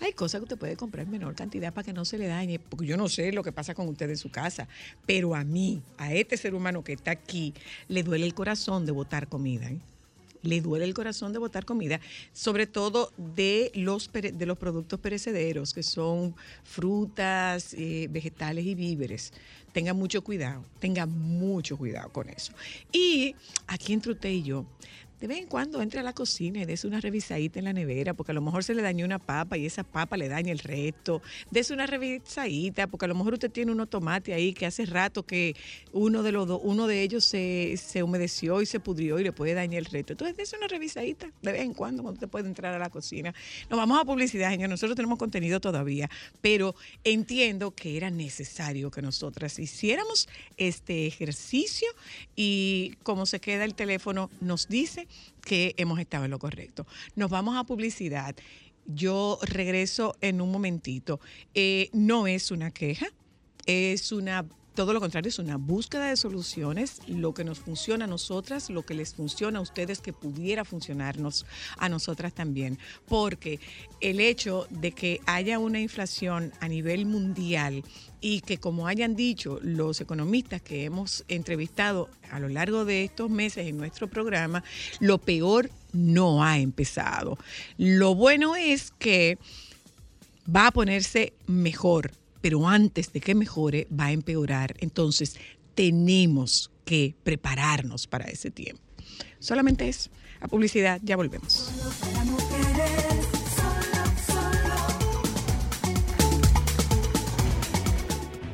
Hay 0.00 0.12
cosas 0.12 0.40
que 0.40 0.44
usted 0.44 0.58
puede 0.58 0.76
comprar 0.76 1.06
en 1.06 1.12
menor 1.12 1.34
cantidad 1.34 1.72
para 1.72 1.84
que 1.84 1.92
no 1.92 2.04
se 2.04 2.18
le 2.18 2.26
dañe, 2.26 2.58
porque 2.58 2.86
yo 2.86 2.96
no 2.96 3.08
sé 3.08 3.32
lo 3.32 3.44
que 3.44 3.52
pasa 3.52 3.74
con 3.74 3.88
usted 3.88 4.10
en 4.10 4.18
su 4.18 4.30
casa, 4.30 4.68
pero 5.06 5.34
a 5.34 5.44
mí, 5.44 5.82
a 5.96 6.12
este 6.12 6.36
ser 6.36 6.54
humano 6.54 6.82
que 6.82 6.94
está 6.94 7.12
aquí, 7.12 7.54
le 7.88 8.02
duele 8.02 8.26
el 8.26 8.34
corazón 8.34 8.84
de 8.84 8.92
botar 8.92 9.28
comida. 9.28 9.70
¿eh? 9.70 9.78
Le 10.46 10.60
duele 10.60 10.84
el 10.84 10.94
corazón 10.94 11.32
de 11.32 11.38
botar 11.38 11.64
comida, 11.64 12.00
sobre 12.32 12.66
todo 12.66 13.12
de 13.16 13.70
los, 13.74 14.10
de 14.12 14.46
los 14.46 14.58
productos 14.58 15.00
perecederos, 15.00 15.74
que 15.74 15.82
son 15.82 16.34
frutas, 16.64 17.74
eh, 17.74 18.08
vegetales 18.10 18.64
y 18.64 18.74
víveres. 18.74 19.32
Tenga 19.72 19.92
mucho 19.92 20.22
cuidado, 20.22 20.64
tenga 20.78 21.06
mucho 21.06 21.76
cuidado 21.76 22.10
con 22.10 22.30
eso. 22.30 22.52
Y 22.92 23.34
aquí 23.66 23.92
entre 23.92 24.12
usted 24.12 24.30
y 24.30 24.42
yo, 24.42 24.64
de 25.20 25.26
vez 25.26 25.38
en 25.38 25.46
cuando 25.46 25.80
entre 25.80 26.00
a 26.00 26.02
la 26.02 26.12
cocina 26.12 26.60
y 26.60 26.64
dése 26.64 26.86
una 26.86 27.00
revisadita 27.00 27.58
en 27.58 27.64
la 27.64 27.72
nevera, 27.72 28.14
porque 28.14 28.32
a 28.32 28.34
lo 28.34 28.42
mejor 28.42 28.64
se 28.64 28.74
le 28.74 28.82
dañó 28.82 29.04
una 29.04 29.18
papa 29.18 29.56
y 29.56 29.66
esa 29.66 29.82
papa 29.82 30.16
le 30.16 30.28
daña 30.28 30.52
el 30.52 30.58
resto. 30.58 31.22
Dese 31.50 31.72
una 31.72 31.86
revisadita, 31.86 32.86
porque 32.86 33.06
a 33.06 33.08
lo 33.08 33.14
mejor 33.14 33.34
usted 33.34 33.50
tiene 33.50 33.72
unos 33.72 33.88
tomates 33.88 34.34
ahí 34.34 34.52
que 34.52 34.66
hace 34.66 34.84
rato 34.86 35.24
que 35.24 35.56
uno 35.92 36.22
de 36.22 36.32
los 36.32 36.46
uno 36.62 36.86
de 36.86 37.02
ellos 37.02 37.24
se, 37.24 37.76
se 37.76 38.02
humedeció 38.02 38.60
y 38.62 38.66
se 38.66 38.78
pudrió 38.80 39.18
y 39.18 39.24
le 39.24 39.32
puede 39.32 39.54
dañar 39.54 39.78
el 39.78 39.86
resto. 39.86 40.12
Entonces, 40.12 40.36
dese 40.36 40.56
una 40.56 40.68
revisadita 40.68 41.30
de 41.42 41.52
vez 41.52 41.62
en 41.62 41.74
cuando 41.74 42.02
cuando 42.02 42.18
usted 42.18 42.28
puede 42.28 42.48
entrar 42.48 42.74
a 42.74 42.78
la 42.78 42.90
cocina. 42.90 43.34
Nos 43.70 43.78
vamos 43.78 43.98
a 44.00 44.04
publicidad, 44.04 44.50
señor. 44.50 44.68
Nosotros 44.68 44.96
tenemos 44.96 45.18
contenido 45.18 45.60
todavía, 45.60 46.10
pero 46.40 46.74
entiendo 47.04 47.70
que 47.72 47.96
era 47.96 48.10
necesario 48.10 48.90
que 48.90 49.02
nosotras 49.02 49.58
hiciéramos 49.58 50.28
este 50.56 51.06
ejercicio 51.06 51.88
y 52.34 52.96
como 53.02 53.26
se 53.26 53.40
queda 53.40 53.64
el 53.64 53.74
teléfono, 53.74 54.30
nos 54.40 54.68
dice 54.68 55.05
que 55.44 55.74
hemos 55.76 55.98
estado 55.98 56.24
en 56.24 56.30
lo 56.30 56.38
correcto. 56.38 56.86
Nos 57.14 57.30
vamos 57.30 57.56
a 57.56 57.64
publicidad. 57.64 58.34
Yo 58.86 59.38
regreso 59.42 60.16
en 60.20 60.40
un 60.40 60.50
momentito. 60.52 61.20
Eh, 61.54 61.90
no 61.92 62.26
es 62.26 62.50
una 62.50 62.70
queja, 62.70 63.06
es 63.66 64.12
una, 64.12 64.46
todo 64.76 64.92
lo 64.92 65.00
contrario, 65.00 65.30
es 65.30 65.38
una 65.38 65.56
búsqueda 65.56 66.10
de 66.10 66.16
soluciones, 66.16 67.00
lo 67.08 67.32
que 67.32 67.44
nos 67.44 67.58
funciona 67.58 68.04
a 68.04 68.08
nosotras, 68.08 68.68
lo 68.70 68.82
que 68.84 68.94
les 68.94 69.14
funciona 69.14 69.58
a 69.58 69.62
ustedes, 69.62 70.00
que 70.00 70.12
pudiera 70.12 70.64
funcionarnos 70.64 71.46
a 71.78 71.88
nosotras 71.88 72.34
también. 72.34 72.78
Porque 73.08 73.58
el 74.00 74.20
hecho 74.20 74.66
de 74.68 74.92
que 74.92 75.20
haya 75.26 75.58
una 75.58 75.80
inflación 75.80 76.52
a 76.60 76.68
nivel 76.68 77.06
mundial 77.06 77.82
y 78.20 78.42
que 78.42 78.58
como 78.58 78.86
hayan 78.86 79.16
dicho 79.16 79.58
los 79.62 80.00
economistas 80.00 80.60
que 80.60 80.84
hemos 80.84 81.24
entrevistado 81.28 82.10
a 82.30 82.38
lo 82.38 82.50
largo 82.50 82.84
de 82.84 83.04
estos 83.04 83.30
meses 83.30 83.66
en 83.66 83.78
nuestro 83.78 84.08
programa, 84.08 84.62
lo 85.00 85.16
peor 85.16 85.70
no 85.92 86.44
ha 86.44 86.58
empezado. 86.58 87.38
Lo 87.78 88.14
bueno 88.14 88.56
es 88.56 88.92
que 88.98 89.38
va 90.54 90.66
a 90.66 90.72
ponerse 90.72 91.32
mejor, 91.46 92.12
pero 92.46 92.68
antes 92.68 93.12
de 93.12 93.20
que 93.20 93.34
mejore 93.34 93.88
va 93.90 94.04
a 94.04 94.12
empeorar. 94.12 94.76
Entonces 94.78 95.34
tenemos 95.74 96.70
que 96.84 97.16
prepararnos 97.24 98.06
para 98.06 98.26
ese 98.26 98.52
tiempo. 98.52 98.80
Solamente 99.40 99.88
eso. 99.88 100.10
A 100.38 100.46
publicidad, 100.46 101.00
ya 101.02 101.16
volvemos. 101.16 101.72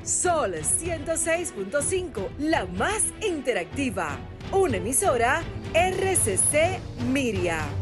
Sol 0.03 0.55
106.5, 0.55 2.31
la 2.39 2.65
más 2.65 3.03
interactiva. 3.21 4.19
Una 4.53 4.79
emisora 4.79 5.43
RCC 5.75 6.81
Miria. 7.13 7.82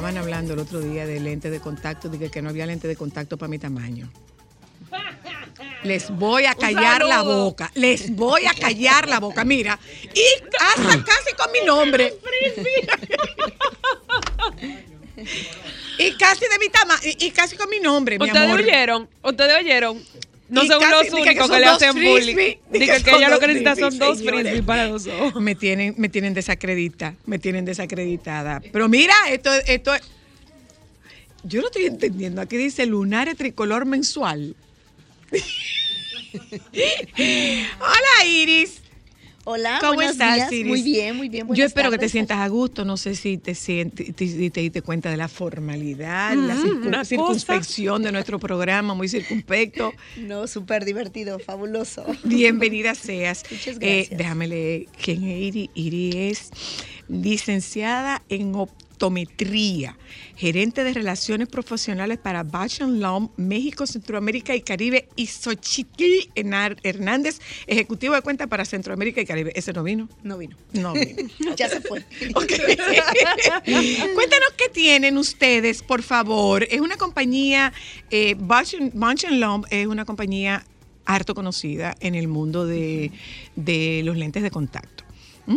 Estaban 0.00 0.16
hablando 0.16 0.54
el 0.54 0.60
otro 0.60 0.80
día 0.80 1.04
de 1.04 1.20
lente 1.20 1.50
de 1.50 1.60
contacto, 1.60 2.08
dije 2.08 2.30
que 2.30 2.40
no 2.40 2.48
había 2.48 2.64
lente 2.64 2.88
de 2.88 2.96
contacto 2.96 3.36
para 3.36 3.50
mi 3.50 3.58
tamaño. 3.58 4.10
Les 5.82 6.08
voy 6.08 6.46
a 6.46 6.54
callar 6.54 7.04
la 7.04 7.20
boca. 7.20 7.70
Les 7.74 8.16
voy 8.16 8.46
a 8.46 8.54
callar 8.54 9.06
la 9.10 9.20
boca. 9.20 9.44
Mira, 9.44 9.78
y 10.14 10.24
hasta 10.58 11.04
casi 11.04 11.34
con 11.36 11.52
mi 11.52 11.60
nombre. 11.66 12.14
Y 15.98 16.16
casi 16.16 16.40
de 16.40 16.58
mi 16.58 16.70
tamaño. 16.70 17.02
Y, 17.04 17.26
y 17.26 17.30
casi 17.30 17.54
con 17.54 17.68
mi 17.68 17.78
nombre, 17.78 18.18
mi 18.18 18.24
¿Ustedes 18.24 18.46
amor. 18.46 18.60
oyeron? 18.60 19.06
¿Ustedes 19.22 19.58
oyeron? 19.58 20.02
No 20.50 20.64
son 20.64 20.80
los 20.90 21.02
que 21.02 21.10
únicos 21.12 21.34
que, 21.34 21.40
son 21.40 21.60
le 21.60 21.66
hacen 21.66 21.94
bullying. 21.94 22.56
Dije 22.70 23.02
que 23.04 23.10
ella 23.10 23.28
lo 23.28 23.38
que 23.38 23.46
necesita 23.46 23.76
son 23.76 23.96
dos 23.98 24.18
señores. 24.18 24.40
frisbee 24.42 24.62
para 24.62 24.88
los 24.88 25.06
ojos. 25.06 25.40
Me 25.40 25.54
tienen, 25.54 25.94
me 25.96 26.08
tienen 26.08 26.34
desacredita, 26.34 27.14
me 27.24 27.38
tienen 27.38 27.64
desacreditada. 27.64 28.60
Pero 28.72 28.88
mira, 28.88 29.14
esto, 29.30 29.52
esto 29.66 29.94
es. 29.94 30.02
Yo 31.44 31.60
no 31.60 31.68
estoy 31.68 31.86
entendiendo. 31.86 32.40
Aquí 32.40 32.56
dice 32.56 32.84
lunares 32.86 33.36
tricolor 33.36 33.86
mensual. 33.86 34.56
Hola, 37.80 38.26
Iris. 38.26 38.82
Hola, 39.44 39.78
¿Cómo 39.80 40.02
estás, 40.02 40.34
días. 40.36 40.52
Iris? 40.52 40.66
Muy 40.66 40.82
bien, 40.82 41.16
muy 41.16 41.28
bien. 41.30 41.48
Yo 41.54 41.64
espero 41.64 41.90
que 41.90 41.96
te 41.98 42.08
sientas 42.10 42.38
a 42.38 42.48
gusto. 42.48 42.84
No 42.84 42.96
sé 42.98 43.14
si 43.14 43.38
te 43.38 43.54
sientes, 43.54 44.14
te, 44.14 44.50
te 44.50 44.60
diste 44.60 44.82
cuenta 44.82 45.10
de 45.10 45.16
la 45.16 45.28
formalidad, 45.28 46.34
la 46.34 46.54
Mm, 46.54 46.58
circun- 46.62 46.86
una 46.86 46.98
cosa. 46.98 47.04
circunspección 47.06 48.02
de 48.02 48.12
nuestro 48.12 48.38
programa, 48.38 48.92
muy 48.94 49.08
circunspecto. 49.08 49.94
No, 50.18 50.46
súper 50.46 50.84
divertido, 50.84 51.38
fabuloso. 51.38 52.04
Bienvenida 52.24 52.94
seas. 52.94 53.42
Muchas 53.50 53.76
Eh, 53.76 53.78
gracias. 53.80 54.18
déjame 54.18 54.46
leer 54.46 54.86
quién 55.02 55.24
es 55.24 55.40
Iri. 55.42 55.70
Iri 55.74 56.10
es 56.30 56.50
licenciada 57.08 58.22
en 58.28 58.54
optometría, 59.00 59.96
gerente 60.36 60.84
de 60.84 60.92
relaciones 60.92 61.48
profesionales 61.48 62.18
para 62.18 62.42
Bausch 62.42 62.80
Lomb, 62.80 63.30
México, 63.38 63.86
Centroamérica 63.86 64.54
y 64.54 64.60
Caribe, 64.60 65.08
y 65.16 65.26
Xochitl 65.26 66.28
Hernández, 66.34 67.40
ejecutivo 67.66 68.14
de 68.14 68.20
cuenta 68.20 68.46
para 68.46 68.66
Centroamérica 68.66 69.22
y 69.22 69.24
Caribe. 69.24 69.52
¿Ese 69.54 69.72
no 69.72 69.82
vino? 69.82 70.08
No 70.22 70.36
vino. 70.36 70.54
No 70.72 70.92
vino. 70.92 71.30
Ya 71.56 71.68
se 71.68 71.80
fue. 71.80 72.00
Cuéntanos 72.34 72.68
qué 74.56 74.68
tienen 74.72 75.16
ustedes, 75.16 75.82
por 75.82 76.02
favor. 76.02 76.66
Es 76.70 76.80
una 76.80 76.96
compañía, 76.96 77.72
eh, 78.10 78.36
Bausch 78.38 78.74
Lomb 79.30 79.64
es 79.70 79.86
una 79.86 80.04
compañía 80.04 80.64
harto 81.06 81.34
conocida 81.34 81.96
en 82.00 82.14
el 82.14 82.28
mundo 82.28 82.66
de, 82.66 83.10
de 83.56 84.02
los 84.04 84.18
lentes 84.18 84.42
de 84.42 84.50
contacto. 84.50 84.99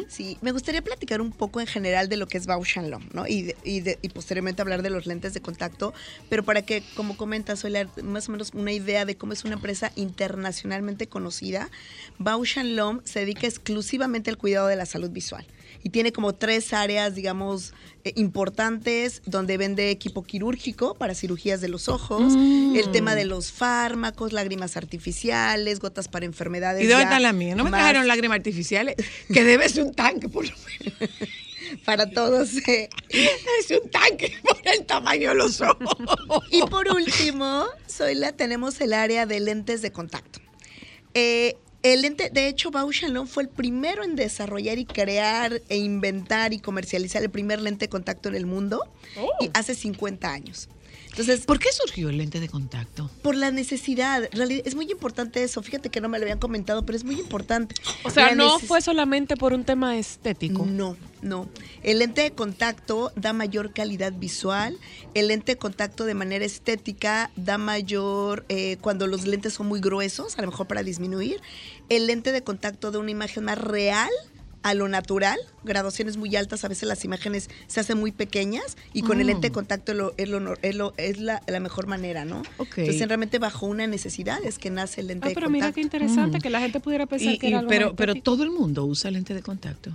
Sí, 0.10 0.38
me 0.42 0.52
gustaría 0.52 0.82
platicar 0.82 1.22
un 1.22 1.32
poco 1.32 1.60
en 1.62 1.68
general 1.68 2.10
de 2.10 2.18
lo 2.18 2.28
que 2.28 2.38
es 2.38 2.46
Bausch 2.46 2.78
Lomb, 2.78 3.14
¿no? 3.14 3.28
Y, 3.28 3.44
de- 3.44 3.56
y, 3.64 3.80
de- 3.82 4.00
y 4.02 4.10
posteriormente 4.10 4.62
hablar 4.62 4.82
de 4.82 4.90
los 4.90 5.06
lentes 5.06 5.34
de 5.34 5.42
contacto, 5.42 5.94
pero 6.30 6.44
para 6.44 6.62
que, 6.64 6.84
como 6.96 7.18
comentas, 7.18 7.64
Oilar, 7.64 7.90
más 8.04 8.30
o 8.30 8.32
menos 8.32 8.52
una 8.54 8.72
idea 8.72 9.06
de 9.06 9.16
cómo 9.18 9.34
es 9.34 9.44
una 9.44 9.54
empresa 9.56 9.92
internacionalmente 9.96 11.08
conocida, 11.08 11.70
Bausch 12.18 12.58
Lomb 12.58 13.02
se 13.06 13.20
dedica 13.20 13.48
exclusivamente 13.48 14.30
al 14.30 14.38
cuidado 14.38 14.68
de 14.68 14.76
la 14.76 14.86
salud 14.86 15.10
visual 15.10 15.46
y 15.84 15.90
tiene 15.90 16.12
como 16.12 16.34
tres 16.34 16.74
áreas, 16.74 17.16
digamos, 17.16 17.74
importantes 18.16 19.22
donde 19.26 19.58
vende 19.58 19.90
equipo 19.90 20.24
quirúrgico 20.24 20.96
para 20.96 21.16
cirugías 21.16 21.62
de 21.62 21.70
los 21.70 21.88
ojos, 21.90 22.34
Mm. 22.36 22.76
el 22.76 22.92
tema 22.92 23.16
de 23.16 23.26
los 23.26 23.52
fármacos, 23.52 24.34
lágrimas 24.34 24.76
artificiales, 24.78 25.80
gotas 25.80 26.08
para 26.08 26.26
enfermedades. 26.26 26.84
¿Y 26.84 26.88
dónde 26.88 27.04
está 27.04 27.20
la 27.20 27.34
mía? 27.34 27.56
No 27.56 27.64
me 27.64 27.70
trajeron 27.72 28.08
lágrimas 28.08 28.38
artificiales, 28.38 28.96
que 29.32 29.44
debe 29.44 29.68
ser 29.70 29.84
un 29.84 29.94
tanque, 29.94 30.30
por 30.30 30.46
lo 30.46 30.52
menos. 30.80 31.10
Para 31.86 32.08
todos. 32.10 32.50
eh. 32.68 32.88
Es 33.10 33.72
un 33.82 33.90
tanque 33.90 34.32
por 34.44 34.58
el 34.66 34.86
tamaño 34.86 35.30
de 35.30 35.36
los 35.36 35.60
ojos. 35.62 35.96
Y 36.52 36.62
por 36.64 36.88
último, 36.94 37.66
Zoila, 37.90 38.32
tenemos 38.34 38.80
el 38.82 38.94
área 38.94 39.26
de 39.26 39.40
lentes 39.40 39.82
de 39.82 39.92
contacto. 39.92 40.40
Eh, 41.16 41.56
el 41.84 42.02
lente, 42.02 42.30
de 42.30 42.48
hecho, 42.48 42.72
Bausch 42.72 43.04
Lomb 43.04 43.28
fue 43.28 43.44
el 43.44 43.50
primero 43.50 44.04
en 44.04 44.16
desarrollar 44.16 44.80
y 44.80 44.86
crear 44.86 45.62
e 45.68 45.78
inventar 45.78 46.54
y 46.54 46.60
comercializar 46.60 47.22
el 47.22 47.30
primer 47.30 47.62
lente 47.62 47.86
de 47.86 47.90
contacto 47.90 48.30
en 48.30 48.36
el 48.36 48.46
mundo 48.46 48.82
y 49.42 49.50
hace 49.54 49.76
50 49.76 50.32
años. 50.32 50.70
Entonces, 51.14 51.46
¿Por 51.46 51.60
qué 51.60 51.70
surgió 51.72 52.10
el 52.10 52.18
lente 52.18 52.40
de 52.40 52.50
contacto? 52.50 53.10
por 53.22 53.36
la 53.36 53.52
necesidad, 53.52 54.24
es 54.34 54.76
muy 54.76 54.90
importante 54.92 55.44
eso. 55.44 55.62
Fíjate 55.62 55.90
que 55.90 56.02
no 56.02 56.10
me 56.10 56.18
lo 56.18 56.24
habían 56.24 56.40
comentado, 56.40 56.86
pero 56.86 56.96
es 56.98 57.04
muy 57.04 57.20
importante. 57.20 57.76
O 58.04 58.10
sea, 58.10 58.30
La 58.30 58.36
no 58.36 58.58
fue 58.60 58.82
solamente 58.82 59.38
por 59.38 59.54
un 59.54 59.64
tema 59.64 59.96
estético. 59.98 60.66
no, 60.66 60.98
no. 61.22 61.48
El 61.84 62.00
lente 62.00 62.22
de 62.22 62.32
contacto 62.32 63.12
da 63.16 63.32
mayor 63.32 63.74
calidad 63.74 64.12
visual. 64.12 64.78
El 65.14 65.28
lente 65.28 65.54
de 65.54 65.58
contacto 65.58 66.06
de 66.06 66.16
manera 66.16 66.46
estética 66.46 67.30
da 67.36 67.58
mayor, 67.60 68.46
eh, 68.50 68.78
cuando 68.82 69.06
los 69.06 69.26
lentes 69.28 69.54
son 69.54 69.68
muy 69.68 69.80
gruesos, 69.82 70.38
a 70.38 70.42
lo 70.42 70.48
mejor 70.50 70.68
para 70.68 70.82
disminuir. 70.82 71.42
El 71.90 72.08
lente 72.08 72.32
de 72.32 72.44
contacto 72.44 72.90
da 72.92 72.98
una 73.00 73.12
imagen 73.12 73.44
más 73.44 73.58
real 73.60 74.10
a 74.64 74.74
lo 74.74 74.88
natural, 74.88 75.38
graduaciones 75.64 76.18
muy 76.18 76.36
altas, 76.36 76.64
a 76.64 76.68
veces 76.70 76.88
las 76.88 77.04
imágenes 77.06 77.50
se 77.68 77.80
hacen 77.80 77.98
muy 78.00 78.12
pequeñas 78.12 78.78
y 78.94 79.02
con 79.02 79.20
el 79.20 79.26
Mm. 79.26 79.30
lente 79.30 79.48
de 79.50 79.52
contacto 79.54 79.94
lo- 79.94 80.14
es, 80.18 80.30
lo 80.30 80.56
es, 80.62 80.76
lo- 80.76 80.94
es 80.98 81.20
la, 81.20 81.42
la 81.48 81.60
mejor 81.60 81.88
manera, 81.88 82.26
¿no? 82.26 82.42
Entonces 82.60 83.08
realmente 83.08 83.40
bajo 83.40 83.66
una 83.66 83.86
necesidad 83.88 84.44
es 84.44 84.58
que 84.58 84.70
nace 84.70 85.02
el 85.02 85.08
lente 85.08 85.28
Ah, 85.28 85.30
de 85.30 85.36
pero 85.36 85.48
contacto. 85.48 85.66
mira 85.68 85.74
qué 85.74 85.82
interesante 85.82 86.38
Mm. 86.38 86.42
que 86.42 86.50
la 86.50 86.60
gente 86.62 86.80
pudiera 86.80 87.06
pensar 87.06 87.34
Y- 87.34 87.38
que 87.40 87.48
y- 87.48 87.50
era 87.50 87.60
algo 87.60 87.70
pero, 87.70 87.96
pero 87.96 88.16
todo 88.16 88.44
el 88.44 88.52
mundo 88.52 88.86
usa 88.86 89.12
lente 89.12 89.34
de 89.34 89.42
contacto. 89.42 89.92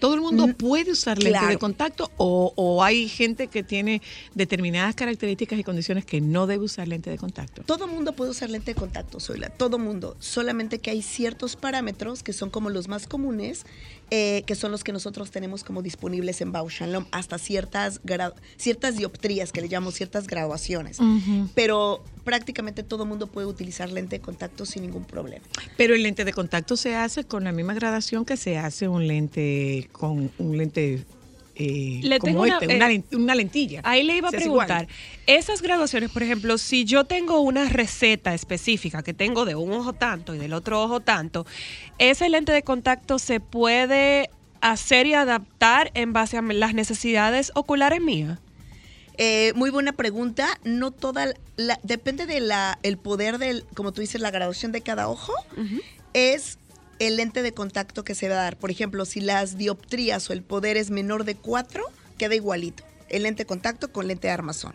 ¿Todo 0.00 0.14
el 0.14 0.20
mundo 0.20 0.46
Mm, 0.48 0.54
puede 0.54 0.92
usar 0.92 1.18
lente 1.18 1.30
claro. 1.38 1.48
de 1.48 1.58
contacto 1.58 2.10
o, 2.16 2.52
o 2.56 2.82
hay 2.82 3.08
gente 3.08 3.46
que 3.46 3.62
tiene 3.62 4.02
determinadas 4.34 4.94
características 4.94 5.58
y 5.58 5.64
condiciones 5.64 6.04
que 6.04 6.20
no 6.20 6.46
debe 6.46 6.64
usar 6.64 6.88
lente 6.88 7.10
de 7.10 7.18
contacto? 7.18 7.62
Todo 7.62 7.86
mundo 7.86 8.12
puede 8.14 8.30
usar 8.30 8.50
lente 8.50 8.72
de 8.72 8.80
contacto, 8.80 9.20
Zoila, 9.20 9.50
todo 9.50 9.78
mundo. 9.78 10.16
Solamente 10.18 10.78
que 10.78 10.90
hay 10.90 11.02
ciertos 11.02 11.56
parámetros 11.56 12.22
que 12.22 12.32
son 12.32 12.50
como 12.50 12.70
los 12.70 12.88
más 12.88 13.06
comunes, 13.06 13.64
eh, 14.10 14.42
que 14.46 14.54
son 14.56 14.72
los 14.72 14.82
que 14.82 14.92
nosotros 14.92 15.30
tenemos 15.30 15.62
como 15.62 15.82
disponibles 15.82 16.40
en 16.40 16.50
Bausch 16.50 16.80
hasta 17.12 17.38
ciertas, 17.38 18.00
ciertas 18.56 18.96
dioptrías, 18.96 19.52
que 19.52 19.60
le 19.60 19.68
llamamos 19.68 19.94
ciertas 19.94 20.26
graduaciones. 20.26 20.98
Pero 21.54 22.02
prácticamente 22.24 22.82
todo 22.82 23.04
mundo 23.06 23.26
puede 23.26 23.46
utilizar 23.46 23.90
lente 23.90 24.16
de 24.16 24.20
contacto 24.22 24.66
sin 24.66 24.82
ningún 24.82 25.04
problema. 25.04 25.44
Pero 25.76 25.94
el 25.94 26.02
lente 26.02 26.24
de 26.24 26.32
contacto 26.32 26.76
se 26.76 26.94
hace 26.94 27.24
con 27.24 27.44
la 27.44 27.52
misma 27.52 27.74
gradación 27.74 28.24
que 28.24 28.36
se 28.36 28.58
hace 28.58 28.88
un 28.88 29.06
lente 29.06 29.88
con 29.92 30.30
un 30.38 30.56
lente 30.58 31.04
eh, 31.56 32.00
Le 32.02 32.18
como 32.20 32.30
tengo 32.32 32.42
una- 32.44 32.58
este, 32.58 32.74
una, 32.76 32.90
eh, 32.92 33.02
una 33.12 33.34
lentilla. 33.34 33.82
Ahí 33.84 34.02
le 34.02 34.16
iba 34.16 34.28
a 34.28 34.32
preguntar, 34.32 34.88
esas 35.26 35.60
graduaciones, 35.60 36.10
por 36.10 36.22
ejemplo, 36.22 36.56
si 36.56 36.86
yo 36.86 37.04
tengo 37.04 37.40
una 37.40 37.68
receta 37.68 38.32
específica 38.32 39.02
que 39.02 39.12
tengo 39.12 39.44
de 39.44 39.56
un 39.56 39.72
ojo 39.72 39.92
tanto 39.92 40.34
y 40.34 40.38
del 40.38 40.54
otro 40.54 40.82
ojo 40.82 41.00
tanto, 41.00 41.44
ese 41.98 42.30
lente 42.30 42.52
de 42.52 42.62
contacto 42.62 43.18
se 43.18 43.40
puede 43.40 44.30
hacer 44.62 45.06
y 45.06 45.12
adaptar 45.14 45.90
en 45.94 46.14
base 46.14 46.38
a 46.38 46.42
las 46.42 46.72
necesidades 46.72 47.52
oculares 47.54 48.00
mías. 48.00 48.38
Eh, 49.22 49.52
muy 49.54 49.68
buena 49.68 49.92
pregunta. 49.92 50.58
No 50.64 50.92
toda 50.92 51.34
la, 51.58 51.78
depende 51.82 52.24
de 52.24 52.40
la 52.40 52.78
el 52.82 52.96
poder 52.96 53.36
del, 53.36 53.66
como 53.74 53.92
tú 53.92 54.00
dices, 54.00 54.18
la 54.22 54.30
graduación 54.30 54.72
de 54.72 54.80
cada 54.80 55.10
ojo. 55.10 55.34
Es 56.14 56.56
el 57.00 57.16
lente 57.16 57.42
de 57.42 57.52
contacto 57.52 58.02
que 58.02 58.14
se 58.14 58.30
va 58.30 58.36
a 58.36 58.44
dar. 58.44 58.56
Por 58.56 58.70
ejemplo, 58.70 59.04
si 59.04 59.20
las 59.20 59.58
dioptrías 59.58 60.30
o 60.30 60.32
el 60.32 60.42
poder 60.42 60.78
es 60.78 60.88
menor 60.90 61.24
de 61.24 61.34
4, 61.34 61.84
queda 62.16 62.34
igualito. 62.34 62.82
El 63.10 63.24
lente 63.24 63.42
de 63.42 63.46
contacto 63.46 63.92
con 63.92 64.08
lente 64.08 64.28
de 64.28 64.32
armazón. 64.32 64.74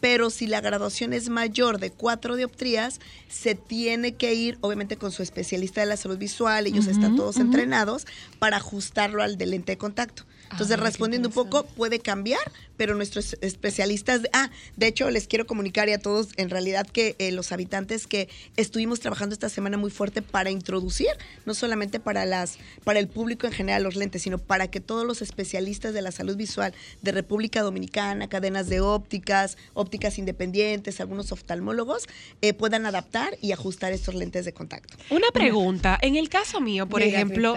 Pero 0.00 0.30
si 0.30 0.46
la 0.46 0.60
graduación 0.60 1.12
es 1.12 1.28
mayor 1.28 1.80
de 1.80 1.90
4 1.90 2.36
dioptrías, 2.36 3.00
se 3.28 3.56
tiene 3.56 4.14
que 4.14 4.34
ir, 4.34 4.56
obviamente, 4.60 4.98
con 4.98 5.10
su 5.10 5.24
especialista 5.24 5.80
de 5.80 5.88
la 5.88 5.96
salud 5.96 6.16
visual. 6.16 6.68
Ellos 6.68 6.86
están 6.86 7.16
todos 7.16 7.38
entrenados 7.38 8.06
para 8.38 8.58
ajustarlo 8.58 9.24
al 9.24 9.36
del 9.36 9.50
lente 9.50 9.72
de 9.72 9.78
contacto. 9.78 10.26
Entonces, 10.50 10.78
respondiendo 10.80 11.28
un 11.28 11.34
poco, 11.34 11.64
puede 11.64 12.00
cambiar, 12.00 12.40
pero 12.76 12.94
nuestros 12.94 13.36
especialistas, 13.40 14.22
ah, 14.32 14.50
de 14.76 14.88
hecho, 14.88 15.08
les 15.10 15.26
quiero 15.26 15.46
comunicar 15.46 15.88
y 15.88 15.92
a 15.92 15.98
todos, 15.98 16.30
en 16.36 16.50
realidad, 16.50 16.86
que 16.86 17.14
eh, 17.18 17.30
los 17.30 17.52
habitantes 17.52 18.06
que 18.06 18.28
estuvimos 18.56 19.00
trabajando 19.00 19.32
esta 19.32 19.48
semana 19.48 19.76
muy 19.76 19.90
fuerte 19.90 20.22
para 20.22 20.50
introducir, 20.50 21.10
no 21.46 21.54
solamente 21.54 22.00
para 22.00 22.26
las, 22.26 22.58
para 22.84 22.98
el 22.98 23.08
público 23.08 23.46
en 23.46 23.52
general 23.52 23.82
los 23.84 23.96
lentes, 23.96 24.22
sino 24.22 24.38
para 24.38 24.68
que 24.68 24.80
todos 24.80 25.06
los 25.06 25.22
especialistas 25.22 25.94
de 25.94 26.02
la 26.02 26.10
salud 26.10 26.36
visual 26.36 26.74
de 27.02 27.12
República 27.12 27.62
Dominicana, 27.62 28.28
cadenas 28.28 28.68
de 28.68 28.80
ópticas, 28.80 29.56
ópticas 29.74 30.18
independientes, 30.18 31.00
algunos 31.00 31.32
oftalmólogos, 31.32 32.08
eh, 32.42 32.54
puedan 32.54 32.86
adaptar 32.86 33.38
y 33.40 33.52
ajustar 33.52 33.92
estos 33.92 34.14
lentes 34.14 34.44
de 34.44 34.52
contacto. 34.52 34.96
Una 35.10 35.30
pregunta. 35.32 35.98
En 36.02 36.16
el 36.16 36.28
caso 36.28 36.60
mío, 36.60 36.88
por 36.88 37.02
ejemplo. 37.02 37.54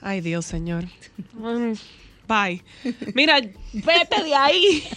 Ay, 0.00 0.20
Dios, 0.20 0.46
señor. 0.46 0.84
Bye. 2.32 2.62
Mira, 3.14 3.40
vete 3.72 4.24
de 4.24 4.34
ahí. 4.34 4.84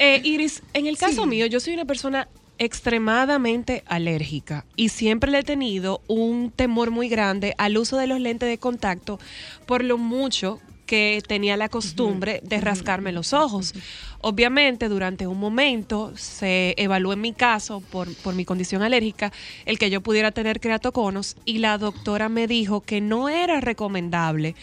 Eh, 0.00 0.20
Iris, 0.22 0.62
en 0.74 0.86
el 0.86 0.96
caso 0.96 1.26
mío, 1.26 1.46
yo 1.46 1.58
soy 1.58 1.74
una 1.74 1.84
persona 1.84 2.28
extremadamente 2.58 3.82
alérgica 3.84 4.64
y 4.76 4.90
siempre 4.90 5.28
le 5.28 5.40
he 5.40 5.42
tenido 5.42 6.02
un 6.06 6.52
temor 6.52 6.92
muy 6.92 7.08
grande 7.08 7.56
al 7.58 7.76
uso 7.76 7.96
de 7.96 8.06
los 8.06 8.20
lentes 8.20 8.48
de 8.48 8.58
contacto 8.58 9.18
por 9.66 9.82
lo 9.82 9.98
mucho 9.98 10.60
que 10.88 11.22
tenía 11.26 11.56
la 11.56 11.68
costumbre 11.68 12.40
de 12.42 12.60
rascarme 12.60 13.12
los 13.12 13.32
ojos. 13.34 13.74
Obviamente, 14.20 14.88
durante 14.88 15.26
un 15.26 15.38
momento 15.38 16.12
se 16.16 16.74
evaluó 16.78 17.12
en 17.12 17.20
mi 17.20 17.34
caso, 17.34 17.80
por, 17.92 18.12
por 18.16 18.34
mi 18.34 18.44
condición 18.44 18.82
alérgica, 18.82 19.30
el 19.66 19.78
que 19.78 19.90
yo 19.90 20.00
pudiera 20.00 20.32
tener 20.32 20.60
creatoconos 20.60 21.36
y 21.44 21.58
la 21.58 21.76
doctora 21.76 22.28
me 22.28 22.46
dijo 22.46 22.80
que 22.80 23.00
no 23.00 23.28
era 23.28 23.60
recomendable 23.60 24.56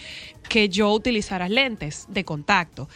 que 0.49 0.69
yo 0.69 0.91
utilizara 0.93 1.49
lentes 1.49 2.05
de 2.09 2.23
contacto. 2.23 2.87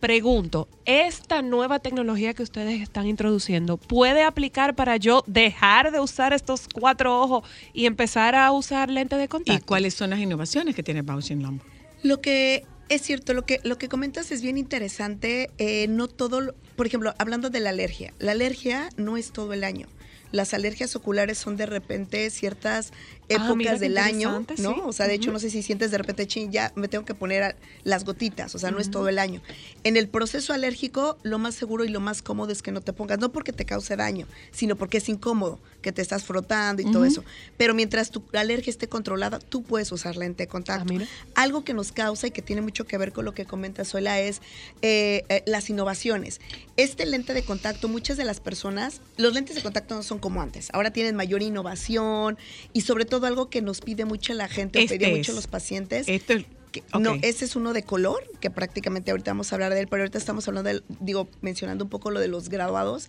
Pregunto, 0.00 0.68
¿esta 0.84 1.42
nueva 1.42 1.78
tecnología 1.78 2.34
que 2.34 2.42
ustedes 2.42 2.80
están 2.80 3.06
introduciendo 3.06 3.76
puede 3.76 4.22
aplicar 4.22 4.74
para 4.74 4.96
yo 4.96 5.22
dejar 5.26 5.92
de 5.92 6.00
usar 6.00 6.32
estos 6.32 6.66
cuatro 6.72 7.20
ojos 7.20 7.48
y 7.72 7.86
empezar 7.86 8.34
a 8.34 8.50
usar 8.52 8.90
lentes 8.90 9.18
de 9.18 9.28
contacto? 9.28 9.62
¿Y 9.62 9.66
cuáles 9.66 9.94
son 9.94 10.10
las 10.10 10.20
innovaciones 10.20 10.74
que 10.74 10.82
tiene 10.82 11.02
Bausch 11.02 11.30
Lomb? 11.30 11.60
Lo 12.02 12.20
que 12.20 12.64
es 12.88 13.02
cierto, 13.02 13.32
lo 13.32 13.44
que, 13.46 13.60
lo 13.64 13.78
que 13.78 13.88
comentas 13.88 14.32
es 14.32 14.42
bien 14.42 14.58
interesante. 14.58 15.50
eh, 15.58 15.86
no 15.88 16.08
todo, 16.08 16.40
lo- 16.40 16.54
por 16.76 16.86
ejemplo, 16.86 17.14
hablando 17.18 17.48
de 17.50 17.60
la 17.60 17.70
alergia, 17.70 18.12
la 18.18 18.32
alergia 18.32 18.88
no 18.96 19.16
es 19.16 19.32
todo 19.32 19.52
el 19.52 19.64
año. 19.64 19.86
Las 20.30 20.54
alergias 20.54 20.96
oculares 20.96 21.36
son 21.38 21.56
de 21.58 21.66
repente 21.66 22.28
ciertas 22.30 22.92
épocas 23.32 23.56
mira 23.56 23.72
qué 23.74 23.78
del 23.80 23.98
año, 23.98 24.44
¿no? 24.58 24.74
sí. 24.74 24.80
O 24.84 24.92
sea, 24.92 25.06
de 25.06 25.14
hecho, 25.14 25.32
no 25.32 25.38
sé 25.38 25.50
si 25.50 25.62
sientes 25.62 25.90
de 25.90 25.98
repente, 25.98 26.26
chin, 26.26 26.50
ya 26.50 26.72
me 26.74 26.88
tengo 26.88 27.04
que 27.04 27.14
poner 27.14 27.56
las 27.84 28.04
gotitas, 28.04 28.54
o 28.54 28.58
sea, 28.58 28.70
no 28.70 28.78
es 28.78 28.90
todo 28.90 29.08
el 29.08 29.18
año. 29.18 29.42
En 29.84 29.96
el 29.96 30.08
proceso 30.08 30.52
alérgico, 30.52 31.18
lo 31.22 31.38
más 31.38 31.54
seguro 31.54 31.84
y 31.84 31.88
lo 31.88 32.00
más 32.00 32.22
cómodo 32.22 32.52
es 32.52 32.62
que 32.62 32.72
no 32.72 32.80
te 32.80 32.92
pongas, 32.92 33.18
no 33.18 33.32
porque 33.32 33.52
te 33.52 33.64
cause 33.64 33.96
daño, 33.96 34.26
sino 34.50 34.76
porque 34.76 34.98
es 34.98 35.08
incómodo, 35.08 35.60
que 35.82 35.92
te 35.92 36.00
estás 36.00 36.24
frotando 36.24 36.82
y 36.82 36.90
todo 36.90 37.04
eso. 37.04 37.24
Pero 37.56 37.74
mientras 37.74 38.10
tu 38.10 38.22
alergia 38.32 38.70
esté 38.70 38.88
controlada, 38.88 39.38
tú 39.38 39.62
puedes 39.62 39.90
usar 39.92 40.16
lente 40.16 40.44
de 40.44 40.48
contacto. 40.48 40.94
Algo 41.34 41.64
que 41.64 41.74
nos 41.74 41.92
causa 41.92 42.28
y 42.28 42.30
que 42.30 42.42
tiene 42.42 42.62
mucho 42.62 42.86
que 42.86 42.96
ver 42.98 43.12
con 43.12 43.24
lo 43.24 43.34
que 43.34 43.44
comenta 43.44 43.84
Suela 43.84 44.20
es 44.20 44.40
eh, 44.80 45.24
eh, 45.28 45.42
las 45.46 45.68
innovaciones. 45.70 46.40
Este 46.76 47.04
lente 47.04 47.34
de 47.34 47.42
contacto, 47.42 47.88
muchas 47.88 48.16
de 48.16 48.24
las 48.24 48.40
personas, 48.40 49.00
los 49.16 49.34
lentes 49.34 49.56
de 49.56 49.62
contacto 49.62 49.94
no 49.94 50.02
son 50.02 50.18
como 50.18 50.40
antes. 50.40 50.68
Ahora 50.72 50.92
tienen 50.92 51.16
mayor 51.16 51.42
innovación 51.42 52.38
y 52.72 52.82
sobre 52.82 53.04
todo 53.04 53.21
algo 53.26 53.48
que 53.50 53.62
nos 53.62 53.80
pide 53.80 54.04
mucho 54.04 54.34
la 54.34 54.48
gente, 54.48 54.78
o 54.78 54.82
Este 54.82 54.96
pedía 54.96 55.08
es. 55.08 55.18
mucho 55.18 55.32
los 55.32 55.46
pacientes. 55.46 56.08
Esto 56.08 56.34
es- 56.34 56.46
que- 56.72 56.80
ok. 56.92 57.00
No, 57.00 57.14
ese 57.20 57.44
es 57.44 57.54
uno 57.54 57.74
de 57.74 57.82
color, 57.82 58.24
que 58.40 58.50
prácticamente 58.50 59.10
ahorita 59.10 59.32
vamos 59.32 59.52
a 59.52 59.56
hablar 59.56 59.74
de 59.74 59.80
él, 59.80 59.88
pero 59.88 60.02
ahorita 60.04 60.16
estamos 60.16 60.48
hablando 60.48 60.68
del, 60.68 60.82
digo, 61.00 61.28
mencionando 61.42 61.84
un 61.84 61.90
poco 61.90 62.10
lo 62.10 62.18
de 62.18 62.28
los 62.28 62.48
graduados. 62.48 63.08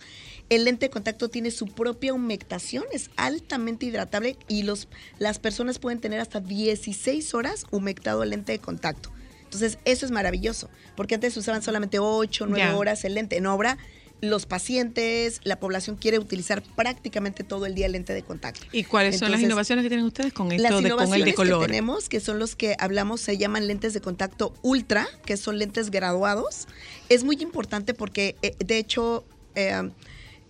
El 0.50 0.64
lente 0.64 0.86
de 0.86 0.90
contacto 0.90 1.30
tiene 1.30 1.50
su 1.50 1.66
propia 1.68 2.12
humectación, 2.12 2.84
es 2.92 3.08
altamente 3.16 3.86
hidratable 3.86 4.36
y 4.48 4.64
los, 4.64 4.88
las 5.18 5.38
personas 5.38 5.78
pueden 5.78 5.98
tener 5.98 6.20
hasta 6.20 6.40
16 6.40 7.32
horas 7.32 7.64
humectado 7.70 8.22
el 8.22 8.30
lente 8.30 8.52
de 8.52 8.58
contacto. 8.58 9.10
Entonces, 9.44 9.78
eso 9.86 10.04
es 10.04 10.12
maravilloso, 10.12 10.68
porque 10.96 11.14
antes 11.14 11.34
usaban 11.36 11.62
solamente 11.62 11.98
8, 11.98 12.46
9 12.46 12.58
Ya. 12.72 12.76
horas 12.76 13.04
el 13.04 13.14
lente. 13.14 13.36
En 13.38 13.46
obra, 13.46 13.78
los 14.20 14.46
pacientes, 14.46 15.40
la 15.44 15.60
población 15.60 15.96
quiere 15.96 16.18
utilizar 16.18 16.62
prácticamente 16.62 17.44
todo 17.44 17.66
el 17.66 17.74
día 17.74 17.86
el 17.86 17.92
lente 17.92 18.14
de 18.14 18.22
contacto. 18.22 18.64
¿Y 18.72 18.84
cuáles 18.84 19.18
son 19.18 19.30
las 19.30 19.40
innovaciones 19.42 19.82
que 19.82 19.88
tienen 19.90 20.06
ustedes 20.06 20.32
con 20.32 20.48
las 20.48 20.58
esto 20.58 20.80
de, 20.80 20.90
con 20.90 21.12
el 21.12 21.24
de 21.24 21.34
color? 21.34 21.60
que 21.60 21.66
tenemos, 21.66 22.08
que 22.08 22.20
son 22.20 22.38
los 22.38 22.56
que 22.56 22.74
hablamos, 22.78 23.20
se 23.20 23.36
llaman 23.36 23.66
lentes 23.66 23.92
de 23.92 24.00
contacto 24.00 24.54
ultra, 24.62 25.06
que 25.26 25.36
son 25.36 25.58
lentes 25.58 25.90
graduados. 25.90 26.68
Es 27.10 27.22
muy 27.22 27.36
importante 27.42 27.92
porque, 27.92 28.36
eh, 28.42 28.54
de 28.64 28.78
hecho, 28.78 29.24
eh, 29.56 29.90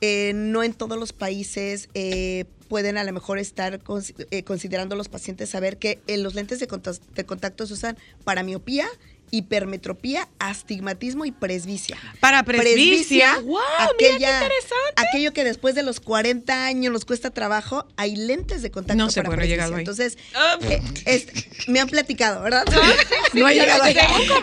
eh, 0.00 0.32
no 0.34 0.62
en 0.62 0.72
todos 0.74 0.98
los 0.98 1.12
países 1.12 1.88
pueden 2.68 2.96
a 2.96 3.04
lo 3.04 3.12
mejor 3.12 3.38
estar 3.38 3.80
cons- 3.82 4.14
considerando 4.44 4.96
los 4.96 5.08
pacientes 5.08 5.50
saber 5.50 5.78
que 5.78 6.00
los 6.08 6.34
lentes 6.34 6.60
de, 6.60 6.66
de 6.66 7.24
contacto 7.26 7.66
se 7.66 7.72
usan 7.72 7.96
para 8.24 8.42
miopía, 8.42 8.86
hipermetropía, 9.30 10.28
astigmatismo 10.38 11.24
y 11.24 11.32
presbicia. 11.32 11.96
Para 12.20 12.42
presbicia. 12.44 13.38
¡Guau! 13.40 13.62
mira 13.98 14.18
qué 14.18 14.26
aquello 14.96 15.32
que 15.32 15.44
después 15.44 15.74
de 15.74 15.82
los 15.82 16.00
40 16.00 16.66
años 16.66 16.92
nos 16.92 17.04
cuesta 17.04 17.30
trabajo, 17.30 17.86
hay 17.96 18.16
lentes 18.16 18.62
de 18.62 18.70
contacto 18.70 19.02
No 19.02 19.06
para 19.06 19.14
qué 19.14 19.34
he 19.34 19.36
presbicia. 19.56 19.64
ahí. 19.76 19.80
Entonces, 19.80 20.18
Ah, 20.34 20.58
eh, 20.62 20.80
es- 21.06 21.68
me 21.68 21.80
han 21.80 21.88
platicado, 21.88 22.42
¿verdad? 22.42 22.64
No 23.34 23.48
he 23.48 23.54
llegado 23.54 23.82
ahí. 23.82 23.96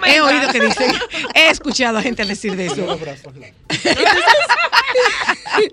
He 0.07 0.19
oído 0.21 0.51
que 0.51 0.59
dicen, 0.59 0.91
he 1.35 1.49
escuchado 1.49 1.97
a 1.97 2.01
gente 2.01 2.25
decir 2.25 2.55
de 2.57 2.65
eso. 2.67 2.99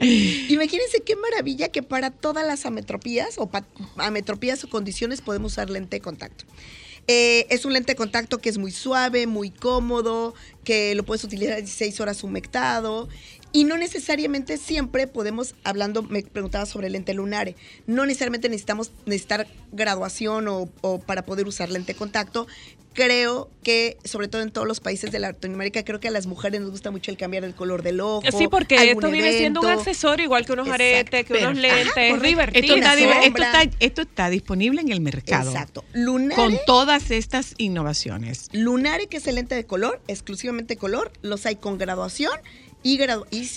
Imagínense 0.01 1.01
qué 1.05 1.17
maravilla 1.17 1.69
que 1.69 1.83
para 1.83 2.11
todas 2.11 2.47
las 2.47 2.67
ametropías 2.67 3.39
o 3.39 3.51
ametropías 3.97 4.63
o 4.65 4.69
condiciones 4.69 5.21
podemos 5.21 5.53
usar 5.53 5.71
lente 5.71 5.97
de 5.97 6.01
contacto. 6.01 6.45
Eh, 7.11 7.47
es 7.49 7.65
un 7.65 7.73
lente 7.73 7.93
de 7.93 7.97
contacto 7.97 8.37
que 8.37 8.51
es 8.51 8.59
muy 8.59 8.71
suave, 8.71 9.27
muy 9.27 9.51
cómodo, 9.51 10.35
que 10.63 10.95
lo 10.95 11.05
puedes 11.05 11.25
utilizar 11.25 11.57
16 11.57 12.01
horas 12.01 12.23
humectado. 12.23 13.09
Y 13.51 13.65
no 13.65 13.79
necesariamente 13.79 14.59
siempre 14.59 15.07
podemos, 15.07 15.55
hablando, 15.65 16.03
me 16.03 16.23
preguntaba 16.23 16.67
sobre 16.67 16.89
el 16.89 16.93
lente 16.93 17.15
lunare, 17.15 17.57
no 17.87 18.05
necesariamente 18.05 18.51
necesitamos 18.51 18.93
necesitar 19.07 19.47
graduación 19.73 20.49
o, 20.49 20.69
o 20.83 20.99
para 20.99 21.25
poder 21.25 21.49
usar 21.49 21.71
lente 21.71 21.95
de 21.95 21.99
contacto. 21.99 22.47
Creo 22.99 23.49
que, 23.63 23.97
sobre 24.03 24.27
todo 24.27 24.43
en 24.43 24.51
todos 24.51 24.67
los 24.67 24.81
países 24.81 25.13
de 25.13 25.21
Latinoamérica, 25.21 25.85
creo 25.85 26.01
que 26.01 26.09
a 26.09 26.11
las 26.11 26.27
mujeres 26.27 26.61
nos 26.61 26.73
gusta 26.73 26.91
mucho 26.91 27.13
el 27.13 27.17
cambiar 27.17 27.45
el 27.45 27.55
color 27.55 27.85
del 27.85 28.01
ojo. 28.01 28.23
Sí, 28.37 28.49
porque 28.49 28.75
esto 28.91 29.09
viene 29.09 29.31
siendo 29.39 29.61
un 29.61 29.67
evento. 29.67 29.83
accesorio 29.83 30.25
igual 30.25 30.45
que 30.45 30.51
unos 30.55 30.67
Exacto. 30.67 30.83
aretes, 30.83 31.25
que 31.25 31.35
unos 31.35 31.57
lentes, 31.57 31.93
Ajá, 31.93 32.07
es 32.07 32.23
divertido. 32.23 32.61
Esto 32.65 32.75
está, 32.75 32.87
Una 32.89 32.97
di- 32.97 33.03
esto, 33.05 33.23
sombra. 33.23 33.63
está, 33.63 33.77
esto 33.79 34.03
está 34.03 34.31
disponible 34.31 34.81
en 34.81 34.91
el 34.91 35.01
mercado. 35.01 35.49
Exacto. 35.53 35.85
Lunare, 35.93 36.35
Con 36.35 36.59
todas 36.67 37.13
estas 37.13 37.55
innovaciones. 37.59 38.49
Lunare, 38.51 39.07
que 39.07 39.19
es 39.19 39.27
el 39.29 39.37
lente 39.37 39.55
de 39.55 39.65
color, 39.65 40.01
exclusivamente 40.09 40.77
color, 40.77 41.13
los 41.23 41.47
hay 41.47 41.55
con 41.55 41.79
graduación 41.79 42.33
y, 42.83 42.99
gradu- 42.99 43.27
y 43.31 43.49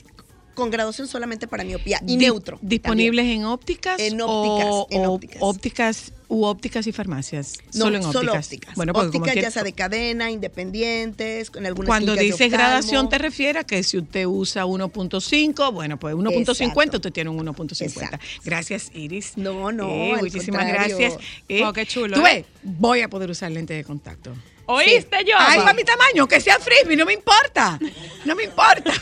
con 0.53 0.69
graduación 0.69 1.07
solamente 1.07 1.47
para 1.47 1.63
miopía 1.63 1.99
y 2.03 2.17
Di- 2.17 2.17
neutro. 2.17 2.59
¿Disponibles 2.61 3.25
en 3.27 3.45
ópticas? 3.45 3.99
En 3.99 4.21
ópticas, 4.21 4.67
o, 4.69 4.87
en 4.91 5.05
ópticas. 5.05 5.37
ópticas 5.41 6.13
u 6.27 6.45
ópticas 6.45 6.87
y 6.87 6.91
farmacias? 6.91 7.57
No, 7.73 7.85
solo 7.85 7.97
en 7.97 8.03
ópticas. 8.05 8.13
Solo 8.21 8.33
ópticas. 8.33 8.75
Bueno, 8.75 8.93
como 8.93 9.05
ópticas 9.07 9.35
ya 9.35 9.51
sea 9.51 9.63
de 9.63 9.73
cadena, 9.73 10.31
independientes, 10.31 11.49
con 11.51 11.65
algunas 11.65 11.87
Cuando 11.87 12.15
dices 12.15 12.51
gradación 12.51 13.09
te 13.09 13.17
refieres 13.17 13.61
a 13.61 13.63
que 13.65 13.83
si 13.83 13.97
usted 13.97 14.25
usa 14.25 14.65
1.5, 14.65 15.73
bueno, 15.73 15.97
pues 15.99 16.15
1.50 16.15 16.49
Exacto. 16.49 16.97
usted 16.97 17.11
tiene 17.11 17.29
un 17.29 17.45
1.50. 17.45 17.81
Exacto. 17.85 18.17
Gracias, 18.45 18.91
Iris. 18.93 19.33
No, 19.37 19.71
no, 19.71 19.89
Eh, 19.89 20.13
al 20.13 20.19
muchísimas 20.21 20.63
contrario. 20.65 20.97
gracias. 20.97 21.21
Eh, 21.49 21.63
Oh, 21.65 21.73
qué 21.73 21.85
chulo, 21.85 22.15
Tú 22.15 22.25
¿eh? 22.25 22.45
ves, 22.45 22.45
voy 22.63 23.01
a 23.01 23.09
poder 23.09 23.29
usar 23.29 23.51
lente 23.51 23.73
de 23.73 23.83
contacto. 23.83 24.33
¿Oíste, 24.71 25.25
yo? 25.25 25.35
Ay, 25.37 25.59
para 25.59 25.73
mi 25.73 25.83
tamaño, 25.83 26.25
que 26.27 26.39
sea 26.39 26.59
frisbee, 26.59 26.95
no 26.95 27.05
me 27.05 27.13
importa. 27.13 27.79
No 28.25 28.35
me 28.35 28.43
importa. 28.43 28.93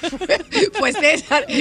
Pues 0.80 0.95
César. 0.95 1.45
¿Por 1.47 1.57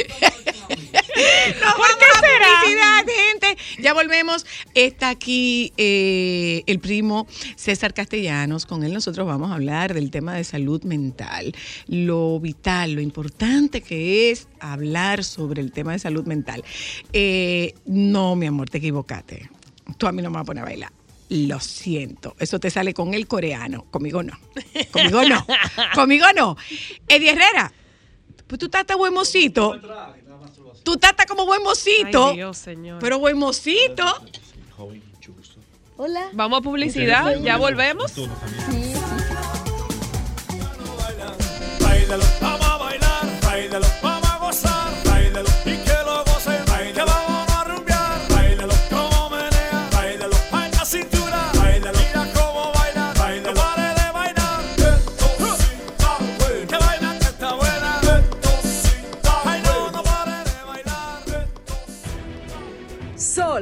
qué 1.98 2.06
será? 2.20 3.04
gente. 3.06 3.56
Ya 3.80 3.94
volvemos. 3.94 4.46
Está 4.74 5.08
aquí 5.08 5.72
eh, 5.76 6.62
el 6.66 6.78
primo 6.78 7.26
César 7.56 7.94
Castellanos. 7.94 8.66
Con 8.66 8.84
él 8.84 8.92
nosotros 8.92 9.26
vamos 9.26 9.50
a 9.50 9.54
hablar 9.54 9.94
del 9.94 10.10
tema 10.10 10.34
de 10.34 10.44
salud 10.44 10.82
mental. 10.84 11.54
Lo 11.86 12.38
vital, 12.40 12.92
lo 12.92 13.00
importante 13.00 13.80
que 13.80 14.30
es 14.30 14.46
hablar 14.60 15.24
sobre 15.24 15.62
el 15.62 15.72
tema 15.72 15.92
de 15.92 15.98
salud 15.98 16.26
mental. 16.26 16.62
Eh, 17.12 17.74
no, 17.86 18.36
mi 18.36 18.46
amor, 18.46 18.70
te 18.70 18.78
equivocaste. 18.78 19.50
Tú 19.96 20.06
a 20.06 20.12
mí 20.12 20.22
no 20.22 20.30
me 20.30 20.34
vas 20.34 20.42
a 20.42 20.46
poner 20.46 20.62
a 20.62 20.66
bailar. 20.66 20.92
Lo 21.30 21.60
siento. 21.60 22.34
Eso 22.38 22.58
te 22.58 22.70
sale 22.70 22.94
con 22.94 23.14
el 23.14 23.26
coreano. 23.26 23.84
Conmigo 23.90 24.22
no. 24.22 24.38
Conmigo 24.90 25.22
no. 25.24 25.46
Conmigo 25.94 26.26
no. 26.34 26.56
Eddie 27.06 27.30
Herrera, 27.30 27.72
pues 28.46 28.58
tú 28.58 28.66
estás 28.66 28.82
hasta 28.82 28.96
buen 28.96 29.12
mocito. 29.12 29.78
Tú 30.82 30.94
estás 30.94 31.14
como 31.26 31.44
buen 31.44 31.62
mocito. 31.62 32.28
Ay, 32.28 32.36
Dios, 32.36 32.56
señor. 32.56 32.98
Pero 33.00 33.18
buen 33.18 33.36
mocito. 33.36 34.04
Hola. 35.96 36.30
Vamos 36.32 36.60
a 36.60 36.62
publicidad, 36.62 37.34
ya 37.42 37.56
volvemos. 37.56 38.12
Vamos 42.40 42.64
a 42.64 42.78
bailar, 42.78 43.40
báilalo, 43.42 43.86
vamos 44.00 44.14
a 44.14 44.17
gozar, 44.17 44.17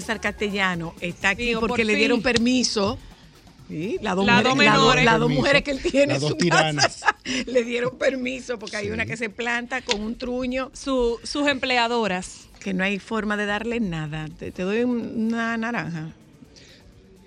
César 0.00 0.20
Castellano 0.20 0.94
está 1.00 1.30
aquí 1.30 1.44
Digo, 1.46 1.60
porque 1.60 1.70
por 1.82 1.86
le 1.86 1.92
fin. 1.94 1.98
dieron 1.98 2.20
permiso. 2.22 2.98
Sí, 3.68 3.96
las 4.02 4.14
dos, 4.14 4.26
mujeres, 4.26 4.44
dos 4.44 4.56
las 4.64 4.84
dos- 4.84 5.28
menores. 5.28 5.28
mujeres 5.36 5.62
que 5.62 5.70
él 5.72 5.80
tiene 5.82 6.02
en 6.02 6.08
Las 6.10 6.20
dos 6.20 6.30
su 6.32 6.36
tiranas. 6.36 6.86
casa 7.00 7.16
le 7.46 7.64
dieron 7.64 7.96
permiso 7.98 8.58
porque 8.58 8.76
hay 8.76 8.90
una 8.90 9.06
que 9.06 9.16
se 9.16 9.28
planta 9.30 9.80
con 9.80 10.00
un 10.02 10.16
truño. 10.16 10.70
Su- 10.74 11.18
sus 11.24 11.48
empleadoras. 11.48 12.42
Que 12.60 12.74
no 12.74 12.84
hay 12.84 12.98
forma 12.98 13.36
de 13.36 13.46
darle 13.46 13.80
nada. 13.80 14.28
Te, 14.38 14.50
te 14.52 14.62
doy 14.62 14.82
un- 14.82 15.26
una 15.32 15.56
naranja. 15.56 16.12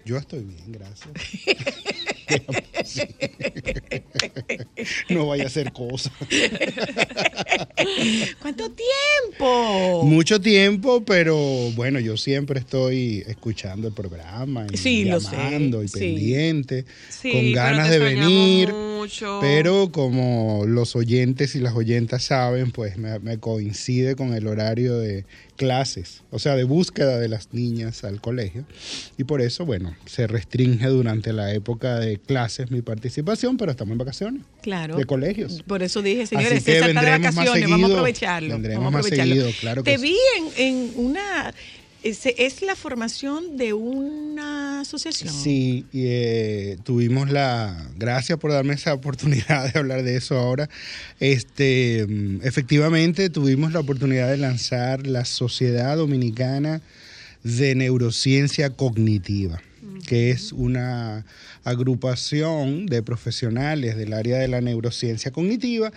Yo 0.05 0.17
estoy 0.17 0.43
bien, 0.43 0.63
gracias. 0.72 1.09
no 5.09 5.27
vaya 5.27 5.45
a 5.45 5.49
ser 5.49 5.71
cosa. 5.71 6.11
¿Cuánto 8.41 8.71
tiempo? 8.71 10.03
Mucho 10.05 10.39
tiempo, 10.41 11.03
pero 11.05 11.38
bueno, 11.75 11.99
yo 11.99 12.17
siempre 12.17 12.59
estoy 12.59 13.23
escuchando 13.27 13.88
el 13.88 13.93
programa 13.93 14.65
y 14.71 14.77
Sí, 14.77 15.05
llamando 15.05 15.84
y 15.84 15.88
sí. 15.88 15.99
pendiente, 15.99 16.86
con 17.21 17.51
ganas 17.51 17.89
de 17.89 17.99
venir. 17.99 18.73
mucho. 18.73 19.39
Pero 19.41 19.91
como 19.91 20.65
los 20.67 20.95
oyentes 20.95 21.55
y 21.55 21.59
las 21.59 21.73
oyentas 21.75 22.23
saben, 22.23 22.71
pues 22.71 22.97
me, 22.97 23.19
me 23.19 23.38
coincide 23.39 24.15
con 24.15 24.34
el 24.34 24.47
horario 24.47 24.97
de 24.97 25.25
clases, 25.55 26.23
o 26.32 26.39
sea, 26.39 26.55
de 26.55 26.63
búsqueda 26.63 27.19
de 27.19 27.27
las 27.27 27.53
niñas 27.53 28.03
al 28.03 28.21
colegio. 28.21 28.65
Y 29.17 29.25
por 29.25 29.41
eso, 29.41 29.65
bueno, 29.65 29.95
se 30.05 30.27
restringe 30.27 30.88
durante 30.88 31.34
la 31.34 31.53
época 31.53 31.99
de 31.99 32.17
clases 32.17 32.68
mi 32.72 32.82
participación, 32.82 33.57
pero 33.57 33.72
estamos 33.72 33.91
en 33.93 33.97
vacaciones. 33.97 34.41
Claro. 34.61 34.97
De 34.97 35.05
colegios. 35.05 35.63
Por 35.65 35.84
eso 35.84 36.01
dije, 36.01 36.26
señores, 36.28 36.63
César 36.63 36.89
está 36.89 37.01
de 37.01 37.20
más 37.20 37.22
vacaciones, 37.34 37.70
vamos 37.70 37.89
a 37.89 37.93
aprovecharlo. 37.93 38.49
vendremos 38.49 38.84
vamos 38.84 38.93
a 38.93 38.97
más 38.97 39.05
aprovecharlo. 39.05 39.36
seguido, 39.36 39.59
claro 39.59 39.84
que 39.84 39.91
Te 39.91 39.97
sí. 39.97 40.03
vi 40.03 40.17
en, 40.38 40.65
en 40.65 40.91
una... 40.95 41.53
Es, 42.01 42.26
es 42.26 42.61
la 42.61 42.78
formación 42.78 43.57
de 43.57 43.74
una 43.74 44.80
asociación. 44.80 45.34
Sí, 45.34 45.86
y, 45.91 46.03
eh, 46.05 46.78
tuvimos 46.84 47.30
la 47.30 47.89
gracias 47.97 48.39
por 48.39 48.53
darme 48.53 48.74
esa 48.74 48.93
oportunidad 48.93 49.74
de 49.74 49.78
hablar 49.80 50.03
de 50.03 50.15
eso 50.15 50.38
ahora. 50.38 50.70
Este, 51.20 52.05
mm, 52.07 52.39
efectivamente, 52.43 53.30
tuvimos 53.30 53.74
la 53.74 53.82
oportunidad 53.82 54.30
de 54.30 54.38
lanzar 54.38 55.05
la 55.07 55.26
Sociedad 55.26 55.97
Dominicana 55.97 56.82
de 57.43 57.76
Neurociencia 57.76 58.70
Cognitiva, 58.70 59.61
que 60.07 60.32
es 60.32 60.53
una 60.53 61.26
agrupación 61.64 62.86
de 62.86 63.03
profesionales 63.03 63.95
del 63.97 64.14
área 64.14 64.38
de 64.38 64.47
la 64.47 64.62
neurociencia 64.62 65.32
cognitiva 65.32 65.91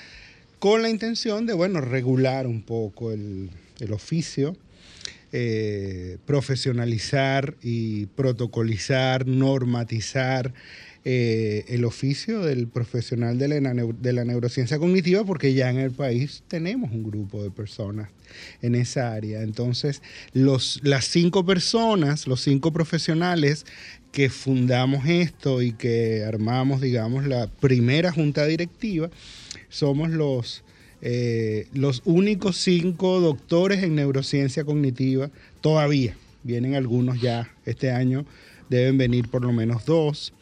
con 0.59 0.83
la 0.83 0.91
intención 0.91 1.47
de, 1.47 1.55
bueno, 1.55 1.81
regular 1.81 2.47
un 2.47 2.63
poco 2.63 3.13
el, 3.13 3.51
el 3.81 3.93
oficio 3.93 4.57
eh, 5.35 6.19
profesionalizar 6.27 7.55
y 7.63 8.05
protocolizar, 8.05 9.27
normatizar 9.27 10.53
eh, 11.07 11.65
el 11.69 11.87
oficio 11.87 12.41
del 12.41 12.69
profesional 12.69 13.39
de 13.39 13.49
la, 13.49 13.73
de 13.73 14.13
la 14.13 14.27
neurociencia 14.27 14.79
cognitiva, 14.79 15.25
porque 15.25 15.55
ya 15.55 15.71
en 15.71 15.79
el 15.79 15.91
país 15.91 16.43
tenemos 16.49 16.93
un 16.93 17.03
grupo 17.03 17.43
de 17.43 17.51
personas 17.51 18.11
en 18.61 18.75
esa 18.75 19.13
área. 19.13 19.43
Entonces, 19.43 20.03
los, 20.33 20.81
las 20.83 21.05
cinco 21.07 21.45
personas, 21.45 22.27
los 22.27 22.41
cinco 22.41 22.73
profesionales 22.73 23.67
que 24.13 24.29
fundamos 24.29 25.07
esto 25.07 25.63
y 25.63 25.73
que 25.73 26.25
armamos, 26.25 26.81
digamos, 26.81 27.27
la 27.27 27.47
primera 27.47 28.13
junta 28.13 28.47
directiva, 28.47 29.11
somos 29.69 30.11
los 30.11 30.65
eh, 31.05 31.67
los 31.73 32.01
únicos 32.05 32.57
cinco 32.59 33.21
doctores 33.21 33.83
en 33.83 33.97
neurociencia 33.97 34.65
cognitiva 34.65 35.31
todavía. 35.61 36.17
Vienen 36.45 36.77
algunos 36.77 37.21
ya 37.21 37.51
este 37.67 37.91
año, 37.91 38.25
deben 38.69 38.99
venir 38.99 39.29
por 39.29 39.45
lo 39.45 39.53
menos 39.53 39.85
dos 39.85 40.33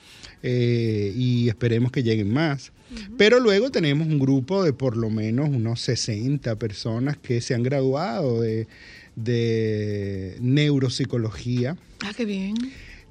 eh, 0.43 1.15
y 1.17 1.49
esperemos 1.49 1.91
que 1.91 2.03
lleguen 2.03 2.31
más. 2.31 2.73
Pero 3.17 3.39
luego 3.41 3.71
tenemos 3.71 4.07
un 4.09 4.19
grupo 4.19 4.65
de 4.65 4.73
por 4.73 4.97
lo 4.97 5.11
menos 5.11 5.49
unos 5.49 5.81
60 5.81 6.57
personas 6.59 7.17
que 7.17 7.41
se 7.41 7.55
han 7.55 7.63
graduado 7.63 8.41
de, 8.41 8.67
de 9.17 10.37
neuropsicología, 10.41 11.77
Ah, 12.03 12.13
qué 12.17 12.25
bien. 12.25 12.55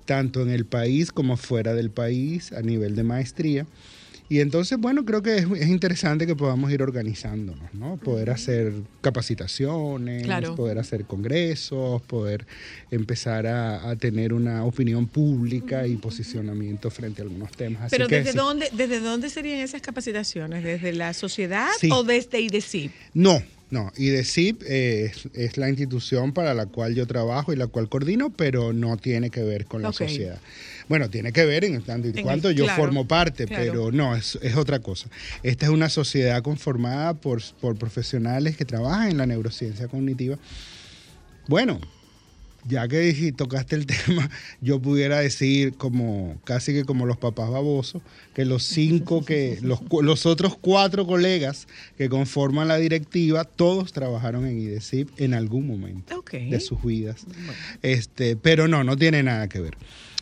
tanto 0.06 0.42
en 0.42 0.50
el 0.50 0.66
país 0.66 1.12
como 1.12 1.38
fuera 1.38 1.74
del 1.74 1.92
país, 1.92 2.52
a 2.52 2.62
nivel 2.62 2.96
de 2.96 3.04
maestría. 3.04 3.68
Y 4.32 4.42
entonces, 4.42 4.78
bueno, 4.78 5.04
creo 5.06 5.24
que 5.24 5.38
es, 5.38 5.46
es 5.60 5.68
interesante 5.68 6.28
que 6.28 6.36
podamos 6.36 6.72
ir 6.72 6.84
organizándonos, 6.84 7.74
¿no? 7.74 7.98
Poder 7.98 8.30
hacer 8.30 8.72
capacitaciones, 9.02 10.24
Claro. 10.24 10.56
poder 10.56 10.78
hacer 10.80 11.06
congresos, 11.06 12.02
poder 12.04 12.46
empezar 12.92 13.48
a, 13.48 13.90
a 13.90 13.96
tener 13.96 14.34
una 14.34 14.64
opinión 14.66 15.08
pública 15.08 15.88
y 15.88 15.96
posicionamiento 15.96 16.90
frente 16.92 17.22
a 17.22 17.26
algunos 17.26 17.52
temas. 17.52 17.84
Así 17.84 17.96
Pero 17.96 18.08
que 18.08 18.18
¿desde, 18.18 18.32
sí. 18.34 18.38
dónde, 18.38 18.70
¿desde 18.72 19.00
dónde 19.00 19.30
serían 19.30 19.60
esas 19.60 19.82
capacitaciones? 19.82 20.64
¿Desde 20.64 20.94
la 20.94 21.14
sociedad 21.14 21.70
Sí. 21.80 21.90
o 21.92 22.04
desde 22.04 22.40
IDECIP? 22.42 22.92
No, 23.14 23.42
no. 23.70 23.92
IDECIP 23.98 24.64
eh, 24.66 25.06
es, 25.06 25.28
es 25.34 25.58
la 25.58 25.70
institución 25.70 26.34
para 26.34 26.54
la 26.54 26.66
cual 26.66 26.96
yo 26.96 27.06
trabajo 27.06 27.54
y 27.54 27.56
la 27.56 27.68
cual 27.68 27.90
coordino, 27.90 28.32
pero 28.32 28.74
no 28.74 28.98
tiene 28.98 29.30
que 29.30 29.44
ver 29.44 29.66
con 29.66 29.82
la 29.82 29.94
sociedad. 29.94 30.40
Bueno, 30.88 31.10
tiene 31.10 31.32
que 31.32 31.46
ver 31.46 31.64
en 31.66 31.82
tanto 31.84 32.08
y 32.08 32.24
cuanto 32.24 32.50
yo 32.50 32.64
claro, 32.64 32.82
formo 32.82 33.08
parte, 33.08 33.46
claro. 33.46 33.64
pero 33.64 33.92
no, 33.92 34.16
es, 34.16 34.40
es 34.42 34.56
otra 34.56 34.80
cosa. 34.80 35.08
Esta 35.44 35.68
es 35.68 35.72
una 35.72 35.88
sociedad 35.88 36.42
conformada 36.42 37.14
por, 37.14 37.42
por 37.62 37.78
profesionales 37.78 38.58
que 38.58 38.66
trabajan 38.66 39.12
en 39.12 39.18
la 39.18 39.28
neurociencia 39.28 39.88
cognitiva. 39.88 40.40
Bueno, 41.48 41.80
ya 42.70 42.88
que 42.88 43.00
dije- 43.02 43.34
tocaste 43.36 43.76
el 43.76 43.86
tema, 44.06 44.30
yo 44.62 44.80
pudiera 44.80 45.20
decir 45.20 45.74
como 45.74 46.40
casi 46.46 46.72
que 46.72 46.86
como 46.86 47.06
los 47.06 47.18
papás 47.18 47.50
babosos, 47.50 48.02
que 48.34 48.46
los 48.46 48.64
cinco 48.64 49.26
que 49.26 49.58
los, 49.62 49.80
los 50.02 50.26
otros 50.26 50.56
cuatro 50.60 51.06
colegas 51.06 51.68
que 51.98 52.08
conforman 52.08 52.68
la 52.68 52.78
directiva, 52.78 53.44
todos 53.44 53.92
trabajaron 53.92 54.46
en 54.46 54.60
IDECIP 54.60 55.10
en 55.20 55.34
algún 55.34 55.68
momento 55.68 56.16
de 56.50 56.60
sus 56.62 56.82
vidas. 56.84 57.26
Este, 57.82 58.36
pero 58.38 58.68
no, 58.68 58.84
no 58.84 58.96
tiene 58.96 59.24
nada 59.24 59.50
que 59.50 59.60
ver. 59.60 59.76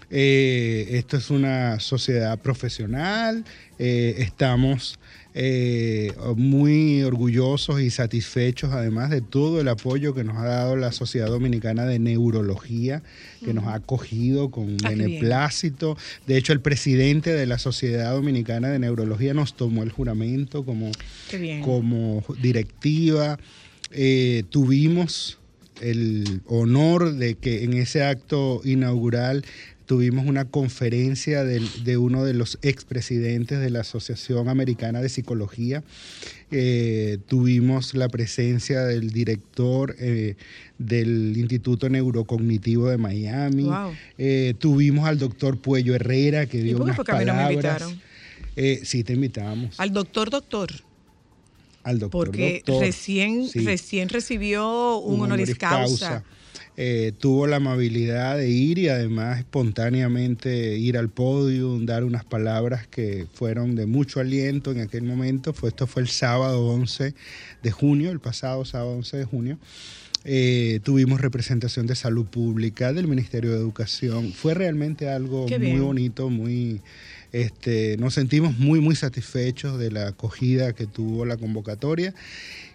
Eh, 0.10 0.88
esto 0.92 1.18
es 1.18 1.30
una 1.30 1.80
sociedad 1.82 2.40
profesional, 2.40 3.44
eh, 3.78 4.16
estamos 4.20 5.00
eh, 5.40 6.14
muy 6.36 7.04
orgullosos 7.04 7.80
y 7.80 7.92
satisfechos 7.92 8.72
además 8.74 9.12
de 9.12 9.22
todo 9.22 9.62
el 9.62 9.68
apoyo 9.68 10.16
que 10.16 10.24
nos 10.24 10.36
ha 10.38 10.46
dado 10.46 10.76
la 10.76 10.92
Sociedad 10.92 11.28
Dominicana 11.28 11.86
de 11.86 12.00
Neurología, 12.00 13.04
que 13.46 13.54
nos 13.54 13.66
ha 13.66 13.76
acogido 13.76 14.50
con 14.50 14.78
Ah, 14.84 14.90
bien. 14.90 14.98
beneplácito. 15.10 15.96
De 16.26 16.38
hecho, 16.38 16.54
el 16.54 16.60
presidente 16.62 17.34
de 17.36 17.46
la 17.46 17.60
Sociedad 17.60 18.14
Dominicana 18.14 18.70
de 18.70 18.80
Neurología 18.80 19.36
nos 19.36 19.56
tomó 19.56 19.84
el 19.84 19.92
juramento 19.92 20.66
como, 20.66 20.92
como 21.64 22.24
directiva. 22.42 23.38
Eh, 23.92 24.44
tuvimos 24.50 25.38
el 25.82 26.42
honor 26.48 27.14
de 27.14 27.36
que 27.36 27.64
en 27.64 27.74
ese 27.74 28.04
acto 28.04 28.62
inaugural 28.66 29.46
tuvimos 29.88 30.26
una 30.28 30.46
conferencia 30.46 31.44
de 31.46 31.98
uno 31.98 32.24
de 32.26 32.34
los 32.34 32.60
expresidentes 32.62 33.60
de 33.60 33.70
la 33.70 33.80
Asociación 33.80 34.50
Americana 34.50 35.02
de 35.02 35.08
Psicología. 35.10 35.82
Eh, 36.52 37.18
tuvimos 37.28 37.96
la 37.96 38.10
presencia 38.10 38.84
del 38.84 39.12
director 39.12 39.96
eh, 40.00 40.36
del 40.78 41.36
Instituto 41.38 41.90
Neurocognitivo 41.90 42.90
de 42.90 42.98
Miami. 42.98 43.64
Wow. 43.64 43.94
Eh, 44.18 44.54
tuvimos 44.60 45.08
al 45.08 45.18
doctor 45.18 45.58
Puello 45.58 45.96
Herrera 45.96 46.46
que 46.46 46.62
dio 46.62 46.78
unas 46.78 46.98
mí 46.98 47.04
no 47.08 47.14
me 47.14 47.26
palabras. 47.26 47.52
invitaron? 47.52 48.02
Eh, 48.58 48.82
sí, 48.84 49.04
te 49.04 49.14
invitamos. 49.14 49.80
Al 49.80 49.94
doctor 49.94 50.30
doctor. 50.30 50.70
Al 51.84 52.00
doctor 52.00 52.26
Porque 52.28 52.62
doctor. 52.66 52.84
recién, 52.84 53.48
Sí. 53.48 53.60
recién 53.60 54.10
recibió 54.10 54.98
un, 54.98 55.22
honoris 55.22 55.56
causa. 55.56 56.24
Eh, 56.80 57.12
tuvo 57.18 57.48
la 57.48 57.56
amabilidad 57.56 58.38
de 58.38 58.52
ir 58.52 58.78
y 58.78 58.88
además 58.88 59.40
espontáneamente 59.40 60.78
ir 60.78 60.96
al 60.96 61.10
podio, 61.10 61.80
dar 61.80 62.04
unas 62.04 62.24
palabras 62.24 62.86
que 62.86 63.26
fueron 63.34 63.76
de 63.76 63.88
mucho 63.88 64.20
aliento 64.20 64.72
en 64.72 64.82
aquel 64.82 65.02
momento. 65.02 65.54
Fue, 65.54 65.70
esto 65.70 65.88
fue 65.88 66.04
el 66.04 66.08
sábado 66.08 66.68
11 66.68 67.16
de 67.64 67.72
junio, 67.72 68.12
el 68.12 68.20
pasado 68.20 68.64
sábado 68.64 68.92
11 68.92 69.18
de 69.18 69.26
junio. 69.26 69.58
Eh, 70.24 70.82
tuvimos 70.84 71.20
representación 71.20 71.88
de 71.88 71.96
salud 71.96 72.26
pública, 72.26 72.94
del 72.94 73.08
Ministerio 73.08 73.52
de 73.52 73.58
Educación. 73.58 74.32
Fue 74.34 74.54
realmente 74.54 75.10
algo 75.10 75.48
muy 75.48 75.80
bonito, 75.80 76.30
muy... 76.30 76.82
Este, 77.32 77.98
nos 77.98 78.14
sentimos 78.14 78.58
muy, 78.58 78.82
muy 78.82 78.96
satisfechos 78.96 79.80
de 79.80 79.92
la 79.92 80.10
acogida 80.10 80.74
que 80.74 80.86
tuvo 80.86 81.26
la 81.26 81.38
convocatoria. 81.38 82.14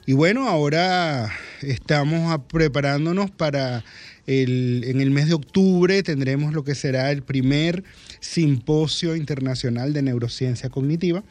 Y 0.05 0.14
bueno, 0.14 0.48
ahora 0.48 1.30
estamos 1.61 2.40
preparándonos 2.48 3.30
para 3.30 3.84
el, 4.26 4.82
en 4.86 5.00
el 5.00 5.12
mes 5.12 5.28
de 5.28 5.34
octubre 5.34 6.03
tendremos 6.03 6.53
lo 6.53 6.64
que 6.64 6.74
será 6.74 7.12
el 7.12 7.22
primer 7.22 7.84
simposio 8.18 9.14
internacional 9.14 9.92
de 9.92 10.03
neurociencia 10.03 10.70
cognitiva 10.70 11.22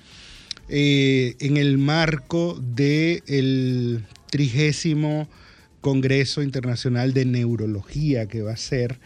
eh, 0.70 1.36
en 1.40 1.58
el 1.58 1.78
marco 1.78 2.58
del 2.62 4.06
trigésimo 4.30 5.28
Congreso 5.82 6.42
Internacional 6.42 7.14
de 7.14 7.26
Neurología 7.26 8.28
que 8.28 8.42
va 8.42 8.54
a 8.54 8.58
ser 8.58 9.00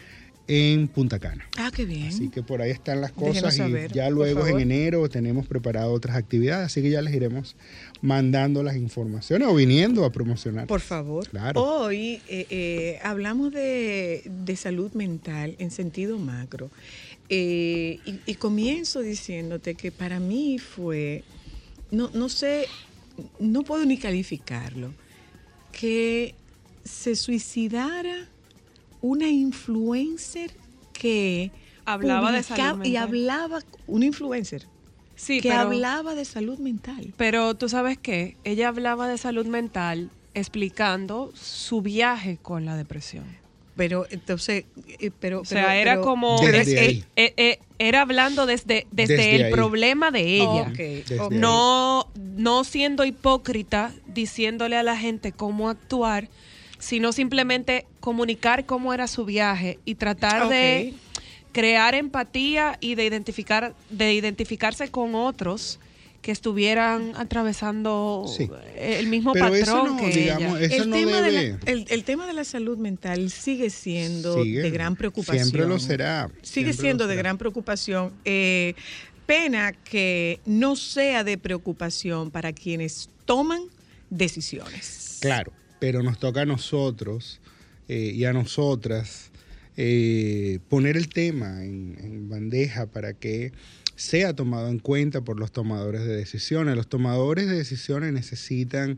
en 0.48 0.88
Punta 0.88 1.18
Cana. 1.18 1.48
Ah, 1.58 1.70
qué 1.74 1.84
bien. 1.84 2.08
Así 2.08 2.28
que 2.28 2.42
por 2.42 2.62
ahí 2.62 2.70
están 2.70 3.00
las 3.00 3.12
cosas 3.12 3.54
y 3.54 3.58
saber, 3.58 3.92
ya 3.92 4.04
por 4.04 4.12
luego 4.14 4.46
en 4.46 4.60
enero 4.60 5.08
tenemos 5.08 5.46
preparado 5.46 5.92
otras 5.92 6.16
actividades, 6.16 6.66
así 6.66 6.82
que 6.82 6.90
ya 6.90 7.02
les 7.02 7.14
iremos 7.14 7.56
mandando 8.00 8.62
las 8.62 8.76
informaciones 8.76 9.48
o 9.48 9.54
viniendo 9.54 10.04
a 10.04 10.12
promocionar. 10.12 10.66
Por 10.66 10.80
favor. 10.80 11.28
Claro. 11.28 11.60
Hoy 11.62 12.20
eh, 12.28 12.46
eh, 12.50 12.98
hablamos 13.02 13.52
de, 13.52 14.22
de 14.24 14.56
salud 14.56 14.92
mental 14.92 15.56
en 15.58 15.70
sentido 15.70 16.18
macro. 16.18 16.70
Eh, 17.28 17.98
y, 18.06 18.20
y 18.24 18.34
comienzo 18.36 19.00
diciéndote 19.00 19.74
que 19.74 19.90
para 19.90 20.20
mí 20.20 20.58
fue, 20.58 21.24
no, 21.90 22.10
no 22.14 22.28
sé, 22.28 22.66
no 23.40 23.64
puedo 23.64 23.84
ni 23.84 23.98
calificarlo, 23.98 24.92
que 25.72 26.36
se 26.84 27.16
suicidara 27.16 28.28
una 29.00 29.28
influencer 29.28 30.52
que 30.92 31.50
Hablaba 31.84 32.32
de 32.32 32.42
salud 32.42 32.84
y 32.84 32.90
mental. 32.90 33.02
hablaba, 33.02 33.58
una 33.86 34.06
influencer 34.06 34.66
Sí, 35.14 35.40
que 35.40 35.48
pero- 35.50 35.60
hablaba 35.62 36.14
de 36.14 36.24
salud 36.24 36.58
mental. 36.58 37.12
Pero 37.16 37.54
tú 37.54 37.68
sabes 37.68 37.96
qué, 37.98 38.36
ella 38.44 38.68
hablaba 38.68 39.08
de 39.08 39.16
salud 39.18 39.46
mental 39.46 40.10
explicando 40.34 41.32
su 41.34 41.80
viaje 41.82 42.38
con 42.42 42.64
la 42.66 42.76
depresión. 42.76 43.24
Pero 43.76 44.06
entonces, 44.10 44.64
eh, 45.00 45.10
pero, 45.20 45.40
O 45.42 45.44
sea, 45.44 45.66
pero- 45.66 45.72
era 45.78 45.92
pero- 45.92 46.02
como 46.02 46.40
Desde 46.40 46.60
es- 46.60 46.80
ahí. 46.80 47.04
eh, 47.16 47.34
eh, 47.36 47.58
era 47.78 48.00
hablando 48.02 48.46
desde 48.46 48.86
desde, 48.90 49.16
Desde 49.16 49.36
el 49.36 49.44
ahí. 49.44 49.52
problema 49.52 50.10
de 50.10 50.36
ella. 50.38 50.72
Ahí. 50.78 51.04
No 51.30 52.08
no 52.36 52.64
siendo 52.64 53.04
hipócrita 53.04 53.92
diciéndole 54.06 54.76
a 54.76 54.82
la 54.82 54.96
gente 54.96 55.32
cómo 55.32 55.68
actuar, 55.68 56.28
sino 56.86 57.10
simplemente 57.12 57.84
comunicar 57.98 58.64
cómo 58.64 58.94
era 58.94 59.08
su 59.08 59.24
viaje 59.24 59.80
y 59.84 59.96
tratar 59.96 60.48
de 60.48 60.94
crear 61.50 61.96
empatía 61.96 62.78
y 62.80 62.94
de 62.94 63.04
identificar 63.04 63.74
de 63.90 64.14
identificarse 64.14 64.88
con 64.88 65.16
otros 65.16 65.80
que 66.22 66.30
estuvieran 66.30 67.12
atravesando 67.16 68.24
Sí. 68.28 68.48
el 68.76 69.08
mismo 69.08 69.32
Pero 69.32 69.52
eso 69.52 69.72
patrón 69.74 69.96
no, 69.96 70.00
que 70.02 70.08
digamos, 70.16 70.58
ella. 70.60 70.66
eso 70.74 70.82
el, 70.84 70.90
no 70.90 70.96
tema 70.96 71.20
de 71.22 71.32
la, 71.32 71.40
el, 71.72 71.86
el 71.88 72.04
tema 72.04 72.26
de 72.28 72.32
la 72.34 72.44
salud 72.44 72.78
mental 72.78 73.30
sigue 73.30 73.70
siendo 73.70 74.42
Sigue, 74.44 74.62
de 74.62 74.70
gran 74.70 74.94
preocupación. 74.94 75.44
Siempre 75.44 75.66
lo 75.66 75.80
será. 75.80 76.30
Sigue 76.42 76.72
siendo 76.72 77.08
de 77.08 77.16
gran 77.16 77.36
preocupación. 77.36 78.12
Eh, 78.24 78.74
pena 79.26 79.72
que 79.72 80.38
no 80.46 80.76
sea 80.76 81.24
de 81.24 81.36
preocupación 81.36 82.30
para 82.30 82.52
quienes 82.52 83.08
toman 83.24 83.62
decisiones. 84.10 85.18
Claro, 85.20 85.52
pero 85.86 86.02
nos 86.02 86.18
toca 86.18 86.40
a 86.40 86.46
nosotros 86.46 87.38
eh, 87.86 88.10
y 88.12 88.24
a 88.24 88.32
nosotras 88.32 89.30
eh, 89.76 90.58
poner 90.68 90.96
el 90.96 91.08
tema 91.08 91.62
en, 91.62 92.28
bandeja 92.28 92.86
para 92.86 93.12
que 93.12 93.52
sea 93.94 94.34
tomado 94.34 94.68
en 94.68 94.80
cuenta 94.80 95.20
por 95.20 95.38
los 95.38 95.52
tomadores 95.52 96.04
de 96.04 96.16
decisiones. 96.16 96.74
Los 96.74 96.88
tomadores 96.88 97.46
de 97.46 97.54
decisiones 97.54 98.12
necesitan 98.12 98.96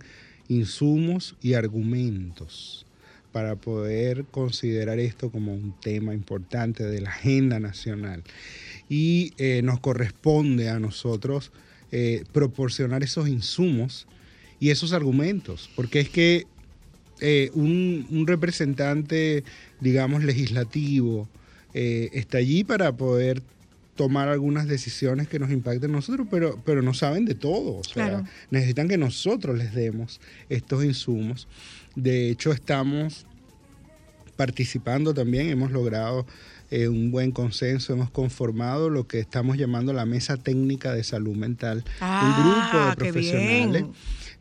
insumos 0.49 1.37
y 1.43 1.53
argumentos 1.53 2.87
para 3.33 3.57
poder 3.57 4.25
considerar 4.25 4.99
esto 4.99 5.31
como 5.31 5.53
un 5.53 5.79
tema 5.83 6.15
importante 6.15 6.85
de 6.85 7.03
la 7.03 7.11
agenda 7.11 7.61
nacional. 7.61 8.23
Y 8.89 9.35
eh, 9.37 9.61
nos 9.63 9.79
corresponde 9.81 10.71
a 10.71 10.79
nosotros 10.79 11.53
proporcionar 12.33 13.03
esos 13.03 13.29
insumos 13.29 14.07
y 14.59 14.71
esos 14.71 14.93
argumentos, 14.95 15.71
porque 15.75 16.01
es 16.01 16.09
que 16.09 16.47
eh, 17.21 17.51
un, 17.55 18.07
un 18.11 18.27
representante, 18.27 19.45
digamos, 19.81 20.25
legislativo 20.25 21.29
eh, 21.75 22.11
está 22.13 22.39
allí 22.39 22.65
para 22.65 22.97
poder 22.97 23.43
tomar 23.97 24.29
algunas 24.29 24.69
decisiones 24.69 25.27
que 25.29 25.39
nos 25.41 25.51
impacten 25.51 25.91
a 25.91 25.95
nosotros, 25.95 26.29
pero, 26.31 26.61
pero 26.65 26.83
no 26.83 26.95
saben 26.95 27.25
de 27.25 27.35
todo. 27.35 27.77
O 27.79 27.85
sea, 27.85 28.09
Claro. 28.09 28.25
necesitan 28.51 28.87
que 28.89 28.97
nosotros 28.97 29.59
les 29.59 29.75
demos 29.75 30.21
estos 30.49 30.85
insumos. 30.85 31.49
De 31.97 32.31
hecho, 32.31 32.53
estamos 32.53 33.27
participando 34.37 35.15
también, 35.15 35.49
hemos 35.49 35.73
logrado 35.73 36.27
eh, 36.71 36.87
un 36.87 37.11
buen 37.11 37.33
consenso, 37.33 37.93
hemos 37.93 38.11
conformado 38.11 38.89
lo 38.91 39.09
que 39.09 39.19
estamos 39.19 39.57
llamando 39.57 39.93
la 39.93 40.07
Mesa 40.07 40.37
Técnica 40.37 40.93
de 40.95 41.03
Salud 41.03 41.35
Mental, 41.35 41.79
un 42.01 42.33
grupo 42.35 42.69
Ah, 42.73 42.95
de 42.97 43.05
qué 43.05 43.13
profesionales. 43.13 43.83
bien. 43.83 43.93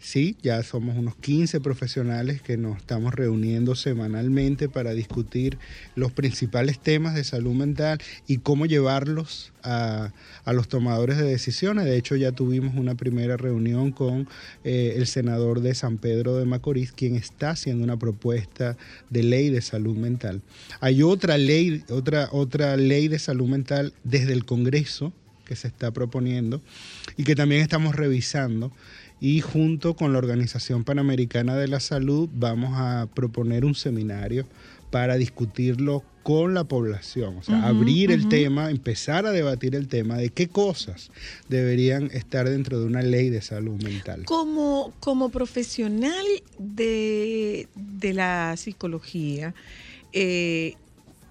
Sí, 0.07 0.37
ya 0.41 0.63
somos 0.63 0.95
unos 0.95 1.17
15 1.17 1.59
profesionales 1.59 2.41
que 2.41 2.55
nos 2.55 2.77
estamos 2.77 3.13
reuniendo 3.13 3.75
semanalmente 3.75 4.69
para 4.69 4.93
discutir 4.93 5.57
los 5.95 6.13
principales 6.13 6.79
temas 6.79 7.13
de 7.13 7.25
salud 7.25 7.53
mental 7.53 7.99
y 8.25 8.37
cómo 8.37 8.65
llevarlos 8.67 9.51
a, 9.63 10.13
a 10.45 10.53
los 10.53 10.69
tomadores 10.69 11.17
de 11.17 11.25
decisiones. 11.25 11.83
De 11.83 11.97
hecho, 11.97 12.15
ya 12.15 12.31
tuvimos 12.31 12.75
una 12.75 12.95
primera 12.95 13.35
reunión 13.35 13.91
con 13.91 14.29
eh, 14.63 14.93
el 14.95 15.07
senador 15.07 15.59
de 15.59 15.75
San 15.75 15.97
Pedro 15.97 16.37
de 16.37 16.45
Macorís, 16.45 16.93
quien 16.93 17.17
está 17.17 17.49
haciendo 17.49 17.83
una 17.83 17.99
propuesta 17.99 18.77
de 19.09 19.23
ley 19.23 19.49
de 19.49 19.61
salud 19.61 19.97
mental. 19.97 20.41
Hay 20.79 21.03
otra 21.03 21.37
ley, 21.37 21.83
otra, 21.89 22.29
otra 22.31 22.77
ley 22.77 23.09
de 23.09 23.19
salud 23.19 23.49
mental 23.49 23.91
desde 24.05 24.31
el 24.31 24.45
Congreso 24.45 25.11
que 25.43 25.55
se 25.55 25.67
está 25.67 25.91
proponiendo 25.91 26.61
y 27.15 27.23
que 27.23 27.35
también 27.35 27.61
estamos 27.61 27.95
revisando 27.95 28.71
y 29.19 29.41
junto 29.41 29.95
con 29.95 30.13
la 30.13 30.19
Organización 30.19 30.83
Panamericana 30.83 31.55
de 31.55 31.67
la 31.67 31.79
Salud 31.79 32.29
vamos 32.33 32.71
a 32.75 33.07
proponer 33.13 33.65
un 33.65 33.75
seminario 33.75 34.45
para 34.91 35.15
discutirlo 35.15 36.03
con 36.23 36.53
la 36.53 36.65
población, 36.65 37.37
o 37.37 37.43
sea, 37.43 37.67
abrir 37.67 38.11
el 38.11 38.27
tema, 38.27 38.69
empezar 38.69 39.25
a 39.25 39.31
debatir 39.31 39.75
el 39.75 39.87
tema 39.87 40.17
de 40.17 40.29
qué 40.29 40.49
cosas 40.49 41.09
deberían 41.47 42.09
estar 42.11 42.49
dentro 42.49 42.81
de 42.81 42.85
una 42.85 43.01
ley 43.01 43.29
de 43.29 43.41
salud 43.41 43.81
mental. 43.81 44.25
Como, 44.25 44.93
como 44.99 45.29
profesional 45.29 46.25
de, 46.57 47.69
de 47.75 48.13
la 48.13 48.55
psicología 48.57 49.53
eh, 50.11 50.75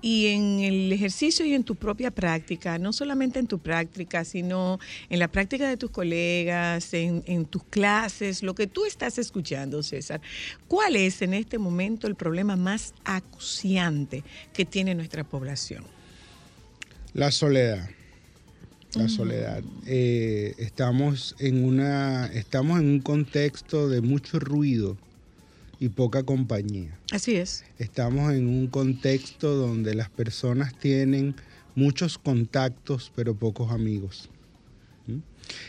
y 0.03 0.27
en 0.27 0.61
el 0.61 0.93
ejercicio 0.93 1.45
y 1.45 1.55
en 1.55 1.65
tu 1.65 1.75
propia 1.75 2.11
práctica, 2.11 2.79
no 2.79 2.93
solamente 2.93 3.39
en 3.39 3.47
tu 3.47 3.59
práctica, 3.59 4.25
sino 4.25 4.79
en 5.09 5.19
la 5.19 5.29
práctica 5.29 5.69
de 5.69 5.77
tus 5.77 5.91
colegas, 5.91 6.93
en, 6.95 7.23
en 7.27 7.47
tus 7.47 7.65
clases, 7.65 8.43
lo 8.43 8.55
que 8.55 8.67
tú 8.67 8.85
estás 8.85 9.19
escuchando, 9.19 9.83
César, 9.83 10.21
¿cuál 10.69 10.97
es 10.97 11.23
en 11.23 11.35
este 11.35 11.59
momento 11.59 12.07
el 12.07 12.15
problema 12.15 12.57
más 12.57 12.95
acuciante 13.05 14.23
que 14.53 14.65
tiene 14.65 14.95
nuestra 14.95 15.25
población? 15.25 15.85
La 17.15 17.31
soledad. 17.31 17.89
La 18.95 19.09
soledad. 19.09 19.63
Eh, 19.87 20.55
estamos 20.59 21.37
en 21.39 21.65
una, 21.65 22.27
estamos 22.27 22.81
en 22.81 22.89
un 22.89 23.01
contexto 23.01 23.89
de 23.89 24.01
mucho 24.01 24.39
ruido 24.39 24.97
y 25.79 25.89
poca 25.91 26.23
compañía. 26.23 26.99
Así 27.13 27.37
es. 27.37 27.65
Estamos 27.79 28.33
en 28.33 28.49
un 28.49 28.67
contexto 28.69 29.55
donde 29.55 29.95
las 29.95 30.09
personas 30.11 30.79
tienen 30.79 31.35
muchos 31.75 32.19
contactos 32.19 33.13
pero 33.15 33.35
pocos 33.35 33.71
amigos. 33.71 34.29
¿Mm? 35.07 35.19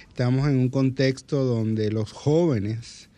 Estamos 0.09 0.47
en 0.47 0.57
un 0.57 0.69
contexto 0.69 1.43
donde 1.43 1.91
los 1.91 2.11
jóvenes 2.11 3.09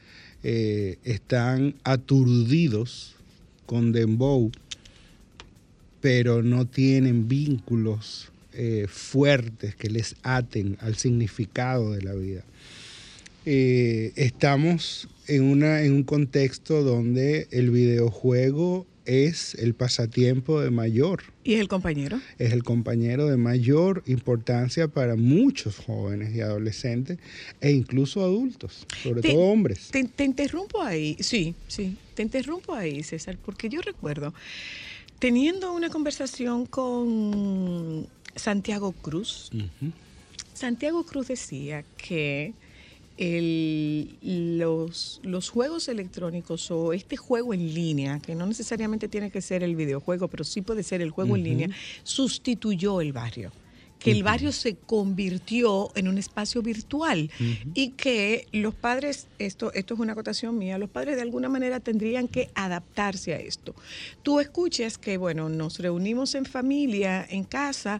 eh, 0.43 0.97
están 1.03 1.75
aturdidos 1.83 3.15
con 3.65 3.91
dembow, 3.91 4.51
pero 6.01 6.41
no 6.41 6.65
tienen 6.65 7.27
vínculos 7.27 8.31
eh, 8.53 8.87
fuertes 8.89 9.75
que 9.75 9.89
les 9.89 10.15
aten 10.23 10.77
al 10.81 10.95
significado 10.95 11.91
de 11.91 12.01
la 12.01 12.13
vida. 12.13 12.43
Eh, 13.45 14.11
estamos 14.15 15.07
en, 15.27 15.43
una, 15.43 15.81
en 15.83 15.93
un 15.93 16.03
contexto 16.03 16.83
donde 16.83 17.47
el 17.51 17.71
videojuego 17.71 18.85
es 19.05 19.55
el 19.55 19.73
pasatiempo 19.73 20.61
de 20.61 20.69
mayor, 20.69 21.23
¿Y 21.43 21.53
es 21.55 21.61
el 21.61 21.67
compañero? 21.67 22.19
es 22.37 22.51
el 22.53 22.63
compañero 22.63 23.27
de 23.27 23.37
mayor 23.37 24.03
importancia 24.05 24.87
para 24.87 25.15
muchos 25.15 25.77
jóvenes 25.77 26.35
y 26.35 26.41
adolescentes 26.41 27.17
e 27.59 27.71
incluso 27.71 28.21
adultos, 28.23 28.85
sobre 29.01 29.21
Te- 29.21 29.29
todo 29.33 29.39
hombres. 29.41 29.87
Te, 29.89 30.03
te 30.03 30.25
interrumpo 30.25 30.83
ahí, 30.83 31.17
sí, 31.21 31.55
sí, 31.67 31.97
te 32.13 32.21
interrumpo 32.21 32.75
ahí, 32.75 33.01
César, 33.01 33.37
porque 33.43 33.67
yo 33.69 33.81
recuerdo 33.81 34.31
teniendo 35.17 35.73
una 35.73 35.89
conversación 35.89 36.67
con 36.67 38.05
Santiago 38.35 38.91
Cruz. 38.91 39.49
Santiago 40.53 41.03
Cruz 41.03 41.29
decía 41.29 41.83
que 41.97 42.53
el- 43.19 44.57
los, 44.57 45.19
los 45.23 45.49
juegos 45.49 45.87
electrónicos 45.89 46.71
o 46.71 46.93
este 46.93 47.17
juego 47.17 47.53
en 47.53 47.73
línea, 47.73 48.19
que 48.19 48.33
no 48.35 48.45
necesariamente 48.45 49.07
tiene 49.07 49.29
que 49.29 49.41
ser 49.41 49.63
el 49.63 49.75
videojuego, 49.75 50.27
pero 50.29 50.43
sí 50.43 50.61
puede 50.61 50.83
ser 50.83 51.01
el 51.01 51.11
juego 51.11 51.35
en 51.35 51.43
línea, 51.43 51.69
sustituyó 52.03 53.01
el 53.01 53.13
barrio. 53.13 53.51
Que 53.99 54.11
el 54.11 54.23
barrio 54.23 54.53
se 54.53 54.77
convirtió 54.77 55.91
en 55.93 56.07
un 56.07 56.17
espacio 56.17 56.61
virtual 56.61 57.29
y 57.73 57.89
que 57.89 58.47
los 58.53 58.73
padres, 58.73 59.27
esto, 59.39 59.73
esto 59.73 59.93
es 59.93 59.99
una 59.99 60.13
acotación 60.13 60.57
mía, 60.57 60.77
los 60.77 60.89
padres 60.89 61.17
de 61.17 61.21
alguna 61.23 61.49
manera 61.49 61.81
tendrían 61.81 62.29
que 62.29 62.49
adaptarse 62.55 63.33
a 63.33 63.39
esto. 63.39 63.75
Tú 64.23 64.39
escuchas 64.39 64.97
que, 64.97 65.17
bueno, 65.17 65.49
nos 65.49 65.79
reunimos 65.79 66.33
en 66.35 66.45
familia, 66.45 67.27
en 67.29 67.43
casa, 67.43 67.99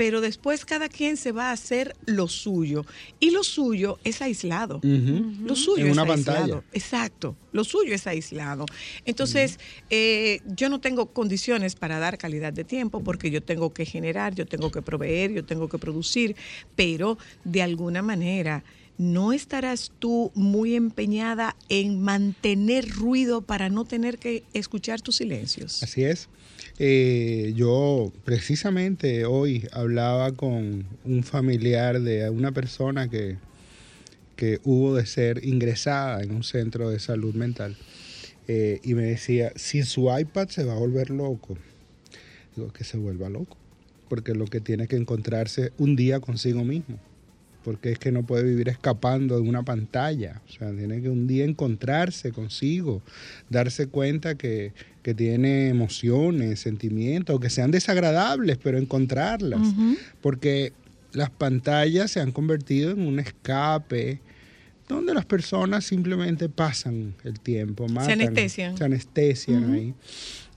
pero 0.00 0.22
después 0.22 0.64
cada 0.64 0.88
quien 0.88 1.18
se 1.18 1.30
va 1.30 1.50
a 1.50 1.52
hacer 1.52 1.94
lo 2.06 2.26
suyo. 2.26 2.86
Y 3.18 3.32
lo 3.32 3.44
suyo 3.44 3.98
es 4.02 4.22
aislado. 4.22 4.80
Lo 4.82 5.54
suyo 5.54 5.84
En 5.84 5.90
es 5.90 5.92
una 5.98 6.10
aislado. 6.10 6.38
pantalla. 6.38 6.62
Exacto. 6.72 7.36
Lo 7.52 7.64
suyo 7.64 7.94
es 7.94 8.06
aislado. 8.06 8.64
Entonces, 9.04 9.58
eh, 9.90 10.40
yo 10.56 10.70
no 10.70 10.80
tengo 10.80 11.12
condiciones 11.12 11.74
para 11.74 11.98
dar 11.98 12.16
calidad 12.16 12.50
de 12.50 12.64
tiempo 12.64 13.04
porque 13.04 13.30
yo 13.30 13.42
tengo 13.42 13.74
que 13.74 13.84
generar, 13.84 14.34
yo 14.34 14.46
tengo 14.46 14.70
que 14.70 14.80
proveer, 14.80 15.32
yo 15.34 15.44
tengo 15.44 15.68
que 15.68 15.76
producir, 15.76 16.34
pero 16.76 17.18
de 17.44 17.60
alguna 17.60 18.00
manera. 18.00 18.64
¿No 18.96 19.32
estarás 19.32 19.92
tú 19.98 20.30
muy 20.34 20.74
empeñada 20.76 21.56
en 21.70 22.02
mantener 22.02 22.88
ruido 22.88 23.40
para 23.40 23.68
no 23.70 23.84
tener 23.86 24.18
que 24.18 24.44
escuchar 24.52 25.00
tus 25.00 25.16
silencios? 25.16 25.82
Así 25.82 26.04
es. 26.04 26.28
Eh, 26.82 27.52
yo 27.56 28.10
precisamente 28.24 29.26
hoy 29.26 29.68
hablaba 29.70 30.32
con 30.32 30.86
un 31.04 31.22
familiar 31.24 32.00
de 32.00 32.30
una 32.30 32.52
persona 32.52 33.10
que, 33.10 33.36
que 34.34 34.60
hubo 34.64 34.94
de 34.94 35.04
ser 35.04 35.44
ingresada 35.44 36.22
en 36.22 36.30
un 36.30 36.42
centro 36.42 36.88
de 36.88 36.98
salud 36.98 37.34
mental 37.34 37.76
eh, 38.48 38.80
y 38.82 38.94
me 38.94 39.02
decía, 39.02 39.52
sin 39.56 39.84
su 39.84 40.08
iPad 40.10 40.48
se 40.48 40.64
va 40.64 40.72
a 40.72 40.78
volver 40.78 41.10
loco. 41.10 41.58
Digo, 42.56 42.72
que 42.72 42.84
se 42.84 42.96
vuelva 42.96 43.28
loco, 43.28 43.58
porque 44.08 44.32
lo 44.32 44.46
que 44.46 44.62
tiene 44.62 44.88
que 44.88 44.96
encontrarse 44.96 45.72
un 45.76 45.96
día 45.96 46.18
consigo 46.20 46.64
mismo 46.64 46.98
porque 47.62 47.92
es 47.92 47.98
que 47.98 48.12
no 48.12 48.24
puede 48.24 48.44
vivir 48.44 48.68
escapando 48.68 49.36
de 49.36 49.42
una 49.42 49.62
pantalla. 49.62 50.40
O 50.48 50.50
sea, 50.50 50.72
tiene 50.72 51.02
que 51.02 51.10
un 51.10 51.26
día 51.26 51.44
encontrarse 51.44 52.32
consigo, 52.32 53.02
darse 53.48 53.86
cuenta 53.86 54.34
que, 54.34 54.72
que 55.02 55.14
tiene 55.14 55.68
emociones, 55.68 56.60
sentimientos, 56.60 57.40
que 57.40 57.50
sean 57.50 57.70
desagradables, 57.70 58.58
pero 58.62 58.78
encontrarlas. 58.78 59.60
Porque 60.20 60.72
las 61.12 61.30
pantallas 61.30 62.10
se 62.10 62.20
han 62.20 62.32
convertido 62.32 62.90
en 62.92 63.06
un 63.06 63.18
escape 63.18 64.20
donde 64.88 65.14
las 65.14 65.24
personas 65.24 65.84
simplemente 65.84 66.48
pasan 66.48 67.14
el 67.24 67.38
tiempo, 67.38 67.86
matan, 67.88 68.20
anestesian. 68.20 68.76
se 68.76 68.84
anestesian 68.84 69.72
ahí. 69.72 69.94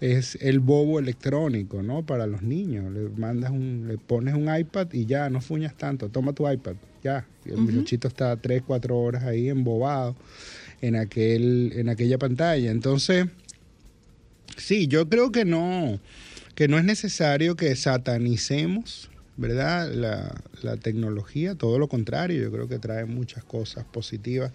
Es 0.02 0.38
el 0.42 0.60
bobo 0.60 1.00
electrónico, 1.00 1.82
¿no? 1.82 2.04
Para 2.06 2.28
los 2.28 2.42
niños. 2.42 2.92
Le 2.92 3.10
mandas 3.10 3.52
un, 3.52 3.86
le 3.88 3.98
pones 3.98 4.34
un 4.34 4.54
iPad 4.54 4.92
y 4.92 5.06
ya, 5.06 5.30
no 5.30 5.40
fuñas 5.40 5.76
tanto. 5.78 6.10
Toma 6.10 6.34
tu 6.34 6.50
iPad, 6.50 6.76
ya. 7.04 7.26
El 7.46 7.58
muchachito 7.58 8.08
está 8.08 8.36
tres, 8.36 8.64
cuatro 8.66 9.00
horas 9.00 9.24
ahí 9.24 9.50
embobado 9.50 10.16
en 10.82 10.96
aquel, 10.96 11.72
en 11.76 11.88
aquella 11.88 12.18
pantalla. 12.18 12.72
Entonces, 12.72 13.28
sí, 14.58 14.88
yo 14.88 15.08
creo 15.10 15.32
que 15.32 15.46
no, 15.46 16.00
que 16.56 16.68
no 16.68 16.78
es 16.78 16.84
necesario 16.86 17.56
que 17.56 17.76
satanicemos, 17.76 19.10
¿verdad? 19.38 19.92
La, 19.94 20.42
la 20.62 20.78
tecnología, 20.78 21.56
todo 21.56 21.80
lo 21.80 21.88
contrario, 21.88 22.42
yo 22.42 22.52
creo 22.52 22.68
que 22.68 22.80
trae 22.80 23.06
muchas 23.06 23.44
cosas 23.44 23.86
positivas. 23.86 24.52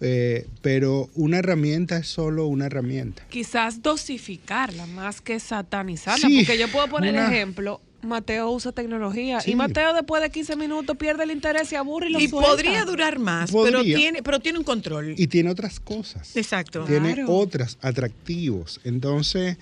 Eh, 0.00 0.46
pero 0.62 1.10
una 1.16 1.38
herramienta 1.38 1.96
es 1.98 2.06
solo 2.06 2.46
una 2.46 2.66
herramienta. 2.66 3.24
Quizás 3.30 3.82
dosificarla 3.82 4.86
más 4.86 5.20
que 5.20 5.40
satanizarla. 5.40 6.28
Sí, 6.28 6.44
porque 6.46 6.56
yo 6.58 6.68
puedo 6.68 6.88
poner 6.88 7.10
una- 7.14 7.28
ejemplo. 7.28 7.80
Mateo 8.08 8.50
usa 8.50 8.72
tecnología 8.72 9.40
Sí. 9.40 9.52
y 9.52 9.54
Mateo 9.54 9.92
después 9.94 10.20
de 10.22 10.30
15 10.30 10.56
minutos 10.56 10.96
pierde 10.96 11.22
el 11.24 11.30
interés, 11.30 11.68
se 11.68 11.76
aburre 11.76 12.08
y 12.08 12.12
lo 12.12 12.18
Y 12.20 12.28
suelta. 12.28 12.50
podría 12.50 12.84
durar 12.84 13.18
más, 13.20 13.52
pero 13.52 13.82
tiene, 13.82 14.22
pero 14.22 14.40
tiene 14.40 14.58
un 14.58 14.64
control. 14.64 15.14
Y 15.16 15.26
tiene 15.28 15.50
otras 15.50 15.78
cosas. 15.78 16.36
Exacto. 16.36 16.84
tiene 16.84 17.14
Claro. 17.14 17.32
otros 17.34 17.78
atractivos. 17.82 18.80
Entonces, 18.84 19.56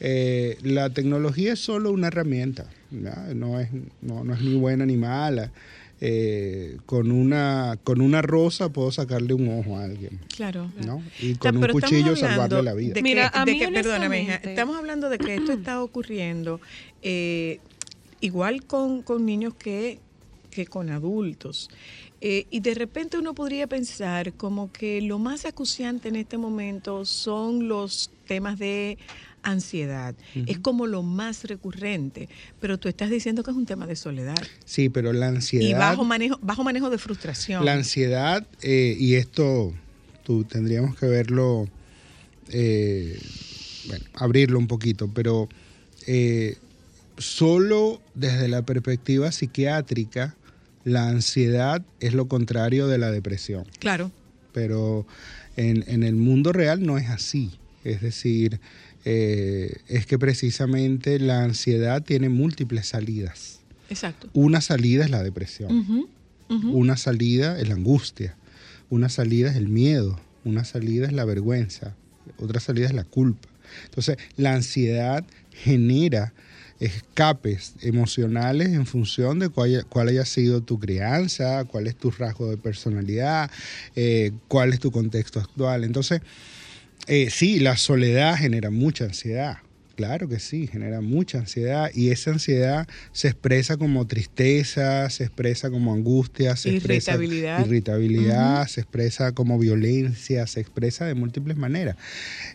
eh, 0.00 0.58
la 0.62 0.90
tecnología 0.90 1.52
es 1.54 1.60
solo 1.60 1.90
una 1.92 2.08
herramienta, 2.08 2.66
no 2.90 3.60
es, 3.60 3.68
no, 4.02 4.24
no 4.24 4.34
es 4.34 4.40
ni 4.42 4.54
buena 4.56 4.84
ni 4.84 4.96
mala. 4.96 5.50
eh, 6.00 6.76
con, 6.86 7.10
una, 7.12 7.78
con 7.82 8.00
una 8.02 8.20
rosa 8.20 8.68
puedo 8.68 8.90
sacarle 8.90 9.32
un 9.32 9.48
ojo 9.60 9.78
a 9.78 9.84
alguien. 9.84 10.18
Claro. 10.36 10.70
¿no? 10.84 11.02
Y 11.20 11.32
O 11.32 11.38
sea, 11.40 11.52
con 11.52 11.56
un 11.64 11.70
cuchillo 11.70 12.14
salvarle 12.16 12.62
la 12.62 12.74
vida. 12.74 12.88
de 12.88 12.94
que- 12.94 13.02
Mira, 13.02 13.30
a 13.32 13.44
de 13.46 13.52
mí 13.52 13.58
que- 13.58 13.68
perdóname, 13.68 14.22
hija, 14.22 14.34
estamos 14.34 14.76
hablando 14.76 15.08
de 15.08 15.16
que 15.18 15.36
esto 15.36 15.52
está 15.52 15.80
ocurriendo 15.82 16.60
eh, 17.00 17.60
igual 18.24 18.64
con, 18.64 19.02
con 19.02 19.26
niños 19.26 19.54
que, 19.54 20.00
que 20.50 20.66
con 20.66 20.90
adultos. 20.90 21.68
Eh, 22.20 22.46
y 22.50 22.60
de 22.60 22.74
repente 22.74 23.18
uno 23.18 23.34
podría 23.34 23.66
pensar 23.66 24.32
como 24.32 24.72
que 24.72 25.02
lo 25.02 25.18
más 25.18 25.44
acuciante 25.44 26.08
en 26.08 26.16
este 26.16 26.38
momento 26.38 27.04
son 27.04 27.68
los 27.68 28.10
temas 28.26 28.58
de 28.58 28.96
ansiedad. 29.42 30.14
Es 30.46 30.58
como 30.58 30.86
lo 30.86 31.02
más 31.02 31.44
recurrente. 31.44 32.30
Pero 32.60 32.78
tú 32.78 32.88
estás 32.88 33.10
diciendo 33.10 33.42
que 33.42 33.50
es 33.50 33.56
un 33.58 33.66
tema 33.66 33.86
de 33.86 33.94
soledad. 33.94 34.42
Sí, 34.64 34.88
pero 34.88 35.12
la 35.12 35.28
ansiedad... 35.28 35.68
Y 35.68 35.74
bajo 35.74 36.02
manejo, 36.04 36.38
bajo 36.40 36.64
manejo 36.64 36.88
de 36.88 36.96
frustración. 36.96 37.62
La 37.62 37.74
ansiedad, 37.74 38.46
eh, 38.62 38.96
y 38.98 39.16
esto 39.16 39.74
tú, 40.22 40.44
tendríamos 40.44 40.96
que 40.96 41.04
verlo, 41.06 41.68
eh, 42.48 43.20
bueno, 43.86 44.04
abrirlo 44.14 44.58
un 44.58 44.66
poquito, 44.66 45.10
pero 45.12 45.46
eh, 46.06 46.56
solo 47.18 48.00
desde 48.14 48.48
la 48.48 48.62
perspectiva 48.62 49.30
psiquiátrica, 49.32 50.36
la 50.84 51.08
ansiedad 51.08 51.82
es 52.00 52.14
lo 52.14 52.28
contrario 52.28 52.86
de 52.88 52.98
la 52.98 53.10
depresión. 53.10 53.66
Claro. 53.78 54.10
Pero 54.52 55.06
en, 55.56 55.84
en 55.86 56.02
el 56.02 56.14
mundo 56.14 56.52
real 56.52 56.84
no 56.84 56.98
es 56.98 57.08
así. 57.08 57.52
Es 57.84 58.00
decir, 58.00 58.60
eh, 59.04 59.76
es 59.88 60.06
que 60.06 60.18
precisamente 60.18 61.18
la 61.18 61.44
ansiedad 61.44 62.02
tiene 62.02 62.30
múltiples 62.30 62.88
salidas. 62.88 63.60
Exacto. 63.90 64.30
Una 64.32 64.60
salida 64.60 65.04
es 65.04 65.10
la 65.10 65.22
depresión. 65.22 66.08
Una 66.48 66.96
salida 66.96 67.58
es 67.58 67.68
la 67.68 67.74
angustia, 67.74 68.36
una 68.88 69.08
salida 69.08 69.50
es 69.50 69.56
el 69.56 69.68
miedo, 69.68 70.20
una 70.44 70.64
salida 70.64 71.06
es 71.06 71.12
la 71.12 71.24
vergüenza, 71.24 71.96
otra 72.38 72.60
salida 72.60 72.86
es 72.86 72.92
la 72.92 73.04
culpa. 73.04 73.48
Entonces, 73.86 74.18
la 74.36 74.54
ansiedad 74.54 75.24
genera 75.50 76.32
escapes 76.80 77.74
emocionales 77.82 78.68
en 78.68 78.86
función 78.86 79.38
de 79.38 79.48
cuál, 79.48 79.70
haya- 79.70 79.82
cuál 79.84 80.08
haya 80.08 80.24
sido 80.24 80.60
tu 80.62 80.78
crianza, 80.78 81.64
cuál 81.64 81.86
es 81.86 81.96
tu 81.96 82.10
rasgo 82.10 82.50
de 82.50 82.56
personalidad, 82.56 83.50
eh, 83.96 84.32
cuál 84.48 84.72
es 84.72 84.80
tu 84.80 84.90
contexto 84.90 85.40
actual. 85.40 85.84
Entonces, 85.84 86.20
eh, 87.06 87.28
sí, 87.30 87.60
la 87.60 87.76
soledad 87.76 88.36
genera 88.36 88.70
mucha 88.70 89.04
ansiedad. 89.04 89.58
Claro 89.94 90.26
que 90.28 90.40
sí, 90.40 90.66
genera 90.66 91.00
mucha 91.00 91.38
ansiedad 91.38 91.88
y 91.94 92.10
esa 92.10 92.32
ansiedad 92.32 92.88
se 93.12 93.28
expresa 93.28 93.76
como 93.76 94.06
tristeza, 94.08 95.08
se 95.08 95.22
expresa 95.22 95.70
como 95.70 95.92
angustia, 95.94 96.56
se 96.56 96.70
expresa 96.70 97.12
Irritabilidad. 97.12 97.64
irritabilidad, 97.64 98.62
Ujú. 98.62 98.70
se 98.72 98.80
expresa 98.80 99.30
como 99.32 99.56
violencia, 99.56 100.48
se 100.48 100.58
expresa 100.60 101.04
de 101.04 101.14
múltiples 101.14 101.56
maneras. 101.56 101.94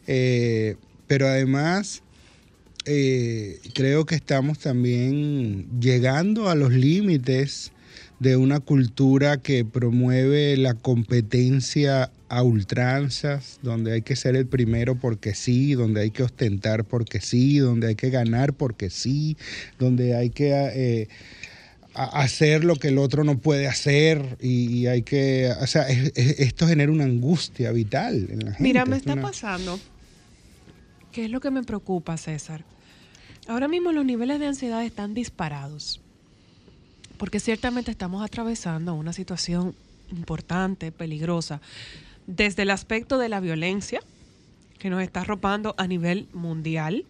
Eh, 0.05 0.75
pero 1.07 1.27
además, 1.27 2.03
eh, 2.91 3.59
creo 3.75 4.05
que 4.05 4.15
estamos 4.15 4.57
también 4.59 5.67
llegando 5.79 6.49
a 6.49 6.55
los 6.55 6.71
límites 6.73 7.71
de 8.19 8.35
una 8.35 8.59
cultura 8.59 9.37
que 9.41 9.63
promueve 9.63 10.57
la 10.57 10.73
competencia 10.73 12.11
a 12.29 12.43
ultranzas, 12.43 13.59
donde 13.61 13.93
hay 13.93 14.01
que 14.01 14.15
ser 14.15 14.35
el 14.35 14.45
primero 14.47 14.95
porque 14.95 15.33
sí, 15.35 15.73
donde 15.73 16.01
hay 16.01 16.11
que 16.11 16.23
ostentar 16.23 16.83
porque 16.83 17.21
sí, 17.21 17.59
donde 17.59 17.87
hay 17.87 17.95
que 17.95 18.09
ganar 18.09 18.53
porque 18.53 18.89
sí, 18.89 19.37
donde 19.79 20.15
hay 20.15 20.29
que 20.31 20.49
eh, 20.51 21.07
hacer 21.93 22.63
lo 22.63 22.75
que 22.75 22.89
el 22.89 22.97
otro 22.97 23.23
no 23.23 23.37
puede 23.39 23.67
hacer 23.67 24.37
y, 24.41 24.67
y 24.79 24.87
hay 24.87 25.01
que, 25.03 25.51
o 25.61 25.67
sea, 25.67 25.83
es- 25.89 26.11
es- 26.15 26.39
esto 26.39 26.67
genera 26.67 26.91
una 26.91 27.05
angustia 27.05 27.71
vital 27.71 28.27
en 28.29 28.39
la 28.39 28.51
gente. 28.51 28.63
Mira, 28.63 28.85
me 28.85 28.95
es 28.95 29.01
está 29.01 29.13
una- 29.13 29.21
pasando. 29.23 29.79
¿Qué 31.11 31.25
es 31.25 31.31
lo 31.31 31.39
que 31.39 31.49
me 31.51 31.63
preocupa, 31.63 32.17
César? 32.17 32.63
Ahora 33.49 33.67
mismo 33.67 33.91
los 33.91 34.05
niveles 34.05 34.39
de 34.39 34.45
ansiedad 34.45 34.83
están 34.83 35.15
disparados. 35.15 35.99
Porque 37.17 37.39
ciertamente 37.39 37.89
estamos 37.89 38.23
atravesando 38.23 38.93
una 38.93 39.11
situación 39.11 39.73
importante, 40.11 40.91
peligrosa, 40.91 41.59
desde 42.27 42.61
el 42.61 42.69
aspecto 42.69 43.17
de 43.17 43.27
la 43.27 43.39
violencia, 43.39 44.01
que 44.77 44.91
nos 44.91 45.01
está 45.01 45.21
arropando 45.21 45.73
a 45.79 45.87
nivel 45.87 46.27
mundial, 46.31 47.05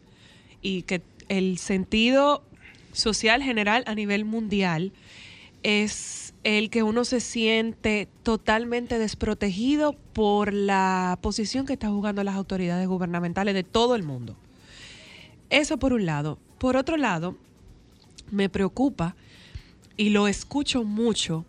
y 0.62 0.84
que 0.84 1.02
el 1.28 1.58
sentido 1.58 2.42
social 2.94 3.44
general 3.44 3.84
a 3.86 3.94
nivel 3.94 4.24
mundial 4.24 4.94
es 5.62 6.34
el 6.46 6.70
que 6.70 6.84
uno 6.84 7.04
se 7.04 7.20
siente 7.20 8.08
totalmente 8.24 8.98
desprotegido 8.98 9.92
por 10.14 10.54
la 10.54 11.20
posición 11.22 11.66
que 11.66 11.74
están 11.74 11.92
jugando 11.92 12.24
las 12.24 12.36
autoridades 12.36 12.88
gubernamentales 12.88 13.54
de 13.56 13.66
todo 13.66 13.96
el 13.96 14.04
mundo. 14.04 14.38
Eso 15.50 15.78
por 15.78 15.94
un 15.94 16.06
lado. 16.06 16.38
Por 16.58 16.76
otro 16.76 16.98
lado, 16.98 17.38
me 18.32 18.50
preocupa 18.50 19.16
y 19.98 20.10
lo 20.10 20.28
escucho 20.28 20.84
mucho 20.84 21.46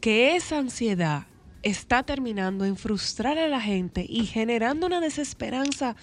que 0.00 0.36
esa 0.36 0.58
ansiedad 0.58 1.26
está 1.62 2.02
terminando 2.02 2.64
en 2.64 2.76
frustrar 2.76 3.38
a 3.38 3.48
la 3.48 3.60
gente 3.60 4.06
y 4.08 4.26
generando 4.26 4.86
una 4.86 5.00
desesperanza 5.00 5.96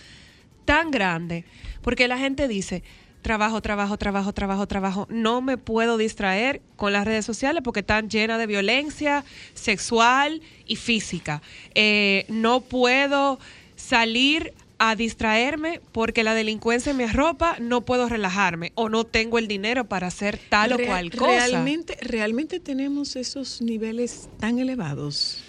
tan 0.65 0.91
grande, 0.91 1.45
porque 1.81 2.07
la 2.07 2.17
gente 2.17 2.47
dice, 2.47 2.83
trabajo, 3.21 3.61
trabajo, 3.61 3.97
trabajo, 3.97 4.33
trabajo, 4.33 4.67
trabajo, 4.67 5.07
no 5.09 5.41
me 5.41 5.57
puedo 5.57 5.97
distraer 5.97 6.61
con 6.75 6.93
las 6.93 7.05
redes 7.05 7.25
sociales 7.25 7.61
porque 7.63 7.79
están 7.79 8.09
llenas 8.09 8.37
de 8.37 8.47
violencia 8.47 9.23
sexual 9.53 10.41
y 10.65 10.75
física. 10.75 11.41
Eh, 11.73 12.25
no 12.29 12.61
puedo 12.61 13.39
salir 13.75 14.53
a 14.79 14.95
distraerme 14.95 15.81
porque 15.91 16.23
la 16.23 16.33
delincuencia 16.35 16.93
me 16.93 17.05
arropa, 17.05 17.57
no 17.59 17.81
puedo 17.85 18.07
relajarme 18.09 18.71
o 18.75 18.89
no 18.89 19.03
tengo 19.05 19.39
el 19.39 19.47
dinero 19.47 19.85
para 19.85 20.07
hacer 20.07 20.39
tal 20.49 20.73
o 20.73 20.77
Real- 20.77 20.87
cual 20.87 21.11
cosa. 21.11 21.47
Realmente, 21.47 21.97
realmente 22.01 22.59
tenemos 22.59 23.15
esos 23.15 23.61
niveles 23.61 24.27
tan 24.39 24.59
elevados. 24.59 25.39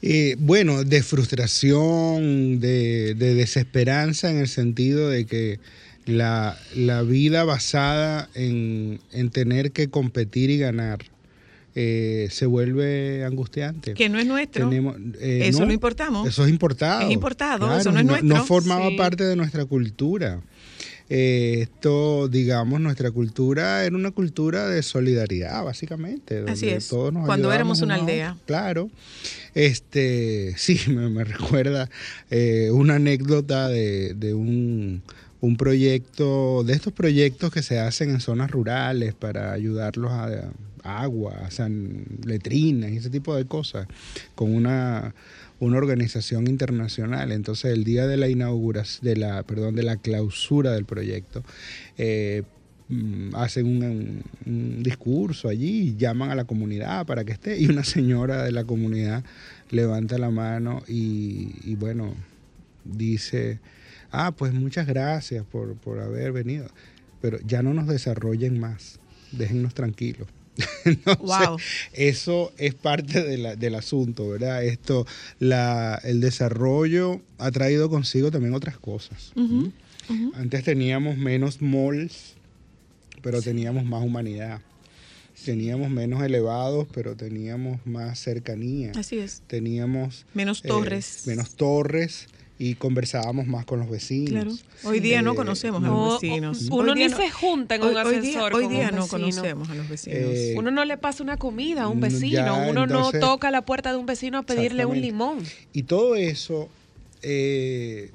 Eh, 0.00 0.36
bueno, 0.38 0.82
de 0.84 1.02
frustración, 1.02 2.60
de, 2.60 3.14
de 3.14 3.34
desesperanza 3.34 4.30
en 4.30 4.38
el 4.38 4.48
sentido 4.48 5.08
de 5.08 5.26
que 5.26 5.60
la, 6.06 6.58
la 6.74 7.02
vida 7.02 7.44
basada 7.44 8.28
en, 8.34 9.00
en 9.12 9.30
tener 9.30 9.70
que 9.72 9.88
competir 9.88 10.50
y 10.50 10.58
ganar 10.58 10.98
eh, 11.74 12.28
se 12.30 12.46
vuelve 12.46 13.24
angustiante. 13.24 13.94
Que 13.94 14.08
no 14.08 14.18
es 14.18 14.26
nuestro. 14.26 14.68
Tenemos, 14.68 14.96
eh, 15.20 15.42
Eso 15.48 15.60
no, 15.60 15.66
lo 15.66 15.72
importamos. 15.72 16.28
Eso 16.28 16.44
es 16.44 16.50
importado. 16.50 17.02
Es 17.06 17.10
importado, 17.12 17.66
Claro, 17.66 17.80
eso 17.80 17.92
no 17.92 17.98
es 18.00 18.04
nuestro. 18.04 18.28
No 18.28 18.44
formaba 18.44 18.88
Sí. 18.90 18.96
parte 18.96 19.24
de 19.24 19.36
nuestra 19.36 19.64
cultura. 19.64 20.40
Eh, 21.14 21.58
esto, 21.62 22.28
digamos, 22.28 22.80
nuestra 22.80 23.10
cultura 23.10 23.84
era 23.84 23.94
una 23.94 24.12
cultura 24.12 24.68
de 24.68 24.82
solidaridad, 24.82 25.62
básicamente. 25.64 26.36
donde 26.36 26.52
Así 26.52 26.68
es, 26.68 26.88
todos 26.88 27.12
nos 27.12 27.26
cuando 27.26 27.52
éramos 27.52 27.82
una 27.82 27.94
unos 27.96 28.08
aldea. 28.08 28.36
Claro. 28.46 28.88
Este, 29.54 30.54
sí, 30.56 30.78
me, 30.88 31.08
me 31.10 31.24
recuerda 31.24 31.88
eh, 32.30 32.70
una 32.72 32.94
anécdota 32.96 33.68
de, 33.68 34.14
de 34.14 34.32
un, 34.34 35.02
un 35.40 35.56
proyecto, 35.56 36.64
de 36.64 36.72
estos 36.72 36.92
proyectos 36.92 37.52
que 37.52 37.62
se 37.62 37.78
hacen 37.78 38.10
en 38.10 38.20
zonas 38.20 38.50
rurales 38.50 39.12
para 39.14 39.52
ayudarlos 39.52 40.12
a, 40.12 40.24
a 40.26 40.52
agua, 40.82 41.34
a 41.46 41.50
san- 41.50 42.04
letrinas 42.24 42.90
y 42.90 42.96
ese 42.96 43.10
tipo 43.10 43.34
de 43.36 43.44
cosas, 43.44 43.86
con 44.34 44.54
una, 44.54 45.14
una 45.60 45.76
organización 45.78 46.48
internacional. 46.48 47.32
Entonces, 47.32 47.72
el 47.72 47.84
día 47.84 48.06
de 48.06 48.16
la 48.16 48.28
inauguración, 48.28 49.04
de 49.04 49.16
la, 49.16 49.42
perdón, 49.42 49.74
de 49.74 49.82
la 49.82 49.96
clausura 49.96 50.72
del 50.72 50.84
proyecto, 50.84 51.42
eh, 51.98 52.42
mm, 52.88 53.34
hacen 53.36 53.66
un, 53.66 54.22
un 54.46 54.82
discurso 54.82 55.48
allí, 55.48 55.94
llaman 55.96 56.30
a 56.30 56.34
la 56.34 56.44
comunidad 56.44 57.06
para 57.06 57.24
que 57.24 57.32
esté, 57.32 57.58
y 57.60 57.66
una 57.66 57.84
señora 57.84 58.42
de 58.42 58.52
la 58.52 58.64
comunidad 58.64 59.24
levanta 59.70 60.18
la 60.18 60.30
mano 60.30 60.82
y, 60.88 61.54
y 61.64 61.76
bueno, 61.76 62.14
dice, 62.84 63.60
ah, 64.10 64.32
pues 64.32 64.52
muchas 64.52 64.86
gracias 64.86 65.44
por, 65.46 65.74
por 65.76 66.00
haber 66.00 66.32
venido, 66.32 66.66
pero 67.20 67.38
ya 67.46 67.62
no 67.62 67.72
nos 67.72 67.86
desarrollen 67.86 68.58
más, 68.58 68.98
déjennos 69.30 69.72
tranquilos. 69.74 70.26
Entonces, 70.84 71.18
Wow. 71.24 71.56
Eso 71.92 72.52
es 72.58 72.74
parte 72.74 73.22
de 73.22 73.38
la- 73.38 73.56
del 73.56 73.74
asunto, 73.74 74.28
¿verdad? 74.28 74.64
Esto, 74.64 75.06
la, 75.38 76.00
el 76.04 76.20
desarrollo 76.20 77.20
ha 77.38 77.50
traído 77.50 77.88
consigo 77.88 78.30
también 78.30 78.54
otras 78.54 78.78
cosas. 78.78 79.32
Antes 80.34 80.64
teníamos 80.64 81.16
menos 81.16 81.62
malls, 81.62 82.34
pero 83.22 83.40
teníamos 83.40 83.84
más 83.84 84.04
humanidad. 84.04 84.60
Teníamos 85.44 85.90
menos 85.90 86.22
elevados, 86.22 86.86
pero 86.92 87.16
teníamos 87.16 87.84
más 87.86 88.18
cercanía. 88.20 88.92
Así 88.96 89.18
es. 89.18 89.42
Teníamos 89.46 90.26
Menos 90.34 90.64
eh, 90.64 90.68
torres. 90.68 91.22
menos 91.26 91.54
torres 91.56 92.26
y 92.64 92.76
conversábamos 92.76 93.48
más 93.48 93.64
con 93.64 93.80
los 93.80 93.90
vecinos. 93.90 94.30
Claro. 94.30 94.52
Hoy 94.84 95.00
día 95.00 95.20
no 95.20 95.32
Eh, 95.32 95.36
conocemos 95.36 95.82
a 95.82 95.88
los 95.88 96.20
vecinos. 96.20 96.68
o- 96.70 96.76
uno 96.76 96.94
ni 96.94 97.08
no- 97.08 97.16
se 97.16 97.28
junta 97.28 97.74
en 97.74 97.82
un 97.82 97.88
hoy- 97.88 97.94
hoy 97.96 98.02
día- 98.02 98.20
ascensor 98.20 98.54
Hoy 98.54 98.68
día 98.68 98.88
un 98.90 98.96
no 98.96 99.08
conocemos 99.08 99.68
a 99.68 99.74
los 99.74 99.88
vecinos. 99.88 100.18
Eh, 100.22 100.54
Uno 100.56 100.70
no 100.70 100.84
le 100.84 100.96
pasa 100.96 101.24
una 101.24 101.36
comida 101.38 101.82
a 101.84 101.88
un 101.88 102.00
vecino, 102.00 102.30
ya, 102.30 102.52
uno 102.70 102.84
entonces- 102.84 103.20
no 103.20 103.26
toca 103.26 103.50
la 103.50 103.62
puerta 103.62 103.90
de 103.90 103.96
un 103.98 104.06
vecino 104.06 104.38
a 104.38 104.42
pedirle 104.42 104.86
un 104.86 105.00
limón. 105.00 105.38
Y 105.72 105.82
todo 105.82 106.14
eso, 106.14 106.68
eh, 107.22 108.12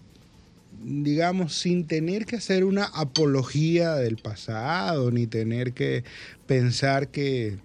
digamos, 0.81 1.53
sin 1.53 1.85
tener 1.85 2.25
que 2.25 2.37
hacer 2.37 2.63
una 2.63 2.85
apología 2.85 3.95
del 3.95 4.15
pasado, 4.15 5.11
ni 5.11 5.27
tener 5.27 5.73
que 5.73 6.05
pensar 6.45 7.09
que, 7.09 7.57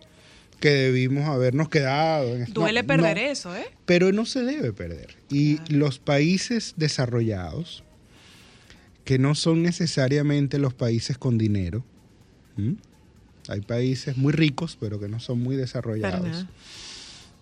que 0.63 0.71
debimos 0.71 1.29
habernos 1.29 1.69
quedado. 1.69 2.37
En 2.37 2.45
Duele 2.53 2.83
no, 2.83 2.87
perder 2.87 3.17
no. 3.17 3.23
eso, 3.25 3.57
¿eh? 3.57 3.67
Pero 3.85 4.13
no 4.13 4.25
se 4.25 4.45
debe 4.45 4.73
perder. 4.73 5.17
Y 5.29 5.59
los 5.69 5.99
países 5.99 6.75
desarrollados, 6.77 7.83
que 9.05 9.19
no 9.19 9.35
son 9.35 9.65
necesariamente 9.65 10.61
los 10.61 10.73
países 10.73 11.19
con 11.19 11.37
dinero, 11.37 11.85
hay 13.49 13.61
países 13.63 14.17
muy 14.17 14.33
ricos, 14.33 14.79
pero 14.79 15.01
que 15.01 15.09
no 15.09 15.19
son 15.19 15.41
muy 15.41 15.57
desarrollados 15.57 16.47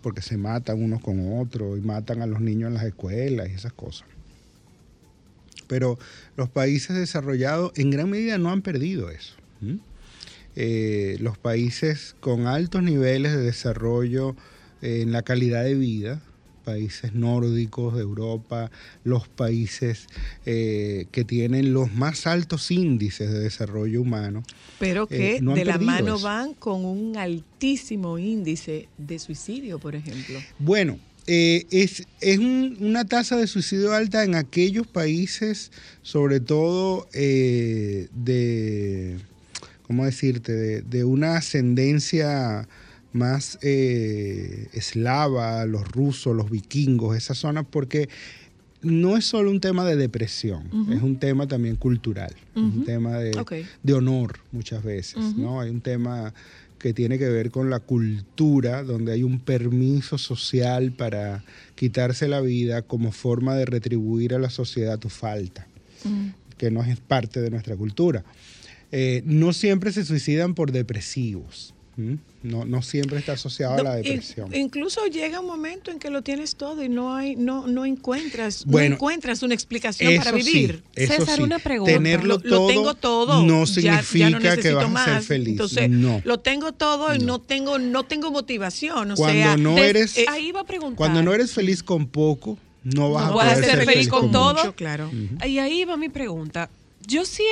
porque 0.03 0.23
se 0.23 0.39
matan 0.39 0.83
unos 0.83 1.03
con 1.03 1.39
otros 1.39 1.77
y 1.79 1.83
matan 1.83 2.23
a 2.23 2.27
los 2.27 2.41
niños 2.41 2.69
en 2.69 2.75
las 2.75 2.85
escuelas 2.85 3.51
y 3.51 3.53
esas 3.53 3.75
cosas. 3.75 4.09
Pero 5.67 5.99
los 6.37 6.49
países 6.49 6.97
desarrollados 6.97 7.73
en 7.77 7.91
gran 7.91 8.09
medida 8.09 8.39
no 8.39 8.51
han 8.51 8.63
perdido 8.63 9.11
eso. 9.11 9.35
Eh, 10.57 11.17
los 11.21 11.39
países 11.39 12.17
con 12.21 12.47
altos 12.47 12.83
niveles 12.83 13.33
de 13.33 13.43
desarrollo 13.43 14.37
eh, 14.83 15.01
en 15.03 15.13
la 15.13 15.23
calidad 15.23 15.65
de 15.65 15.75
vida, 15.75 16.21
países 16.65 17.15
nórdicos 17.15 17.95
de 17.95 18.03
Europa, 18.03 18.71
los 19.05 19.29
países 19.29 20.07
eh, 20.47 21.07
que 21.13 21.25
tienen 21.25 21.73
los 21.73 21.93
más 21.95 22.27
altos 22.27 22.71
índices 22.71 23.31
de 23.33 23.41
desarrollo 23.41 24.03
humano, 24.03 24.43
Pero 24.79 25.07
que 25.07 25.37
eh, 25.37 25.41
no 25.41 25.55
de 25.55 25.65
la 25.65 25.79
mano 25.79 26.17
eso. 26.17 26.25
van 26.25 26.55
con 26.55 26.85
un 26.85 27.17
altísimo 27.17 28.19
índice 28.19 28.89
de 28.99 29.19
suicidio, 29.19 29.79
por 29.79 29.95
ejemplo. 29.95 30.39
Bueno, 30.59 30.99
eh, 31.27 31.67
es, 31.71 32.05
es 32.21 32.39
un- 32.39 32.77
una 32.81 33.05
tasa 33.05 33.37
de 33.37 33.47
suicidio 33.47 33.93
alta 33.95 34.25
en 34.25 34.35
aquellos 34.35 34.87
países, 34.87 35.71
sobre 36.03 36.41
todo 36.41 37.09
de, 37.13 38.09
¿cómo 39.91 40.05
decirte?, 40.05 40.53
de, 40.53 40.83
de 40.83 41.03
una 41.03 41.37
ascendencia 41.37 42.69
más 43.13 43.59
eh, 43.61 44.69
eslava, 44.73 45.67
los 45.67 45.83
rusos, 45.89 46.37
los 46.37 46.49
vikingos, 46.49 47.17
esa 47.17 47.35
zona, 47.35 47.65
porque 47.65 48.09
no 48.83 49.17
es 49.17 49.25
solo 49.25 49.51
un 49.51 49.59
tema 49.59 49.85
de 49.85 49.97
depresión, 49.97 50.63
es 50.93 51.03
un 51.03 51.19
tema 51.19 51.49
también 51.49 51.75
cultural, 51.75 52.33
un 52.55 52.85
tema 52.85 53.19
de, 53.19 53.93
honor 53.93 54.39
muchas 54.53 54.85
veces. 54.85 55.35
¿no? 55.37 55.61
Hay 55.61 55.71
un 55.71 55.81
tema 55.81 56.35
que 56.79 56.95
tiene 56.95 57.19
que 57.19 57.29
ver 57.29 57.51
con 57.51 57.69
la 57.69 57.81
cultura, 57.81 58.85
donde 58.85 59.11
hay 59.11 59.25
un 59.25 59.41
permiso 59.41 60.19
social 60.19 60.93
para 60.93 61.43
quitarse 61.75 62.29
la 62.29 62.41
vida 62.41 62.83
como 62.83 63.11
forma 63.11 63.57
de 63.57 63.67
retribuir 63.67 64.37
a 64.37 64.39
la 64.39 64.51
sociedad 64.51 65.01
tu 65.01 65.09
falta, 65.09 65.67
que 66.57 66.71
no 66.71 66.85
es 66.85 67.01
parte 67.01 67.41
de 67.41 67.51
nuestra 67.51 67.75
cultura. 67.75 68.23
Eh, 68.93 69.23
no 69.25 69.53
siempre 69.53 69.93
se 69.93 70.05
suicidan 70.05 70.55
por 70.55 70.73
depresivos, 70.73 71.75
no, 72.43 72.65
no 72.65 72.81
siempre 72.81 73.19
está 73.19 73.33
asociado 73.35 73.75
a 73.75 73.83
la 73.83 73.97
depresión. 73.97 74.55
incluso 74.57 75.05
llega 75.07 75.39
un 75.41 75.47
momento 75.47 75.91
en 75.91 75.99
que 75.99 76.09
lo 76.09 76.23
tienes 76.23 76.57
todo 76.57 76.83
y 76.83 76.89
no 76.89 77.15
hay, 77.15 77.37
no, 77.37 77.67
no 77.67 77.85
encuentras, 77.85 78.65
Bueno, 78.65 78.89
no 78.91 78.95
encuentras 78.95 79.43
una 79.43 79.53
explicación 79.53 80.17
para 80.17 80.31
sí, 80.41 80.51
vivir. 80.51 80.83
eso 80.97 81.13
César, 81.19 81.37
sí. 81.37 81.43
una 81.43 81.59
pregunta. 81.59 81.93
Tenerlo 81.93 82.39
lo, 82.39 82.43
lo 82.43 82.57
todo 82.57 82.67
tengo 82.69 82.95
todo. 82.95 83.43
no 83.45 83.65
ya- 83.67 83.81
ya 83.83 84.03
significa 84.03 84.57
que 84.57 84.73
vas 84.73 84.85
a 84.85 85.05
ser 85.05 85.15
más. 85.17 85.27
feliz. 85.27 85.49
Entonces, 85.49 85.91
No. 85.91 86.23
lo 86.25 86.41
tengo 86.41 86.73
todo 86.73 87.15
y 87.15 87.19
no 87.19 87.39
tengo, 87.39 87.79
no 87.79 88.05
tengo 88.05 88.31
motivación. 88.31 89.11
O 89.11 89.15
Cuando 89.17 89.43
sea, 89.43 89.57
no 89.59 89.77
eres- 89.77 90.17
eh, 90.17 90.25
Ahí 90.29 90.49
iba 90.49 90.61
a 90.63 90.65
preguntar. 90.65 90.97
Cuando 90.97 91.23
no 91.23 91.35
eres 91.35 91.53
feliz 91.53 91.83
con 91.83 92.07
poco, 92.09 92.59
no 92.83 93.13
vas 93.13 93.27
No 93.31 93.39
a 93.41 93.45
poder 93.45 93.63
ser 93.65 93.85
feliz 93.85 94.09
con 94.09 94.31
todo. 94.33 94.55
mucho, 94.55 94.75
claro. 94.75 95.11
Y 95.47 95.59
ahí 95.59 95.85
va 95.85 95.99
mi 95.99 96.09
pregunta. 96.09 96.71
Yo 97.11 97.25
sí 97.25 97.43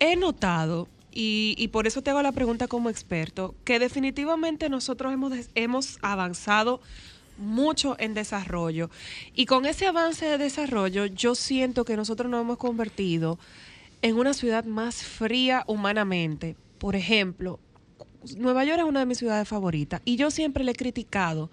he, 0.00 0.16
notado, 0.16 0.88
y, 1.12 1.68
por 1.68 1.86
eso 1.86 2.02
te 2.02 2.10
hago 2.10 2.20
la 2.20 2.32
pregunta 2.32 2.66
como 2.66 2.90
experto, 2.90 3.54
que 3.62 3.78
definitivamente 3.78 4.68
nosotros 4.68 5.12
hemos, 5.12 5.32
hemos 5.54 5.98
avanzado 6.02 6.80
mucho 7.38 7.94
en 8.00 8.14
desarrollo. 8.14 8.90
Y 9.32 9.46
con 9.46 9.66
ese 9.66 9.86
avance 9.86 10.26
de 10.26 10.36
desarrollo, 10.36 11.06
yo 11.06 11.36
siento 11.36 11.84
que 11.84 11.96
nosotros 11.96 12.28
nos 12.28 12.40
hemos 12.40 12.58
convertido 12.58 13.38
en 14.02 14.18
una 14.18 14.34
ciudad 14.34 14.64
más 14.64 15.04
fría 15.04 15.62
humanamente. 15.68 16.56
Por 16.78 16.96
ejemplo, 16.96 17.60
Nueva 18.36 18.64
York 18.64 18.80
es 18.80 18.84
una 18.84 18.98
de 18.98 19.06
mis 19.06 19.18
ciudades 19.18 19.46
favoritas 19.46 20.02
y 20.04 20.16
yo 20.16 20.32
siempre 20.32 20.64
le 20.64 20.72
he 20.72 20.74
criticado 20.74 21.52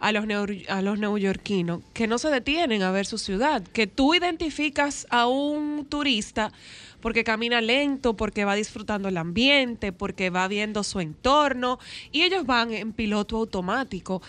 a 0.00 0.12
los, 0.12 0.24
a 0.68 0.82
los 0.82 0.98
neoyorquinos 0.98 1.82
que 1.92 2.06
no 2.06 2.18
se 2.18 2.30
detienen 2.30 2.82
a 2.82 2.90
ver 2.90 3.06
su 3.06 3.18
ciudad, 3.18 3.62
que 3.62 3.86
tú 3.86 4.14
identificas 4.14 5.06
a 5.10 5.26
un 5.26 5.86
turista 5.88 6.52
porque 7.00 7.24
camina 7.24 7.60
lento, 7.60 8.16
porque 8.16 8.44
va 8.44 8.54
disfrutando 8.54 9.08
el 9.08 9.16
ambiente, 9.16 9.92
porque 9.92 10.30
va 10.30 10.48
viendo 10.48 10.82
su 10.84 11.00
entorno 11.00 11.78
y 12.12 12.22
ellos 12.22 12.46
van 12.46 12.72
en 12.72 12.92
piloto 12.92 13.36
automático. 13.36 14.22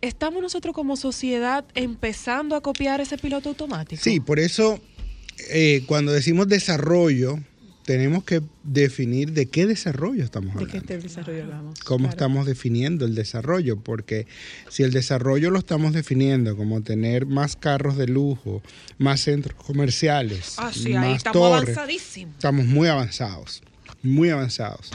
¿Estamos 0.00 0.42
nosotros 0.42 0.74
como 0.74 0.96
sociedad 0.96 1.64
empezando 1.74 2.56
a 2.56 2.60
copiar 2.60 3.00
ese 3.00 3.16
piloto 3.16 3.48
automático? 3.48 4.02
Sí, 4.02 4.20
por 4.20 4.38
eso 4.38 4.78
eh, 5.50 5.82
cuando 5.86 6.12
decimos 6.12 6.48
desarrollo, 6.48 7.38
tenemos 7.84 8.24
que 8.24 8.40
definir 8.62 9.32
de 9.32 9.46
qué 9.46 9.66
desarrollo 9.66 10.24
estamos 10.24 10.54
¿De 10.54 10.60
hablando. 10.62 10.72
qué 10.72 10.78
este 10.78 10.98
desarrollo 10.98 11.42
hablamos? 11.44 11.80
cómo 11.80 12.08
estamos 12.08 12.46
definiendo 12.46 13.04
el 13.04 13.14
desarrollo, 13.14 13.76
porque 13.78 14.26
si 14.70 14.82
el 14.82 14.90
desarrollo 14.92 15.50
lo 15.50 15.58
estamos 15.58 15.92
definiendo 15.92 16.56
como 16.56 16.80
tener 16.82 17.26
más 17.26 17.56
carros 17.56 17.96
de 17.96 18.06
lujo, 18.06 18.62
más 18.98 19.20
centros 19.20 19.54
comerciales, 19.62 20.54
Ah, 20.56 20.70
sí, 20.72 20.88
ahí 20.94 21.10
más 21.10 21.16
estamos 21.18 21.50
torres, 21.50 21.76
avanzadísimos. 21.76 22.34
estamos 22.36 22.66
muy 22.66 22.88
avanzados, 22.88 23.62
muy 24.02 24.30
avanzados. 24.30 24.90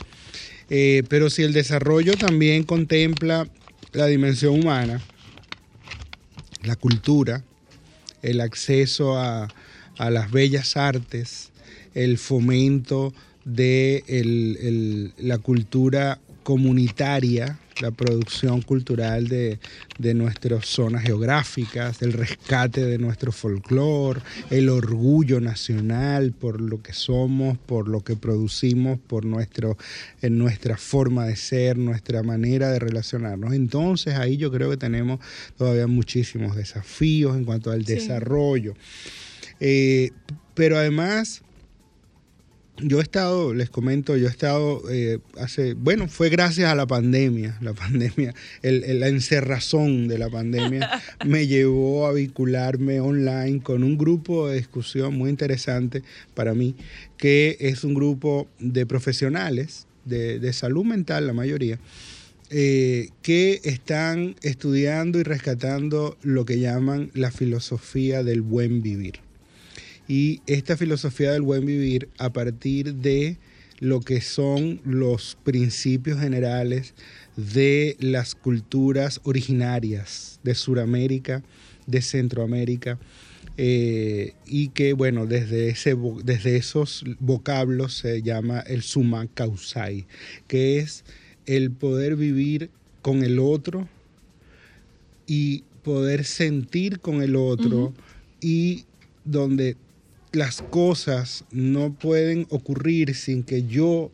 Eh, 0.72 1.04
pero 1.10 1.30
si 1.30 1.44
el 1.44 1.54
desarrollo 1.54 2.14
también 2.14 2.64
contempla 2.64 3.48
la 3.94 4.06
dimensión 4.08 4.60
humana, 4.60 5.02
la 6.64 6.76
cultura, 6.76 7.44
el 8.22 8.42
acceso 8.42 9.18
a, 9.18 9.48
a 9.98 10.10
las 10.10 10.30
bellas 10.32 10.76
artes, 10.78 11.49
el 11.94 12.18
fomento 12.18 13.14
de 13.46 14.04
el- 14.08 14.58
el- 14.62 15.14
la 15.18 15.38
cultura 15.38 16.20
comunitaria, 16.44 17.60
la 17.82 17.92
producción 17.92 18.62
cultural 18.62 19.28
de, 19.28 19.60
de 20.00 20.14
nuestras 20.14 20.66
zonas 20.66 21.04
geográficas, 21.04 22.02
el 22.02 22.12
rescate 22.14 22.86
de 22.86 22.98
nuestro 22.98 23.32
folclore, 23.32 24.22
el 24.50 24.68
orgullo 24.70 25.40
nacional 25.40 26.32
por 26.34 26.60
lo 26.60 26.82
que 26.82 26.92
somos, 26.94 27.58
por 27.58 27.88
lo 27.88 28.02
que 28.04 28.16
producimos, 28.16 29.00
por 29.00 29.26
nuestro, 29.26 29.78
en 30.22 30.38
nuestra 30.38 30.76
forma 30.78 31.26
de 31.26 31.36
ser, 31.36 31.78
nuestra 31.78 32.22
manera 32.24 32.70
de 32.72 32.80
relacionarnos. 32.80 33.54
Entonces 33.54 34.16
ahí 34.16 34.36
yo 34.38 34.52
creo 34.52 34.70
que 34.70 34.78
tenemos 34.78 35.20
todavía 35.58 35.88
muchísimos 35.88 36.56
desafíos 36.56 37.38
en 37.38 37.46
cuanto 37.46 37.72
al 37.72 37.86
Sí. 37.86 37.94
desarrollo. 37.94 38.74
Eh, 39.60 40.12
pero 40.54 40.78
además, 40.78 41.42
yo 42.82 43.00
he 43.00 43.02
estado, 43.04 43.54
les 43.54 43.70
comento, 43.70 44.16
yo 44.18 44.28
he 44.28 44.30
estado 44.30 44.82
eh, 44.92 45.20
hace, 45.38 45.74
bueno, 45.74 46.08
fue 46.08 46.30
gracias 46.30 46.72
a 46.72 46.76
la 46.76 46.88
pandemia, 46.88 47.58
la 47.62 47.74
pandemia, 47.84 48.34
el, 48.62 48.84
el- 48.84 49.00
la 49.00 49.08
encerrazón 49.08 50.08
de 50.08 50.18
la 50.18 50.30
pandemia 50.30 50.90
me 51.26 51.48
llevó 51.48 52.08
a 52.08 52.14
vincularme 52.14 53.00
online 53.00 53.62
con 53.62 53.84
un 53.84 53.98
grupo 53.98 54.48
de 54.50 54.58
discusión 54.58 55.16
muy 55.18 55.30
interesante 55.30 56.04
para 56.34 56.54
mí, 56.54 56.76
que 57.18 57.58
es 57.60 57.84
un 57.84 57.94
grupo 57.94 58.48
de 58.60 58.86
profesionales 58.86 59.88
de, 60.06 60.40
de 60.40 60.54
salud 60.54 60.86
mental, 60.86 61.28
la 61.28 61.34
mayoría, 61.34 61.80
eh, 62.52 63.10
que 63.22 63.62
están 63.64 64.36
estudiando 64.42 65.20
y 65.20 65.24
rescatando 65.24 66.18
lo 66.24 66.46
que 66.46 66.60
llaman 66.60 67.12
la 67.14 67.30
filosofía 67.32 68.24
del 68.24 68.42
buen 68.42 68.82
vivir. 68.82 69.20
Y 70.10 70.42
esta 70.48 70.76
filosofía 70.76 71.32
del 71.32 71.44
buen 71.44 71.68
vivir 71.68 72.10
a 72.18 72.34
partir 72.34 72.96
de 72.96 73.38
lo 73.80 74.02
que 74.02 74.22
son 74.22 74.82
los 74.84 75.38
principios 75.44 76.20
generales 76.20 76.96
de 77.38 77.96
las 78.00 78.34
culturas 78.34 79.22
originarias 79.24 80.40
de 80.44 80.56
Sudamérica, 80.56 81.44
de 81.86 82.02
Centroamérica, 82.02 82.98
eh, 83.58 84.34
y 84.48 84.70
que, 84.70 84.94
bueno, 84.94 85.28
desde, 85.28 85.70
ese, 85.70 85.96
desde 86.24 86.56
esos 86.56 87.04
vocablos 87.20 87.94
se 87.94 88.24
llama 88.24 88.62
el 88.62 88.82
summa 88.82 89.28
causai, 89.28 90.08
que 90.48 90.80
es 90.80 91.04
el 91.46 91.70
poder 91.70 92.16
vivir 92.16 92.72
con 93.04 93.24
el 93.24 93.38
otro 93.38 93.88
y 95.28 95.66
poder 95.84 96.26
sentir 96.26 97.00
con 97.00 97.22
el 97.22 97.36
otro 97.36 97.94
y 98.42 98.86
donde 99.24 99.78
las 100.32 100.62
cosas 100.62 101.44
no 101.52 101.94
pueden 101.94 102.46
ocurrir 102.50 103.16
sin 103.16 103.44
que 103.44 103.66
yo 103.66 104.12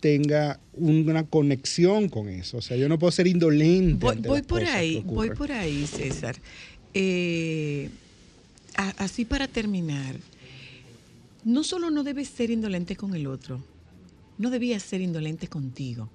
tenga 0.00 0.60
una 0.74 1.24
conexión 1.26 2.08
con 2.08 2.28
eso. 2.28 2.58
O 2.58 2.62
sea, 2.62 2.76
yo 2.76 2.88
no 2.88 2.98
puedo 2.98 3.10
ser 3.12 3.26
indolente. 3.26 4.04
Voy, 4.28 4.42
por 4.42 4.62
ahí, 4.64 5.02
voy 5.04 5.30
por 5.30 5.52
ahí, 5.52 5.86
César. 5.86 6.36
Eh, 6.94 7.88
a- 8.76 8.94
así 8.98 9.24
para 9.24 9.48
terminar, 9.48 10.16
no 11.44 11.62
solo 11.64 11.90
no 11.90 12.02
debes 12.02 12.28
ser 12.28 12.50
indolente 12.50 12.96
con 12.96 13.14
el 13.14 13.26
otro, 13.26 13.62
no 14.38 14.50
debías 14.50 14.82
ser 14.82 15.00
indolente 15.00 15.48
contigo. 15.48 16.10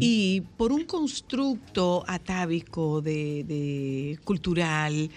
Y 0.00 0.42
por 0.56 0.72
un 0.72 0.84
constructo 0.84 2.02
atávico 2.08 3.00
de, 3.00 3.44
de 3.44 4.18
cultural, 4.24 5.08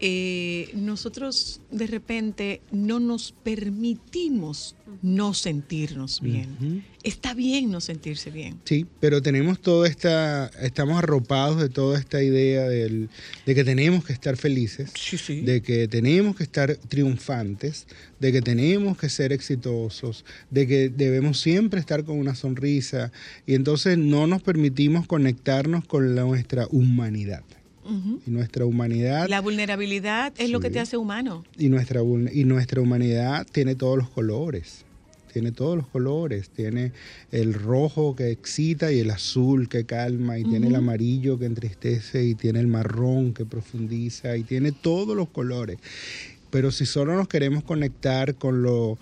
eh, 0.00 0.70
nosotros 0.74 1.60
de 1.70 1.86
repente 1.86 2.60
no 2.70 3.00
nos 3.00 3.32
permitimos 3.42 4.74
no 5.02 5.34
sentirnos 5.34 6.20
bien. 6.20 6.56
Ujú. 6.60 6.80
Está 7.04 7.32
bien 7.34 7.70
no 7.70 7.80
sentirse 7.80 8.30
bien. 8.30 8.58
Sí, 8.64 8.86
pero 9.00 9.22
tenemos 9.22 9.60
toda 9.60 9.86
esta, 9.88 10.46
estamos 10.60 10.98
arropados 10.98 11.60
de 11.60 11.68
toda 11.68 11.98
esta 11.98 12.22
idea 12.22 12.68
del- 12.68 13.08
de 13.46 13.54
que 13.54 13.64
tenemos 13.64 14.04
que 14.04 14.12
estar 14.12 14.36
felices, 14.36 14.92
de 15.44 15.62
que 15.62 15.86
tenemos 15.88 16.34
que 16.36 16.42
estar 16.42 16.74
triunfantes, 16.76 17.86
de 18.18 18.32
que 18.32 18.42
tenemos 18.42 18.98
que 18.98 19.08
ser 19.08 19.32
exitosos, 19.32 20.24
de 20.50 20.66
que 20.66 20.88
debemos 20.88 21.40
siempre 21.40 21.78
estar 21.80 22.04
con 22.04 22.18
una 22.18 22.34
sonrisa 22.34 23.12
y 23.46 23.54
entonces 23.54 23.96
no 23.98 24.26
nos 24.26 24.42
permitimos 24.42 25.06
conectarnos 25.06 25.84
con 25.86 26.14
la- 26.14 26.22
nuestra 26.24 26.66
humanidad. 26.70 27.42
Y 28.26 28.30
nuestra 28.30 28.64
humanidad 28.64 29.28
La 29.28 29.40
vulnerabilidad 29.40 30.32
es 30.36 30.50
lo 30.50 30.60
que 30.60 30.70
te 30.70 30.80
hace 30.80 30.96
humano. 30.96 31.44
y 31.56 31.68
nuestra 31.68 32.02
y 32.02 32.44
nuestra 32.44 32.80
humanidad 32.80 33.46
tiene 33.50 33.74
todos 33.74 33.96
los 33.96 34.10
colores 34.10 34.84
tiene 35.32 35.52
todos 35.52 35.76
los 35.76 35.86
colores 35.86 36.50
tiene 36.50 36.92
el 37.30 37.54
rojo 37.54 38.16
que 38.16 38.30
excita 38.30 38.92
y 38.92 39.00
el 39.00 39.10
azul 39.10 39.68
que 39.68 39.84
calma 39.84 40.38
y 40.38 40.44
tiene 40.44 40.68
el 40.68 40.74
amarillo 40.74 41.38
que 41.38 41.46
entristece 41.46 42.24
y 42.24 42.34
tiene 42.34 42.60
el 42.60 42.66
marrón 42.66 43.34
que 43.34 43.44
profundiza 43.44 44.36
y 44.36 44.42
tiene 44.42 44.72
todos 44.72 45.16
los 45.16 45.28
colores. 45.28 45.78
Pero 46.50 46.70
si 46.72 46.86
solo 46.86 47.14
nos 47.14 47.28
queremos 47.28 47.62
conectar 47.62 48.34
con 48.34 48.62
lo 48.62 48.98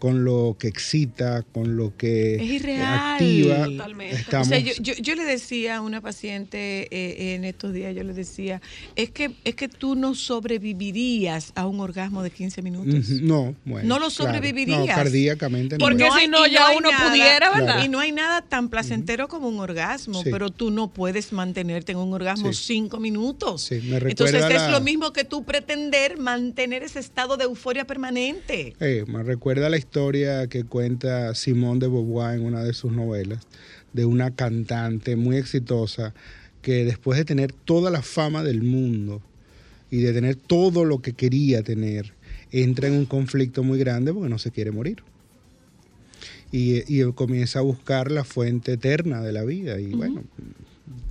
con 0.00 0.24
lo 0.24 0.56
que 0.58 0.66
excita 0.66 1.44
con 1.52 1.76
lo 1.76 1.96
que 1.96 2.34
Es 2.36 2.40
eh, 2.40 2.44
irreal. 2.46 2.98
activa 3.12 3.64
Totalmente. 3.66 4.16
estamos 4.16 4.46
O 4.48 4.50
sea, 4.50 4.58
yo, 4.58 4.72
yo- 4.80 4.94
yo 4.94 5.14
le 5.14 5.24
decía 5.24 5.76
a 5.76 5.80
una 5.82 6.00
paciente 6.00 6.88
eh, 6.90 7.34
en 7.34 7.44
estos 7.44 7.72
días, 7.72 7.94
yo 7.94 8.02
le 8.02 8.14
decía, 8.14 8.60
es 8.96 9.10
que, 9.10 9.36
es 9.44 9.54
que 9.54 9.68
tú 9.68 9.94
no 9.94 10.14
sobrevivirías 10.14 11.52
a 11.54 11.66
un 11.66 11.80
orgasmo 11.80 12.22
de 12.22 12.30
15 12.30 12.62
minutos. 12.62 13.08
No 13.20 13.54
bueno 13.64 13.86
No 13.88 13.94
lo 13.98 14.08
claro. 14.08 14.10
sobrevivirías. 14.10 14.80
no 14.80 14.86
cardíacamente 14.86 15.76
no. 15.78 15.84
Porque 15.84 16.08
si 16.18 16.28
no, 16.28 16.46
ya 16.46 16.70
uno 16.76 16.88
pudiera, 17.06 17.50
¿verdad? 17.50 17.64
Claro. 17.74 17.84
Y 17.84 17.88
no 17.88 18.00
hay 18.00 18.12
nada 18.12 18.42
tan 18.42 18.68
placentero 18.70 19.28
como 19.28 19.48
un 19.48 19.60
orgasmo, 19.60 20.22
Sí. 20.22 20.30
pero 20.30 20.50
tú 20.50 20.70
no 20.70 20.88
puedes 20.92 21.32
mantenerte 21.32 21.92
en 21.92 21.98
un 21.98 22.12
orgasmo 22.14 22.52
Sí. 22.54 22.62
cinco 22.80 22.98
minutos. 23.00 23.62
Sí, 23.62 23.80
me 23.84 23.96
Entonces 23.98 24.32
recuerda 24.40 24.48
es 24.48 24.62
la- 24.62 24.70
lo 24.70 24.80
mismo 24.80 25.12
que 25.12 25.24
tú 25.24 25.44
pretender 25.44 26.16
mantener 26.18 26.82
ese 26.82 27.00
estado 27.00 27.36
de 27.36 27.44
euforia 27.44 27.86
permanente. 27.86 28.74
Eh, 28.80 29.04
me 29.06 29.22
recuerda 29.22 29.68
la 29.68 29.76
historia 29.76 29.89
que 30.48 30.64
cuenta 30.68 31.34
Simone 31.34 31.80
de 31.80 31.88
Beauvoir 31.88 32.38
en 32.38 32.44
una 32.44 32.62
de 32.62 32.72
sus 32.72 32.92
novelas, 32.92 33.40
de 33.92 34.04
una 34.04 34.30
cantante 34.30 35.16
muy 35.16 35.36
exitosa 35.36 36.14
que 36.62 36.84
después 36.84 37.18
de 37.18 37.24
tener 37.24 37.52
toda 37.52 37.90
la 37.90 38.02
fama 38.02 38.44
del 38.44 38.62
mundo 38.62 39.20
y 39.90 39.98
de 39.98 40.12
tener 40.12 40.36
todo 40.36 40.84
lo 40.84 41.00
que 41.00 41.14
quería 41.14 41.62
tener, 41.62 42.12
entra 42.52 42.86
en 42.86 42.94
un 42.94 43.04
conflicto 43.04 43.64
muy 43.64 43.78
grande 43.78 44.12
porque 44.12 44.28
no 44.28 44.38
se 44.38 44.52
quiere 44.52 44.70
morir. 44.70 45.02
Y, 46.52 46.82
y 46.86 47.12
comienza 47.12 47.58
a 47.58 47.62
buscar 47.62 48.10
la 48.10 48.24
fuente 48.24 48.74
eterna 48.74 49.22
de 49.22 49.32
la 49.32 49.44
vida. 49.44 49.80
Y 49.80 49.92
bueno, 49.92 50.22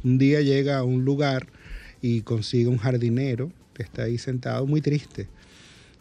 un 0.03 0.18
día 0.18 0.41
llega 0.41 0.77
a 0.77 0.84
un 0.84 1.03
lugar 1.03 1.47
y 2.01 2.22
consigue 2.22 2.68
un 2.68 2.77
jardinero 2.77 3.51
que 3.73 3.84
está 3.84 4.03
ahí 4.03 4.18
sentado 4.18 4.65
muy 4.65 4.81
triste. 4.81 5.27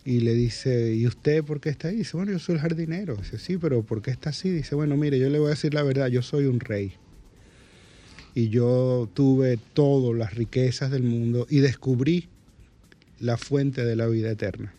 Y 0.09 0.21
le 0.21 0.33
dice, 0.33 0.95
¿y 0.95 1.07
usted 1.07 1.45
por 1.45 1.61
qué 1.61 1.69
está 1.69 1.89
ahí? 1.89 1.97
Dice, 1.97 2.17
bueno, 2.17 2.33
yo 2.33 2.39
soy 2.39 2.55
el 2.55 2.63
jardinero. 2.63 3.15
Dice, 3.17 3.39
sí, 3.39 3.59
pero 3.59 3.83
¿por 3.83 4.01
qué 4.01 4.11
está 4.11 4.31
así? 4.31 4.49
Dice, 4.49 4.75
bueno, 4.75 4.97
mire, 4.97 5.19
yo 5.19 5.29
le 5.29 5.39
voy 5.39 5.49
a 5.49 5.51
decir 5.51 5.75
la 5.75 5.83
verdad, 5.83 6.07
yo 6.07 6.23
soy 6.23 6.47
un 6.47 6.61
rey. 6.61 6.95
Y 8.35 8.49
yo 8.49 9.11
tuve 9.13 9.59
todas 9.75 10.17
las 10.19 10.33
riquezas 10.33 10.91
del 10.91 11.03
mundo 11.03 11.47
y 11.51 11.59
descubrí 11.59 12.27
la 13.21 13.37
fuente 13.37 13.85
de 13.85 13.97
la 13.97 14.07
vida 14.07 14.31
eterna. 14.31 14.73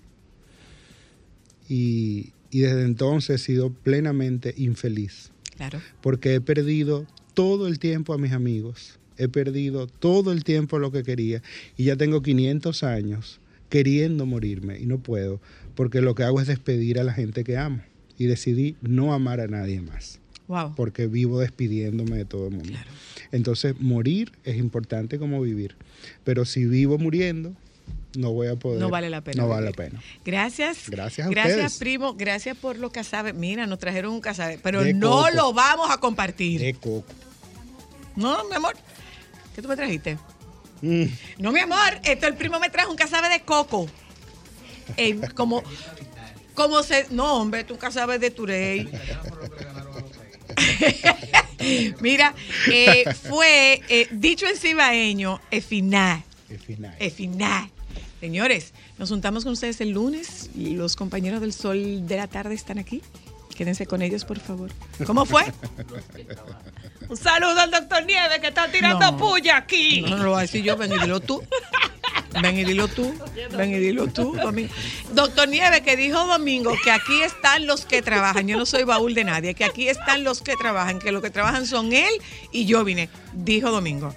Y, 1.68 2.32
y 2.50 2.62
desde 2.62 2.82
entonces 2.82 3.40
he 3.40 3.44
sido 3.46 3.70
plenamente 3.72 4.56
infeliz 4.58 5.30
Claro. 5.58 5.80
porque 6.02 6.34
he 6.34 6.42
perdido 6.42 7.06
todo 7.36 7.68
el 7.68 7.78
tiempo 7.78 8.14
a 8.14 8.18
mis 8.18 8.32
amigos, 8.32 8.98
he 9.18 9.28
perdido 9.28 9.86
todo 9.86 10.32
el 10.32 10.44
tiempo 10.44 10.80
lo 10.80 10.92
que 10.92 11.04
quería 11.04 11.44
y 11.78 11.84
ya 11.84 11.96
tengo 11.98 12.24
500 12.24 12.82
años 12.84 13.39
queriendo 13.70 14.26
morirme 14.26 14.80
y 14.80 14.86
no 14.86 15.00
puedo 15.00 15.40
porque 15.76 16.02
lo 16.02 16.16
que 16.16 16.24
hago 16.24 16.42
es 16.42 16.48
despedir 16.48 17.00
a 17.00 17.04
la 17.04 17.14
gente 17.14 17.44
que 17.44 17.58
amo 17.58 17.82
y 18.18 18.26
decidí 18.26 18.76
no 18.82 19.14
amar 19.14 19.40
a 19.40 19.48
nadie 19.48 19.82
más 19.82 20.20
Wow. 20.48 20.74
porque 20.76 21.06
vivo 21.06 21.40
despidiéndome 21.40 22.18
de 22.18 22.26
todo 22.26 22.48
el 22.48 22.56
mundo. 22.56 22.74
Entonces 23.32 23.80
morir 23.80 24.32
es 24.44 24.58
importante 24.58 25.20
como 25.20 25.40
vivir, 25.42 25.76
pero 26.24 26.44
si 26.46 26.66
vivo 26.66 26.98
muriendo 26.98 27.54
no 28.18 28.32
voy 28.34 28.48
a 28.48 28.56
poder. 28.56 28.80
No 28.80 28.90
vale 28.90 29.12
la 29.12 29.22
pena 29.22 29.44
No 29.44 29.48
vale 29.50 29.68
la 29.68 29.72
pena. 29.72 30.02
Gracias. 30.26 30.90
Gracias 30.90 31.28
a 31.28 31.30
Gracias, 31.30 31.56
ustedes. 31.58 31.78
primo. 31.78 32.16
Gracias 32.16 32.58
por 32.58 32.80
los 32.80 32.92
casabes. 32.92 33.36
Mira, 33.36 33.68
nos 33.68 33.78
trajeron 33.78 34.12
un 34.14 34.20
casabe, 34.22 34.60
pero 34.64 34.82
De 34.84 34.96
no 34.96 35.12
coco. 35.12 35.30
lo 35.36 35.54
vamos 35.54 35.92
a 35.92 36.00
compartir. 36.00 36.60
De 36.60 36.74
coco. 36.74 37.06
No, 38.16 38.50
mi 38.50 38.56
amor. 38.56 38.74
¿Qué 39.56 39.62
tú 39.62 39.68
me 39.68 39.76
trajiste? 39.76 40.18
Mm. 40.82 41.06
No, 41.38 41.52
mi 41.52 41.60
amor. 41.60 42.00
Esto 42.04 42.28
el 42.28 42.36
primo 42.36 42.60
me 42.60 42.70
trajo 42.70 42.92
un 42.92 42.98
casabe 42.98 43.30
de 43.30 43.42
coco. 43.42 43.88
Eh, 44.98 45.20
como, 45.36 45.64
como 46.54 46.84
se. 46.84 47.08
No, 47.12 47.36
hombre, 47.36 47.64
tú 47.64 47.74
un 47.76 47.80
casabe 47.80 48.20
de 48.20 48.32
Turey. 48.32 48.90
Mira, 52.02 52.34
eh, 52.72 53.06
fue 53.14 53.82
eh, 53.90 54.08
dicho 54.12 54.46
en 54.48 54.56
cibaeño, 54.56 55.42
es 55.52 55.66
final. 55.66 56.24
Es 56.50 56.62
final. 56.62 56.96
Es 57.00 57.14
final. 57.14 57.70
Señores, 58.20 58.74
nos 58.98 59.10
juntamos 59.10 59.44
con 59.44 59.54
ustedes 59.54 59.80
el 59.82 59.92
lunes. 59.92 60.50
Los 60.56 60.96
compañeros 60.96 61.42
del 61.42 61.54
sol 61.54 62.08
de 62.08 62.18
la 62.18 62.28
tarde 62.28 62.56
están 62.56 62.80
aquí. 62.80 63.02
Quédense 63.60 63.86
con 63.86 64.02
ellos, 64.02 64.24
por 64.24 64.40
favor. 64.40 64.72
¿Cómo 65.06 65.26
fue? 65.26 65.44
Un 67.10 67.18
saludo 67.18 67.60
al 67.60 67.70
doctor 67.70 68.06
Nieves 68.06 68.40
que 68.40 68.48
está 68.48 68.72
tirando 68.72 69.12
No. 69.12 69.18
puya 69.18 69.58
aquí. 69.58 70.00
No, 70.00 70.16
no 70.16 70.24
lo 70.24 70.30
voy 70.30 70.38
a 70.38 70.42
decir 70.44 70.64
yo, 70.64 70.78
ven 70.78 70.94
y 70.94 70.98
dilo 70.98 71.20
tú. 71.20 71.44
Ven 72.42 72.58
y 72.58 72.64
dilo 72.64 72.88
tú. 72.88 73.14
Ven 73.58 73.72
y 73.76 73.80
dilo 73.80 74.08
tú. 74.08 74.34
Domingo. 74.34 74.74
Doctor 75.12 75.50
Nieves, 75.50 75.82
que 75.82 75.98
dijo 75.98 76.26
Domingo 76.26 76.72
que 76.82 76.90
aquí 76.90 77.22
están 77.22 77.68
los 77.68 77.86
que 77.86 78.02
trabajan. 78.02 78.48
Yo 78.48 78.58
no 78.58 78.66
soy 78.66 78.86
baúl 78.86 79.14
de 79.14 79.26
nadie, 79.26 79.54
que 79.56 79.66
aquí 79.66 79.90
están 79.90 80.24
los 80.24 80.42
que 80.42 80.56
trabajan, 80.56 81.00
que 81.00 81.12
los 81.12 81.22
que 81.22 81.30
trabajan 81.30 81.68
son 81.68 81.92
él 81.92 82.14
y 82.54 82.66
yo 82.66 82.86
vine. 82.86 83.10
Dijo 83.34 83.72
Domingo. 83.72 84.16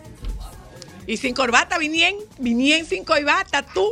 Y 1.08 1.16
sin 1.16 1.34
corbata, 1.34 1.78
vinien, 1.78 2.14
vinien 2.38 2.86
sin 2.86 3.04
corbata, 3.04 3.62
tú. 3.64 3.90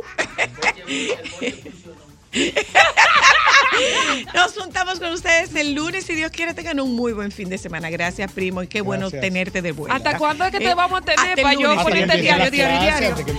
Nos 4.33 4.57
juntamos 4.57 4.99
con 4.99 5.13
ustedes 5.13 5.53
el 5.55 5.73
lunes. 5.73 6.05
Si 6.05 6.15
Dios 6.15 6.31
quiere, 6.31 6.53
tengan 6.53 6.79
un 6.79 6.95
muy 6.95 7.11
buen 7.13 7.31
fin 7.31 7.49
de 7.49 7.57
semana. 7.57 7.89
Gracias, 7.89 8.31
primo. 8.31 8.63
Y 8.63 8.67
qué 8.67 8.81
bueno 8.81 9.11
tenerte 9.11 9.61
de 9.61 9.71
vuelta. 9.71 9.95
¿Hasta 9.95 10.17
cuándo 10.17 10.45
es 10.45 10.51
que 10.51 10.59
te 10.59 10.69
eh, 10.69 10.75
vamos 10.75 11.01
a 11.01 11.05
tener 11.05 11.41
para 11.41 11.53
yo 11.53 11.75
ponerte 11.81 12.15
el 12.15 12.21
diario, 12.21 12.51
diario, 12.51 12.81
diario? 12.81 13.15
Que 13.15 13.25